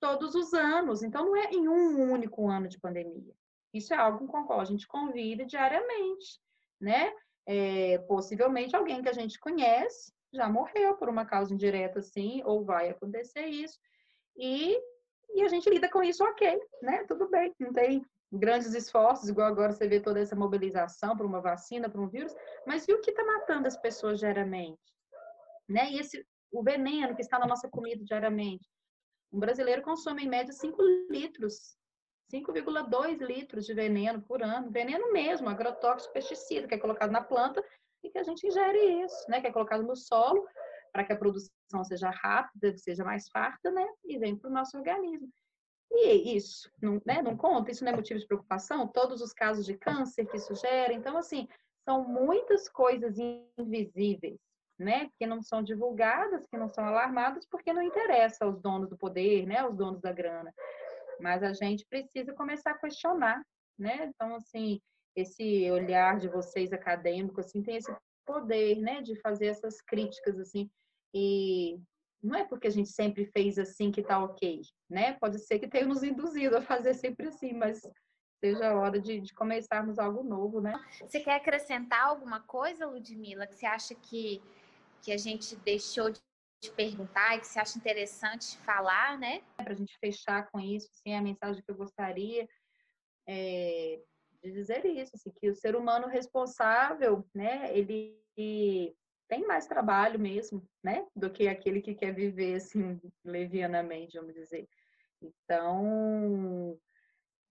Todos 0.00 0.34
os 0.34 0.52
anos. 0.52 1.04
Então, 1.04 1.26
não 1.26 1.36
é 1.36 1.48
em 1.52 1.68
um 1.68 2.10
único 2.10 2.50
ano 2.50 2.66
de 2.66 2.80
pandemia. 2.80 3.32
Isso 3.72 3.94
é 3.94 3.96
algo 3.96 4.26
com 4.26 4.40
o 4.40 4.46
qual 4.46 4.60
a 4.60 4.64
gente 4.64 4.84
convive 4.84 5.44
diariamente, 5.44 6.40
né? 6.80 7.12
É, 7.46 7.98
possivelmente 8.06 8.76
alguém 8.76 9.02
que 9.02 9.08
a 9.08 9.12
gente 9.12 9.38
conhece 9.38 10.12
já 10.32 10.48
morreu 10.48 10.96
por 10.96 11.08
uma 11.08 11.26
causa 11.26 11.52
indireta, 11.52 11.98
assim, 11.98 12.42
ou 12.44 12.64
vai 12.64 12.88
acontecer 12.88 13.46
isso, 13.46 13.78
e, 14.36 14.78
e 15.34 15.42
a 15.42 15.48
gente 15.48 15.68
lida 15.68 15.90
com 15.90 16.02
isso, 16.02 16.24
ok, 16.24 16.58
né? 16.80 17.04
Tudo 17.04 17.28
bem, 17.28 17.54
não 17.60 17.72
tem 17.72 18.02
grandes 18.32 18.72
esforços, 18.72 19.28
igual 19.28 19.46
agora 19.46 19.72
você 19.72 19.86
vê 19.86 20.00
toda 20.00 20.20
essa 20.20 20.34
mobilização 20.34 21.14
para 21.14 21.26
uma 21.26 21.40
vacina, 21.40 21.90
para 21.90 22.00
um 22.00 22.08
vírus, 22.08 22.34
mas 22.66 22.88
e 22.88 22.92
o 22.94 23.00
que 23.00 23.10
está 23.10 23.22
matando 23.22 23.68
as 23.68 23.76
pessoas 23.76 24.18
diariamente? 24.18 24.80
Né? 25.68 25.90
E 25.90 25.98
esse, 25.98 26.26
o 26.50 26.62
veneno 26.62 27.14
que 27.14 27.20
está 27.20 27.38
na 27.38 27.46
nossa 27.46 27.68
comida 27.68 28.02
diariamente. 28.04 28.66
Um 29.30 29.38
brasileiro 29.38 29.82
consome 29.82 30.24
em 30.24 30.28
média 30.28 30.52
5 30.52 30.82
litros 31.10 31.76
5,2 32.32 33.18
litros 33.20 33.66
de 33.66 33.74
veneno 33.74 34.22
por 34.22 34.42
ano, 34.42 34.70
veneno 34.70 35.12
mesmo, 35.12 35.48
agrotóxico, 35.48 36.14
pesticida, 36.14 36.66
que 36.66 36.74
é 36.74 36.78
colocado 36.78 37.10
na 37.10 37.22
planta 37.22 37.62
e 38.02 38.08
que 38.08 38.18
a 38.18 38.22
gente 38.22 38.46
ingere 38.46 39.04
isso, 39.04 39.30
né? 39.30 39.40
Que 39.40 39.48
é 39.48 39.52
colocado 39.52 39.82
no 39.82 39.94
solo 39.94 40.46
para 40.92 41.04
que 41.04 41.12
a 41.12 41.16
produção 41.16 41.84
seja 41.84 42.10
rápida, 42.10 42.76
seja 42.76 43.04
mais 43.04 43.28
farta, 43.28 43.70
né? 43.70 43.86
E 44.04 44.18
vem 44.18 44.36
para 44.36 44.48
o 44.48 44.52
nosso 44.52 44.76
organismo. 44.76 45.28
E 45.90 46.34
isso, 46.34 46.70
não, 46.80 47.00
né, 47.04 47.20
não 47.20 47.36
conta, 47.36 47.70
isso 47.70 47.84
não 47.84 47.92
é 47.92 47.96
motivo 47.96 48.18
de 48.18 48.26
preocupação? 48.26 48.88
Todos 48.88 49.20
os 49.20 49.32
casos 49.32 49.66
de 49.66 49.76
câncer 49.76 50.24
que 50.26 50.38
isso 50.38 50.54
gera. 50.54 50.92
Então, 50.92 51.18
assim, 51.18 51.46
são 51.84 52.02
muitas 52.02 52.66
coisas 52.66 53.16
invisíveis, 53.58 54.40
né? 54.78 55.10
Que 55.18 55.26
não 55.26 55.42
são 55.42 55.62
divulgadas, 55.62 56.46
que 56.46 56.56
não 56.56 56.68
são 56.68 56.84
alarmadas, 56.84 57.46
porque 57.46 57.74
não 57.74 57.82
interessa 57.82 58.46
aos 58.46 58.58
donos 58.58 58.88
do 58.88 58.96
poder, 58.96 59.46
né? 59.46 59.58
Aos 59.58 59.76
donos 59.76 60.00
da 60.00 60.12
grana 60.12 60.52
mas 61.20 61.42
a 61.42 61.52
gente 61.52 61.84
precisa 61.88 62.32
começar 62.32 62.72
a 62.72 62.78
questionar, 62.78 63.42
né? 63.78 64.06
Então, 64.06 64.34
assim, 64.34 64.80
esse 65.16 65.70
olhar 65.70 66.18
de 66.18 66.28
vocês 66.28 66.72
acadêmicos, 66.72 67.46
assim, 67.46 67.62
tem 67.62 67.76
esse 67.76 67.94
poder, 68.24 68.76
né, 68.76 69.02
de 69.02 69.20
fazer 69.20 69.46
essas 69.46 69.80
críticas, 69.82 70.38
assim, 70.38 70.70
e 71.14 71.78
não 72.22 72.36
é 72.36 72.44
porque 72.44 72.68
a 72.68 72.70
gente 72.70 72.88
sempre 72.88 73.26
fez 73.26 73.58
assim 73.58 73.90
que 73.90 74.02
tá 74.02 74.22
ok, 74.22 74.62
né? 74.88 75.14
Pode 75.14 75.40
ser 75.40 75.58
que 75.58 75.68
tenha 75.68 75.86
nos 75.86 76.02
induzido 76.02 76.56
a 76.56 76.62
fazer 76.62 76.94
sempre 76.94 77.28
assim, 77.28 77.52
mas 77.52 77.82
seja 78.38 78.70
a 78.70 78.78
hora 78.78 79.00
de, 79.00 79.20
de 79.20 79.34
começarmos 79.34 79.98
algo 79.98 80.22
novo, 80.22 80.60
né? 80.60 80.72
Você 81.00 81.20
quer 81.20 81.36
acrescentar 81.36 82.06
alguma 82.06 82.40
coisa, 82.40 82.86
Ludmila, 82.86 83.46
que 83.46 83.56
você 83.56 83.66
acha 83.66 83.94
que, 83.94 84.40
que 85.02 85.12
a 85.12 85.16
gente 85.16 85.56
deixou 85.56 86.10
de 86.10 86.20
te 86.62 86.70
perguntar 86.70 87.34
e 87.34 87.40
que 87.40 87.46
você 87.46 87.58
acha 87.58 87.76
interessante 87.76 88.56
falar, 88.58 89.18
né? 89.18 89.42
Para 89.56 89.72
a 89.72 89.76
gente 89.76 89.98
fechar 89.98 90.48
com 90.50 90.60
isso, 90.60 90.88
assim, 90.92 91.12
a 91.14 91.20
mensagem 91.20 91.60
que 91.60 91.70
eu 91.70 91.74
gostaria 91.74 92.48
é, 93.28 94.00
de 94.42 94.52
dizer 94.52 94.86
isso, 94.86 95.10
assim, 95.14 95.30
que 95.32 95.50
o 95.50 95.56
ser 95.56 95.74
humano 95.74 96.06
responsável, 96.06 97.26
né, 97.34 97.76
ele 97.76 98.16
tem 99.28 99.44
mais 99.46 99.66
trabalho 99.66 100.20
mesmo, 100.20 100.64
né, 100.84 101.04
do 101.16 101.30
que 101.30 101.48
aquele 101.48 101.80
que 101.80 101.94
quer 101.94 102.14
viver 102.14 102.54
assim 102.54 103.00
levianamente, 103.24 104.16
vamos 104.16 104.34
dizer. 104.34 104.68
Então, 105.20 106.78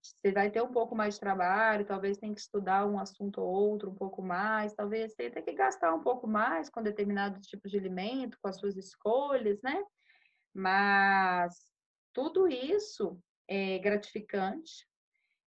você 0.02 0.32
vai 0.32 0.50
ter 0.50 0.62
um 0.62 0.72
pouco 0.72 0.96
mais 0.96 1.14
de 1.14 1.20
trabalho, 1.20 1.86
talvez 1.86 2.18
tenha 2.18 2.34
que 2.34 2.42
estudar 2.42 2.86
um 2.88 3.00
assunto 3.00 3.40
ou 3.40 3.48
outro 3.48 3.92
um 3.92 3.96
pouco 3.96 4.22
mais, 4.22 4.74
talvez 4.74 5.14
tenha 5.14 5.30
que 5.32 5.54
gastar 5.54 5.94
um 5.94 6.02
pouco 6.02 6.28
mais 6.28 6.70
com 6.70 6.82
determinado 6.82 7.40
tipo 7.40 7.70
de 7.70 7.78
alimento, 7.78 8.38
com 8.42 8.48
as 8.48 8.58
suas 8.58 8.76
escolhas, 8.76 9.62
né? 9.62 9.84
Mas 10.54 11.56
tudo 12.14 12.48
isso 12.48 13.18
é 13.48 13.78
gratificante, 13.80 14.88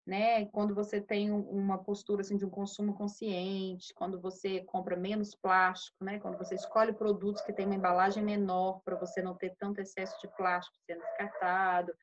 né? 0.05 0.45
Quando 0.47 0.75
você 0.75 1.01
tem 1.01 1.31
uma 1.31 1.83
postura 1.83 2.21
assim 2.21 2.37
de 2.37 2.45
um 2.45 2.49
consumo 2.49 2.93
consciente, 2.93 3.93
quando 3.95 4.21
você 4.21 4.61
compra 4.65 4.95
menos 4.95 5.33
plástico, 5.33 6.03
né? 6.03 6.19
Quando 6.19 6.37
você 6.37 6.55
escolhe 6.55 6.93
produtos 6.93 7.41
que 7.41 7.53
têm 7.53 7.65
uma 7.65 7.75
embalagem 7.75 8.23
menor 8.23 8.81
para 8.85 8.95
você 8.97 9.21
não 9.21 9.35
ter 9.35 9.55
tanto 9.57 9.81
excesso 9.81 10.19
de 10.21 10.27
plástico 10.35 10.77
sendo 10.85 11.01
descartado, 11.01 11.93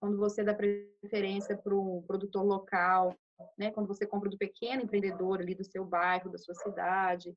quando 0.00 0.16
você 0.16 0.42
dá 0.44 0.54
preferência 0.54 1.56
para 1.56 1.74
um 1.74 2.02
produtor 2.02 2.44
local, 2.44 3.14
né? 3.56 3.70
Quando 3.70 3.86
você 3.86 4.06
compra 4.06 4.30
do 4.30 4.38
pequeno 4.38 4.82
empreendedor 4.82 5.40
ali 5.40 5.54
do 5.54 5.64
seu 5.64 5.84
bairro, 5.84 6.30
da 6.30 6.38
sua 6.38 6.54
cidade, 6.54 7.36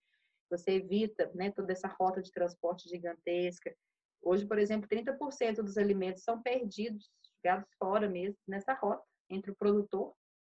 você 0.50 0.72
evita, 0.72 1.32
né, 1.34 1.50
toda 1.52 1.72
essa 1.72 1.88
rota 1.88 2.22
de 2.22 2.32
transporte 2.32 2.90
gigantesca. 2.90 3.74
Hoje, 4.22 4.46
por 4.46 4.60
exemplo, 4.60 4.88
30% 4.88 5.64
dos 5.64 5.78
alimentos 5.78 6.24
são 6.24 6.42
perdidos, 6.42 7.10
jogados 7.44 7.70
fora 7.80 8.10
mesmo, 8.10 8.38
nessa 8.48 8.74
rota 8.74 9.04
entre 9.30 9.52
o 9.52 9.56
produtor, 9.56 10.14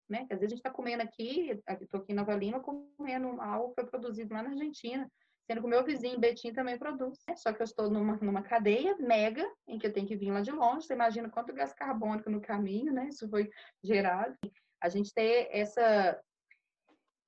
né? 0.08 0.26
Às 0.30 0.38
vezes 0.38 0.44
a 0.44 0.48
gente 0.48 0.58
está 0.58 0.70
comendo 0.70 1.02
aqui, 1.02 1.60
estou 1.80 2.00
aqui 2.00 2.12
em 2.12 2.14
Nova 2.14 2.34
Lima, 2.36 2.60
comendo 2.60 3.40
algo 3.40 3.70
que 3.70 3.80
foi 3.80 3.90
produzido 3.90 4.34
lá 4.34 4.42
na 4.42 4.50
Argentina, 4.50 5.10
sendo 5.46 5.60
que 5.60 5.66
o 5.66 5.70
meu 5.70 5.84
vizinho 5.84 6.18
Betim 6.18 6.52
também 6.52 6.78
produz. 6.78 7.18
Né? 7.28 7.36
Só 7.36 7.52
que 7.52 7.62
eu 7.62 7.64
estou 7.64 7.88
numa, 7.88 8.16
numa 8.16 8.42
cadeia 8.42 8.96
mega, 8.98 9.48
em 9.66 9.78
que 9.78 9.86
eu 9.86 9.92
tenho 9.92 10.06
que 10.06 10.16
vir 10.16 10.32
lá 10.32 10.40
de 10.40 10.50
longe. 10.50 10.86
Você 10.86 10.94
imagina 10.94 11.30
quanto 11.30 11.54
gás 11.54 11.72
carbônico 11.72 12.28
no 12.28 12.40
caminho, 12.40 12.92
né? 12.92 13.08
Isso 13.08 13.28
foi 13.28 13.48
gerado. 13.82 14.36
A 14.82 14.88
gente 14.88 15.14
tem 15.14 15.48
essa, 15.50 16.20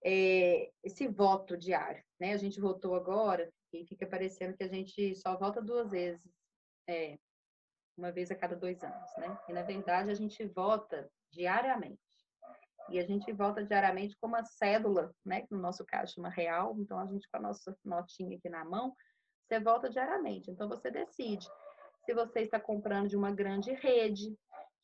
é, 0.04 0.70
esse 0.82 1.06
voto 1.06 1.56
diário, 1.56 2.02
né? 2.20 2.32
A 2.32 2.36
gente 2.36 2.60
votou 2.60 2.96
agora 2.96 3.48
e 3.72 3.86
fica 3.86 4.06
parecendo 4.06 4.56
que 4.56 4.64
a 4.64 4.68
gente 4.68 5.14
só 5.14 5.36
vota 5.36 5.62
duas 5.62 5.90
vezes, 5.90 6.20
é, 6.88 7.18
uma 7.96 8.10
vez 8.10 8.30
a 8.30 8.34
cada 8.34 8.56
dois 8.56 8.82
anos, 8.82 9.16
né? 9.16 9.38
E 9.48 9.52
na 9.52 9.62
verdade 9.62 10.10
a 10.10 10.14
gente 10.14 10.44
vota 10.46 11.08
diariamente. 11.30 12.07
E 12.91 12.99
a 12.99 13.07
gente 13.07 13.30
volta 13.32 13.64
diariamente 13.64 14.16
com 14.20 14.28
uma 14.28 14.45
cédula, 14.45 15.12
né? 15.24 15.47
No 15.51 15.59
nosso 15.59 15.84
caso 15.84 16.14
chama 16.14 16.28
real. 16.28 16.76
Então, 16.78 16.99
a 16.99 17.07
gente 17.07 17.28
com 17.30 17.36
a 17.36 17.41
nossa 17.41 17.76
notinha 17.84 18.36
aqui 18.36 18.49
na 18.49 18.64
mão, 18.64 18.95
você 19.47 19.61
volta 19.61 19.89
diariamente. 19.89 20.51
Então, 20.51 20.68
você 20.68 20.91
decide 20.91 21.47
se 22.05 22.14
você 22.14 22.41
está 22.41 22.59
comprando 22.59 23.09
de 23.09 23.16
uma 23.16 23.30
grande 23.30 23.72
rede 23.72 24.34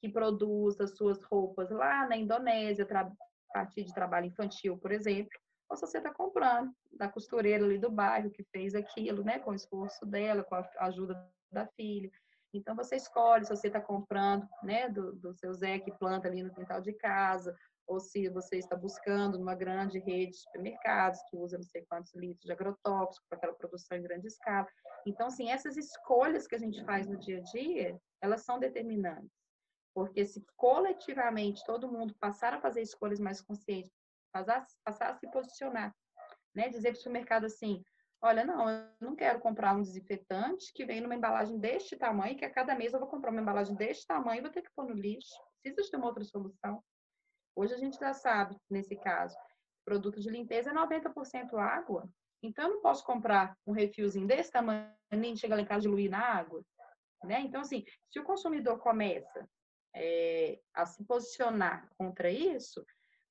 que 0.01 0.09
produz 0.09 0.79
as 0.81 0.97
suas 0.97 1.23
roupas 1.25 1.71
lá 1.71 2.07
na 2.07 2.17
Indonésia, 2.17 2.87
a 2.91 3.11
partir 3.53 3.85
de 3.85 3.95
trabalho 3.95 4.27
infantil, 4.27 4.77
por 4.79 4.93
exemplo, 4.93 5.33
ou 5.71 5.77
se 5.77 5.87
você 5.87 5.99
está 5.99 6.13
comprando 6.13 6.71
da 6.93 7.09
costureira 7.09 7.65
ali 7.65 7.79
do 7.79 7.91
bairro 7.91 8.31
que 8.31 8.45
fez 8.45 8.75
aquilo, 8.75 9.25
né? 9.25 9.39
Com 9.39 9.53
o 9.53 9.55
esforço 9.55 10.05
dela, 10.05 10.45
com 10.45 10.55
a 10.55 10.69
ajuda 10.81 11.27
da 11.51 11.67
filha. 11.69 12.11
Então, 12.53 12.77
você 12.77 12.97
escolhe 12.97 13.45
se 13.45 13.55
você 13.55 13.67
está 13.67 13.81
comprando 13.81 14.47
né, 14.63 14.89
do, 14.89 15.13
do 15.17 15.35
seu 15.35 15.53
Zé 15.53 15.81
que 15.81 15.91
planta 15.93 16.29
ali 16.29 16.43
no 16.43 16.55
quintal 16.55 16.81
de 16.81 16.93
casa, 16.93 17.57
ou 17.87 18.01
se 18.01 18.28
você 18.28 18.57
está 18.57 18.76
buscando 18.76 19.39
numa 19.39 19.55
grande 19.55 19.99
rede 19.99 20.32
de 20.32 20.39
supermercados 20.39 21.20
que 21.28 21.37
usa 21.37 21.59
não 21.59 21.64
sei 21.64 21.85
quantos 21.89 22.14
litros 22.14 22.45
de 22.45 22.53
agrotóxico 22.53 23.26
para 23.28 23.39
aquela 23.39 23.55
produção 23.55 23.97
em 23.97 24.03
grande 24.03 24.26
escala. 24.26 24.66
Então, 25.07 25.26
assim, 25.26 25.51
essas 25.51 25.76
escolhas 25.76 26.47
que 26.47 26.55
a 26.55 26.59
gente 26.59 26.85
faz 26.85 27.07
no 27.07 27.18
dia 27.18 27.39
a 27.39 27.43
dia, 27.43 28.01
elas 28.20 28.43
são 28.43 28.59
determinantes. 28.59 29.30
Porque 29.95 30.24
se 30.24 30.45
coletivamente 30.57 31.64
todo 31.64 31.91
mundo 31.91 32.14
passar 32.18 32.55
a 32.55 32.61
fazer 32.61 32.82
escolhas 32.82 33.20
mais 33.20 33.41
conscientes, 33.41 33.93
passar, 34.32 34.66
passar 34.85 35.11
a 35.11 35.14
se 35.14 35.30
posicionar, 35.30 35.95
né? 36.55 36.68
Dizer 36.68 36.91
para 36.91 36.99
o 36.99 37.03
supermercado 37.03 37.45
assim, 37.45 37.85
Olha, 38.24 38.43
não, 38.43 38.70
eu 38.70 38.89
não 39.03 39.14
quero 39.14 39.39
comprar 39.39 39.76
um 39.76 39.82
desinfetante 39.82 40.72
que 40.72 40.87
vem 40.87 40.99
numa 40.99 41.14
embalagem 41.14 41.59
deste 41.59 41.95
tamanho, 41.95 42.39
que 42.39 42.45
a 42.47 42.51
cada 42.51 42.74
mês 42.74 42.95
eu 42.95 42.99
vou 42.99 43.07
comprar 43.07 43.30
uma 43.30 43.43
embalagem 43.43 43.76
deste 43.76 44.07
tamanho 44.07 44.39
e 44.39 44.41
vou 44.41 44.51
ter 44.51 44.62
que 44.62 44.72
pôr 44.74 44.87
no 44.87 44.95
lixo. 44.95 45.35
Precisa 45.62 45.91
de 45.91 45.97
uma 45.97 46.07
outra 46.07 46.24
solução. 46.24 46.82
Hoje 47.57 47.75
a 47.75 47.79
gente 47.79 47.99
já 47.99 48.13
sabe, 48.13 48.57
nesse 48.69 48.97
caso, 48.97 49.37
produto 49.85 50.21
de 50.21 50.31
limpeza 50.31 50.71
é 50.71 50.75
90% 50.75 51.55
água. 51.55 52.09
Então, 52.43 52.69
eu 52.69 52.75
não 52.75 52.83
posso 52.83 53.05
comprar 53.05 53.57
um 53.67 53.73
refilzinho 53.73 54.27
desse 54.27 54.51
tamanho 54.51 54.93
e 55.13 55.37
chegar 55.37 55.57
lá 55.57 55.63
em 55.63 55.67
casa 55.67 55.83
diluir 55.83 56.11
na 56.11 56.21
água. 56.21 56.63
Né? 57.23 57.41
Então, 57.41 57.61
assim, 57.61 57.85
se 58.11 58.21
o 58.21 58.25
consumidor 58.25 58.79
começa 58.79 59.49
é, 59.95 60.59
a 60.75 60.85
se 60.85 61.05
posicionar 61.05 61.89
contra 61.97 62.31
isso, 62.31 62.85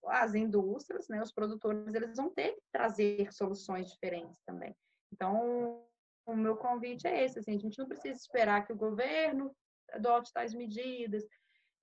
as 0.05 0.33
indústrias, 0.33 1.07
né, 1.07 1.21
os 1.21 1.31
produtores, 1.31 1.93
eles 1.93 2.17
vão 2.17 2.29
ter 2.29 2.53
que 2.53 2.61
trazer 2.71 3.31
soluções 3.31 3.91
diferentes 3.91 4.41
também. 4.45 4.75
Então, 5.11 5.85
o 6.25 6.35
meu 6.35 6.57
convite 6.57 7.07
é 7.07 7.23
esse, 7.23 7.39
assim, 7.39 7.55
a 7.55 7.59
gente 7.59 7.77
não 7.77 7.87
precisa 7.87 8.17
esperar 8.17 8.65
que 8.65 8.73
o 8.73 8.77
governo 8.77 9.55
adote 9.91 10.33
tais 10.33 10.53
medidas, 10.53 11.23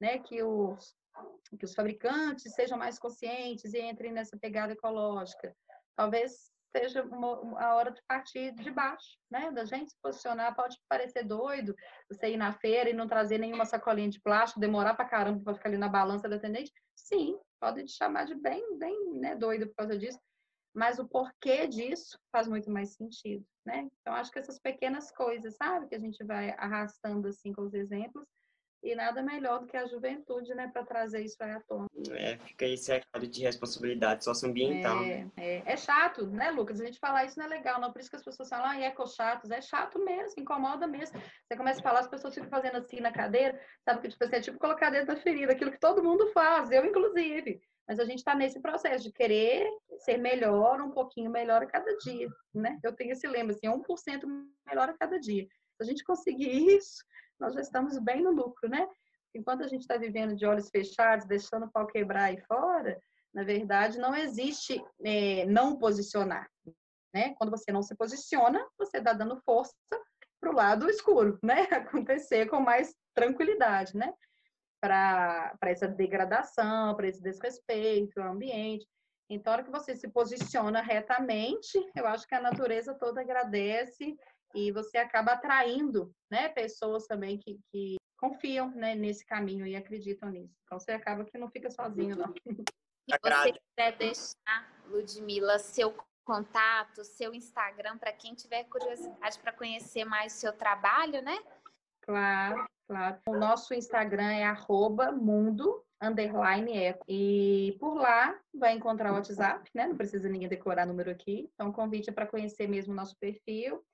né, 0.01 0.18
que 0.18 0.42
os, 0.42 0.96
que 1.59 1.64
os 1.64 1.74
fabricantes 1.74 2.55
sejam 2.55 2.78
mais 2.78 2.98
conscientes 2.98 3.74
e 3.74 3.80
entrem 3.80 4.12
nessa 4.12 4.38
pegada 4.38 4.72
ecológica. 4.72 5.55
Talvez 5.96 6.51
seja 6.70 7.03
uma, 7.03 7.61
a 7.61 7.74
hora 7.74 7.90
de 7.90 8.01
partir 8.09 8.53
de 8.55 8.70
baixo, 8.70 9.18
né? 9.30 9.51
Da 9.51 9.64
gente 9.64 9.90
se 9.90 9.96
posicionar. 10.03 10.55
Pode 10.55 10.76
parecer 10.88 11.24
doido 11.24 11.74
você 12.09 12.30
ir 12.30 12.36
na 12.36 12.53
feira 12.53 12.88
e 12.88 12.94
não 12.94 13.07
trazer 13.07 13.38
nenhuma 13.38 13.64
sacolinha 13.64 14.09
de 14.09 14.20
plástico, 14.20 14.61
demorar 14.61 14.94
pra 14.94 15.05
caramba 15.09 15.42
para 15.42 15.55
ficar 15.55 15.68
ali 15.68 15.78
na 15.78 15.88
balança 15.88 16.28
da 16.28 16.36
atendente. 16.36 16.72
Sim, 16.94 17.38
pode 17.61 17.84
te 17.84 17.92
chamar 17.92 18.24
de 18.24 18.34
bem, 18.34 18.78
bem 18.78 19.14
né, 19.14 19.34
doido 19.34 19.66
por 19.66 19.74
causa 19.76 19.98
disso, 19.98 20.18
mas 20.74 20.98
o 20.98 21.09
porquê 21.09 21.66
disso 21.66 22.18
faz 22.30 22.46
muito 22.46 22.70
mais 22.70 22.94
sentido, 22.94 23.44
né? 23.66 23.88
Então, 24.01 24.14
acho 24.14 24.30
que 24.30 24.38
essas 24.38 24.59
pequenas 24.59 25.11
coisas, 25.11 25.57
sabe, 25.57 25.88
que 25.88 25.94
a 25.94 25.98
gente 25.98 26.22
vai 26.24 26.51
arrastando 26.51 27.28
assim 27.28 27.53
com 27.53 27.62
os 27.62 27.74
exemplos, 27.74 28.24
e 28.82 28.94
nada 28.94 29.22
melhor 29.22 29.60
do 29.60 29.66
que 29.66 29.76
a 29.76 29.86
juventude, 29.86 30.54
né, 30.54 30.68
para 30.72 30.84
trazer 30.84 31.22
isso 31.22 31.36
aí 31.40 31.52
à 31.52 31.60
tona. 31.60 31.86
É, 32.12 32.38
fica 32.38 32.64
esse 32.64 32.90
recado 32.90 33.26
de 33.26 33.42
responsabilidade 33.42 34.24
socioambiental. 34.24 35.02
É, 35.02 35.26
é, 35.36 35.62
é, 35.66 35.76
chato, 35.76 36.26
né, 36.26 36.50
Lucas? 36.50 36.80
A 36.80 36.86
gente 36.86 36.98
falar 36.98 37.24
isso 37.24 37.38
não 37.38 37.46
é 37.46 37.48
legal, 37.48 37.80
não. 37.80 37.92
Por 37.92 38.00
isso 38.00 38.10
que 38.10 38.16
as 38.16 38.24
pessoas 38.24 38.48
falam, 38.48 38.66
ah, 38.66 38.80
eco 38.80 39.06
chatos. 39.06 39.50
É 39.50 39.60
chato 39.60 39.98
mesmo, 39.98 40.40
incomoda 40.40 40.86
mesmo. 40.86 41.20
Você 41.20 41.56
começa 41.56 41.80
a 41.80 41.82
falar, 41.82 42.00
as 42.00 42.08
pessoas 42.08 42.34
ficam 42.34 42.48
fazendo 42.48 42.78
assim 42.78 43.00
na 43.00 43.12
cadeira, 43.12 43.60
sabe? 43.84 44.00
Que 44.00 44.08
tipo 44.08 44.24
assim, 44.24 44.36
é 44.36 44.40
tipo 44.40 44.58
colocar 44.58 44.90
dentro 44.90 45.08
da 45.08 45.16
ferida, 45.16 45.52
aquilo 45.52 45.72
que 45.72 45.80
todo 45.80 46.02
mundo 46.02 46.30
faz, 46.32 46.70
eu 46.70 46.84
inclusive. 46.84 47.60
Mas 47.86 47.98
a 47.98 48.04
gente 48.04 48.18
está 48.18 48.34
nesse 48.34 48.60
processo 48.60 49.04
de 49.04 49.12
querer 49.12 49.68
ser 49.98 50.16
melhor, 50.16 50.80
um 50.80 50.90
pouquinho 50.90 51.30
melhor 51.30 51.62
a 51.62 51.66
cada 51.66 51.94
dia, 51.98 52.28
né? 52.54 52.78
Eu 52.82 52.94
tenho 52.94 53.12
esse 53.12 53.26
lema, 53.26 53.50
assim, 53.50 53.66
1% 53.66 54.22
melhor 54.66 54.88
a 54.88 54.94
cada 54.96 55.18
dia. 55.18 55.46
Se 55.76 55.82
a 55.82 55.84
gente 55.84 56.04
conseguir 56.04 56.76
isso, 56.76 57.04
nós 57.41 57.55
já 57.55 57.61
estamos 57.61 57.99
bem 57.99 58.22
no 58.22 58.30
lucro, 58.30 58.68
né? 58.68 58.86
Enquanto 59.34 59.62
a 59.62 59.68
gente 59.68 59.82
está 59.82 59.97
vivendo 59.97 60.36
de 60.36 60.45
olhos 60.45 60.68
fechados, 60.70 61.26
deixando 61.26 61.66
o 61.66 61.70
pau 61.70 61.86
quebrar 61.86 62.24
aí 62.24 62.41
fora, 62.43 63.01
na 63.32 63.45
verdade, 63.45 63.99
não 63.99 64.14
existe 64.14 64.84
é, 65.05 65.47
não 65.47 65.76
posicionar. 65.78 66.49
Né? 67.14 67.34
Quando 67.36 67.51
você 67.51 67.72
não 67.72 67.82
se 67.82 67.95
posiciona, 67.97 68.64
você 68.78 68.99
está 68.99 69.12
dando 69.12 69.41
força 69.43 69.74
para 70.41 70.51
o 70.51 70.55
lado 70.55 70.88
escuro, 70.88 71.38
né? 71.43 71.62
Acontecer 71.70 72.49
com 72.49 72.61
mais 72.61 72.95
tranquilidade, 73.14 73.97
né? 73.97 74.12
Para 74.80 75.57
essa 75.62 75.86
degradação, 75.86 76.95
para 76.95 77.09
esse 77.09 77.22
desrespeito 77.22 78.20
ao 78.20 78.32
ambiente. 78.32 78.86
Então, 79.28 79.53
a 79.53 79.57
hora 79.57 79.64
que 79.64 79.70
você 79.70 79.95
se 79.95 80.09
posiciona 80.09 80.80
retamente, 80.80 81.78
eu 81.95 82.07
acho 82.07 82.26
que 82.26 82.34
a 82.34 82.41
natureza 82.41 82.95
toda 82.95 83.20
agradece 83.20 84.16
e 84.55 84.72
você 84.72 84.98
acaba 84.98 85.32
atraindo 85.32 86.12
né, 86.30 86.48
pessoas 86.48 87.07
também 87.07 87.38
que, 87.38 87.59
que 87.70 87.96
confiam 88.18 88.70
né, 88.72 88.94
nesse 88.94 89.24
caminho 89.24 89.66
e 89.66 89.74
acreditam 89.74 90.30
nisso. 90.30 90.55
Então 90.64 90.78
você 90.78 90.92
acaba 90.92 91.24
que 91.24 91.38
não 91.38 91.51
fica 91.51 91.70
sozinho, 91.70 92.16
não. 92.16 92.32
Se 93.11 93.18
você 93.22 93.53
quiser 93.53 93.96
deixar, 93.96 94.84
Ludmila, 94.86 95.59
seu 95.59 95.96
contato, 96.24 97.03
seu 97.03 97.34
Instagram, 97.34 97.98
para 97.98 98.12
quem 98.12 98.34
tiver 98.34 98.64
curiosidade 98.64 99.38
para 99.40 99.53
conhecer 99.53 100.05
mais 100.05 100.34
o 100.34 100.36
seu 100.36 100.53
trabalho, 100.53 101.20
né? 101.22 101.36
Claro, 102.03 102.66
claro. 102.86 103.18
O 103.26 103.36
nosso 103.36 103.74
Instagram 103.74 104.30
é 104.30 104.44
arroba 104.44 105.11
mundo 105.11 105.84
underline 106.01 106.76
eco. 106.76 107.05
E 107.09 107.76
por 107.80 107.94
lá 107.94 108.38
vai 108.55 108.74
encontrar 108.74 109.12
o 109.12 109.14
WhatsApp, 109.16 109.68
né? 109.74 109.88
Não 109.88 109.96
precisa 109.96 110.28
ninguém 110.28 110.48
decorar 110.48 110.86
número 110.86 111.11
aqui. 111.11 111.51
Então, 111.55 111.72
convite 111.72 112.11
é 112.11 112.12
para 112.12 112.26
conhecer 112.26 112.68
mesmo 112.68 112.92
o 112.92 112.96
nosso 112.96 113.16
perfil 113.18 113.84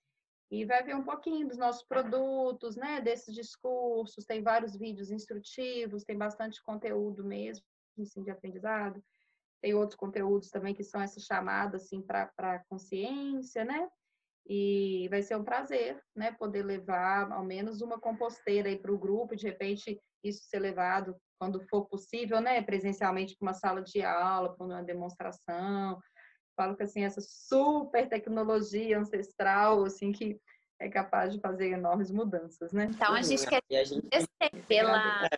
e 0.50 0.64
vai 0.64 0.82
ver 0.82 0.94
um 0.94 1.04
pouquinho 1.04 1.46
dos 1.48 1.58
nossos 1.58 1.84
produtos, 1.84 2.76
né, 2.76 3.00
desses 3.00 3.34
discursos, 3.34 4.24
tem 4.24 4.42
vários 4.42 4.76
vídeos 4.76 5.10
instrutivos, 5.10 6.04
tem 6.04 6.16
bastante 6.16 6.62
conteúdo 6.62 7.24
mesmo, 7.24 7.64
assim, 8.00 8.22
de 8.22 8.30
aprendizado, 8.30 9.02
tem 9.60 9.74
outros 9.74 9.98
conteúdos 9.98 10.50
também 10.50 10.74
que 10.74 10.84
são 10.84 11.00
essa 11.00 11.18
chamada, 11.18 11.76
assim, 11.76 12.00
para 12.00 12.30
a 12.38 12.64
consciência, 12.68 13.64
né, 13.64 13.88
e 14.48 15.08
vai 15.10 15.22
ser 15.22 15.36
um 15.36 15.42
prazer, 15.42 16.00
né, 16.14 16.30
poder 16.32 16.64
levar 16.64 17.32
ao 17.32 17.44
menos 17.44 17.80
uma 17.80 17.98
composteira 17.98 18.68
aí 18.68 18.78
para 18.78 18.92
o 18.92 18.98
grupo, 18.98 19.34
de 19.34 19.46
repente 19.46 20.00
isso 20.22 20.44
ser 20.44 20.60
levado 20.60 21.16
quando 21.38 21.60
for 21.68 21.86
possível, 21.86 22.40
né, 22.40 22.62
presencialmente 22.62 23.36
para 23.36 23.46
uma 23.46 23.54
sala 23.54 23.82
de 23.82 24.02
aula, 24.02 24.54
para 24.56 24.66
uma 24.66 24.82
demonstração. 24.82 25.98
Falo 26.56 26.76
que 26.76 26.82
assim 26.82 27.04
essa 27.04 27.20
super 27.20 28.08
tecnologia 28.08 28.98
ancestral, 28.98 29.84
assim 29.84 30.10
que 30.10 30.40
é 30.80 30.88
capaz 30.88 31.32
de 31.32 31.40
fazer 31.40 31.70
enormes 31.70 32.10
mudanças, 32.10 32.72
né? 32.72 32.86
Então 32.90 33.14
a 33.14 33.22
gente 33.22 33.46
quer 33.46 33.62
agradecer 33.70 34.28
pela 34.66 35.28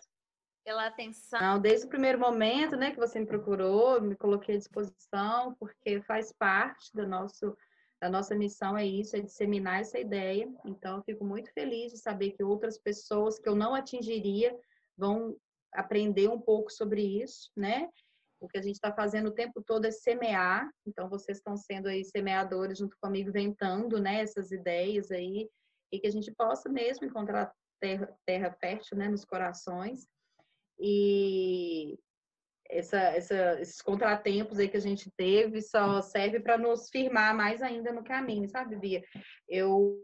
pela 0.64 0.86
atenção. 0.86 1.40
Não, 1.40 1.58
desde 1.58 1.86
o 1.86 1.88
primeiro 1.88 2.18
momento, 2.18 2.76
né, 2.76 2.90
que 2.90 2.98
você 2.98 3.18
me 3.18 3.24
procurou, 3.24 4.02
me 4.02 4.14
coloquei 4.14 4.54
à 4.54 4.58
disposição, 4.58 5.54
porque 5.58 6.02
faz 6.02 6.30
parte 6.30 6.90
do 6.92 7.06
nosso 7.06 7.56
da 8.00 8.08
nossa 8.08 8.34
missão 8.36 8.76
é 8.78 8.86
isso, 8.86 9.16
é 9.16 9.20
disseminar 9.20 9.80
essa 9.80 9.98
ideia. 9.98 10.48
Então, 10.64 10.98
eu 10.98 11.02
fico 11.02 11.24
muito 11.24 11.52
feliz 11.52 11.90
de 11.90 11.98
saber 11.98 12.30
que 12.30 12.44
outras 12.44 12.78
pessoas 12.78 13.40
que 13.40 13.48
eu 13.48 13.56
não 13.56 13.74
atingiria 13.74 14.56
vão 14.96 15.36
aprender 15.72 16.28
um 16.28 16.40
pouco 16.40 16.70
sobre 16.70 17.02
isso, 17.02 17.50
né? 17.56 17.88
O 18.40 18.48
que 18.48 18.58
a 18.58 18.62
gente 18.62 18.74
está 18.74 18.92
fazendo 18.92 19.28
o 19.28 19.34
tempo 19.34 19.62
todo 19.62 19.84
é 19.84 19.90
semear. 19.90 20.70
Então, 20.86 21.08
vocês 21.08 21.38
estão 21.38 21.56
sendo 21.56 21.88
aí 21.88 22.04
semeadores 22.04 22.78
junto 22.78 22.96
comigo, 23.00 23.32
ventando, 23.32 24.00
né, 24.00 24.20
essas 24.20 24.50
ideias 24.52 25.10
aí, 25.10 25.48
e 25.92 25.98
que 25.98 26.06
a 26.06 26.10
gente 26.10 26.32
possa 26.32 26.68
mesmo 26.68 27.06
encontrar 27.06 27.52
terra, 27.80 28.16
terra 28.24 28.56
fértil, 28.60 28.96
né, 28.96 29.08
nos 29.08 29.24
corações. 29.24 30.06
E 30.78 31.98
essa, 32.70 32.98
essa, 32.98 33.60
esses 33.60 33.80
contratempos 33.80 34.58
aí 34.58 34.68
que 34.68 34.76
a 34.76 34.80
gente 34.80 35.10
teve 35.16 35.62
só 35.62 36.02
serve 36.02 36.38
para 36.38 36.58
nos 36.58 36.90
firmar 36.90 37.34
mais 37.34 37.62
ainda 37.62 37.92
no 37.92 38.04
caminho, 38.04 38.48
sabe, 38.48 38.76
Bia? 38.76 39.02
Eu 39.48 39.98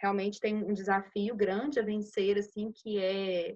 realmente 0.00 0.40
tenho 0.40 0.66
um 0.66 0.72
desafio 0.72 1.36
grande 1.36 1.78
a 1.78 1.84
vencer, 1.84 2.38
assim, 2.38 2.72
que 2.72 2.98
é 2.98 3.54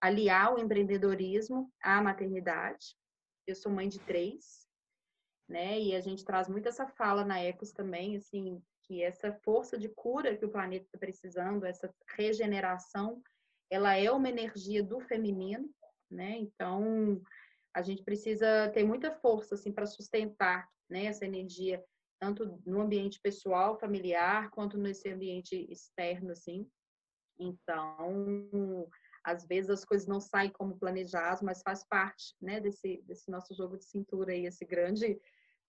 aliar 0.00 0.54
o 0.54 0.58
empreendedorismo 0.58 1.70
à 1.82 2.00
maternidade. 2.00 2.96
Eu 3.50 3.56
sou 3.56 3.70
mãe 3.72 3.88
de 3.88 3.98
três, 4.00 4.66
né? 5.48 5.78
E 5.80 5.94
a 5.94 6.00
gente 6.00 6.24
traz 6.24 6.48
muito 6.48 6.68
essa 6.68 6.86
fala 6.86 7.24
na 7.24 7.40
Ecos 7.40 7.72
também, 7.72 8.16
assim, 8.16 8.62
que 8.84 9.02
essa 9.02 9.32
força 9.32 9.78
de 9.78 9.88
cura 9.88 10.36
que 10.36 10.44
o 10.44 10.50
planeta 10.50 10.84
está 10.86 10.98
precisando, 10.98 11.64
essa 11.64 11.92
regeneração, 12.16 13.22
ela 13.70 13.94
é 13.94 14.10
uma 14.10 14.28
energia 14.28 14.82
do 14.82 15.00
feminino, 15.00 15.68
né? 16.10 16.36
Então, 16.38 17.22
a 17.74 17.82
gente 17.82 18.02
precisa 18.02 18.68
ter 18.70 18.84
muita 18.84 19.12
força 19.12 19.54
assim 19.54 19.72
para 19.72 19.86
sustentar 19.86 20.68
né, 20.88 21.04
essa 21.04 21.24
energia 21.24 21.84
tanto 22.20 22.60
no 22.66 22.82
ambiente 22.82 23.18
pessoal, 23.20 23.78
familiar, 23.78 24.50
quanto 24.50 24.76
nesse 24.76 25.08
ambiente 25.08 25.66
externo 25.70 26.32
assim. 26.32 26.68
Então, 27.38 28.86
às 29.24 29.46
vezes 29.46 29.70
as 29.70 29.84
coisas 29.84 30.06
não 30.06 30.20
saem 30.20 30.50
como 30.50 30.78
planejado, 30.78 31.44
mas 31.44 31.62
faz 31.62 31.84
parte, 31.84 32.34
né, 32.40 32.60
desse 32.60 33.02
desse 33.06 33.30
nosso 33.30 33.54
jogo 33.54 33.76
de 33.76 33.84
cintura 33.84 34.32
aí, 34.32 34.46
esse 34.46 34.64
grande 34.64 35.20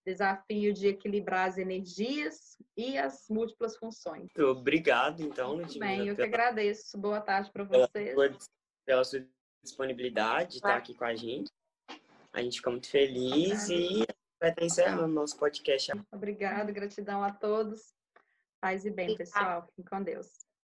desafio 0.06 0.74
de 0.74 0.88
equilibrar 0.88 1.48
as 1.48 1.58
energias 1.58 2.58
e 2.76 2.98
as 2.98 3.28
múltiplas 3.30 3.78
funções. 3.78 4.30
Muito 4.36 4.46
obrigado, 4.46 5.22
então, 5.22 5.54
Ludmila. 5.54 5.86
Bem, 5.86 6.08
eu 6.08 6.16
pela... 6.16 6.28
que 6.28 6.36
agradeço. 6.36 6.98
Boa 6.98 7.22
tarde 7.22 7.52
para 7.52 7.64
vocês. 7.64 8.16
Pela, 8.16 8.38
pela 8.86 9.04
sua 9.04 9.26
disponibilidade 9.64 10.52
de 10.52 10.56
estar 10.56 10.76
aqui 10.76 10.96
com 10.96 11.06
a 11.06 11.16
gente. 11.16 11.52
A 12.34 12.42
gente 12.42 12.58
fica 12.58 12.72
muito 12.72 12.90
feliz 12.90 13.70
e 13.70 14.06
vai 14.40 14.50
estar 14.50 14.64
encerrando 14.64 15.08
nosso 15.08 15.38
podcast. 15.38 15.92
Obrigada, 16.12 16.72
gratidão 16.72 17.24
a 17.24 17.32
todos. 17.32 17.94
Paz 18.60 18.86
e 18.86 18.92
bem, 18.92 19.16
pessoal. 19.16 19.66
Fiquem 19.68 19.86
com 19.86 20.04
Deus. 20.04 20.51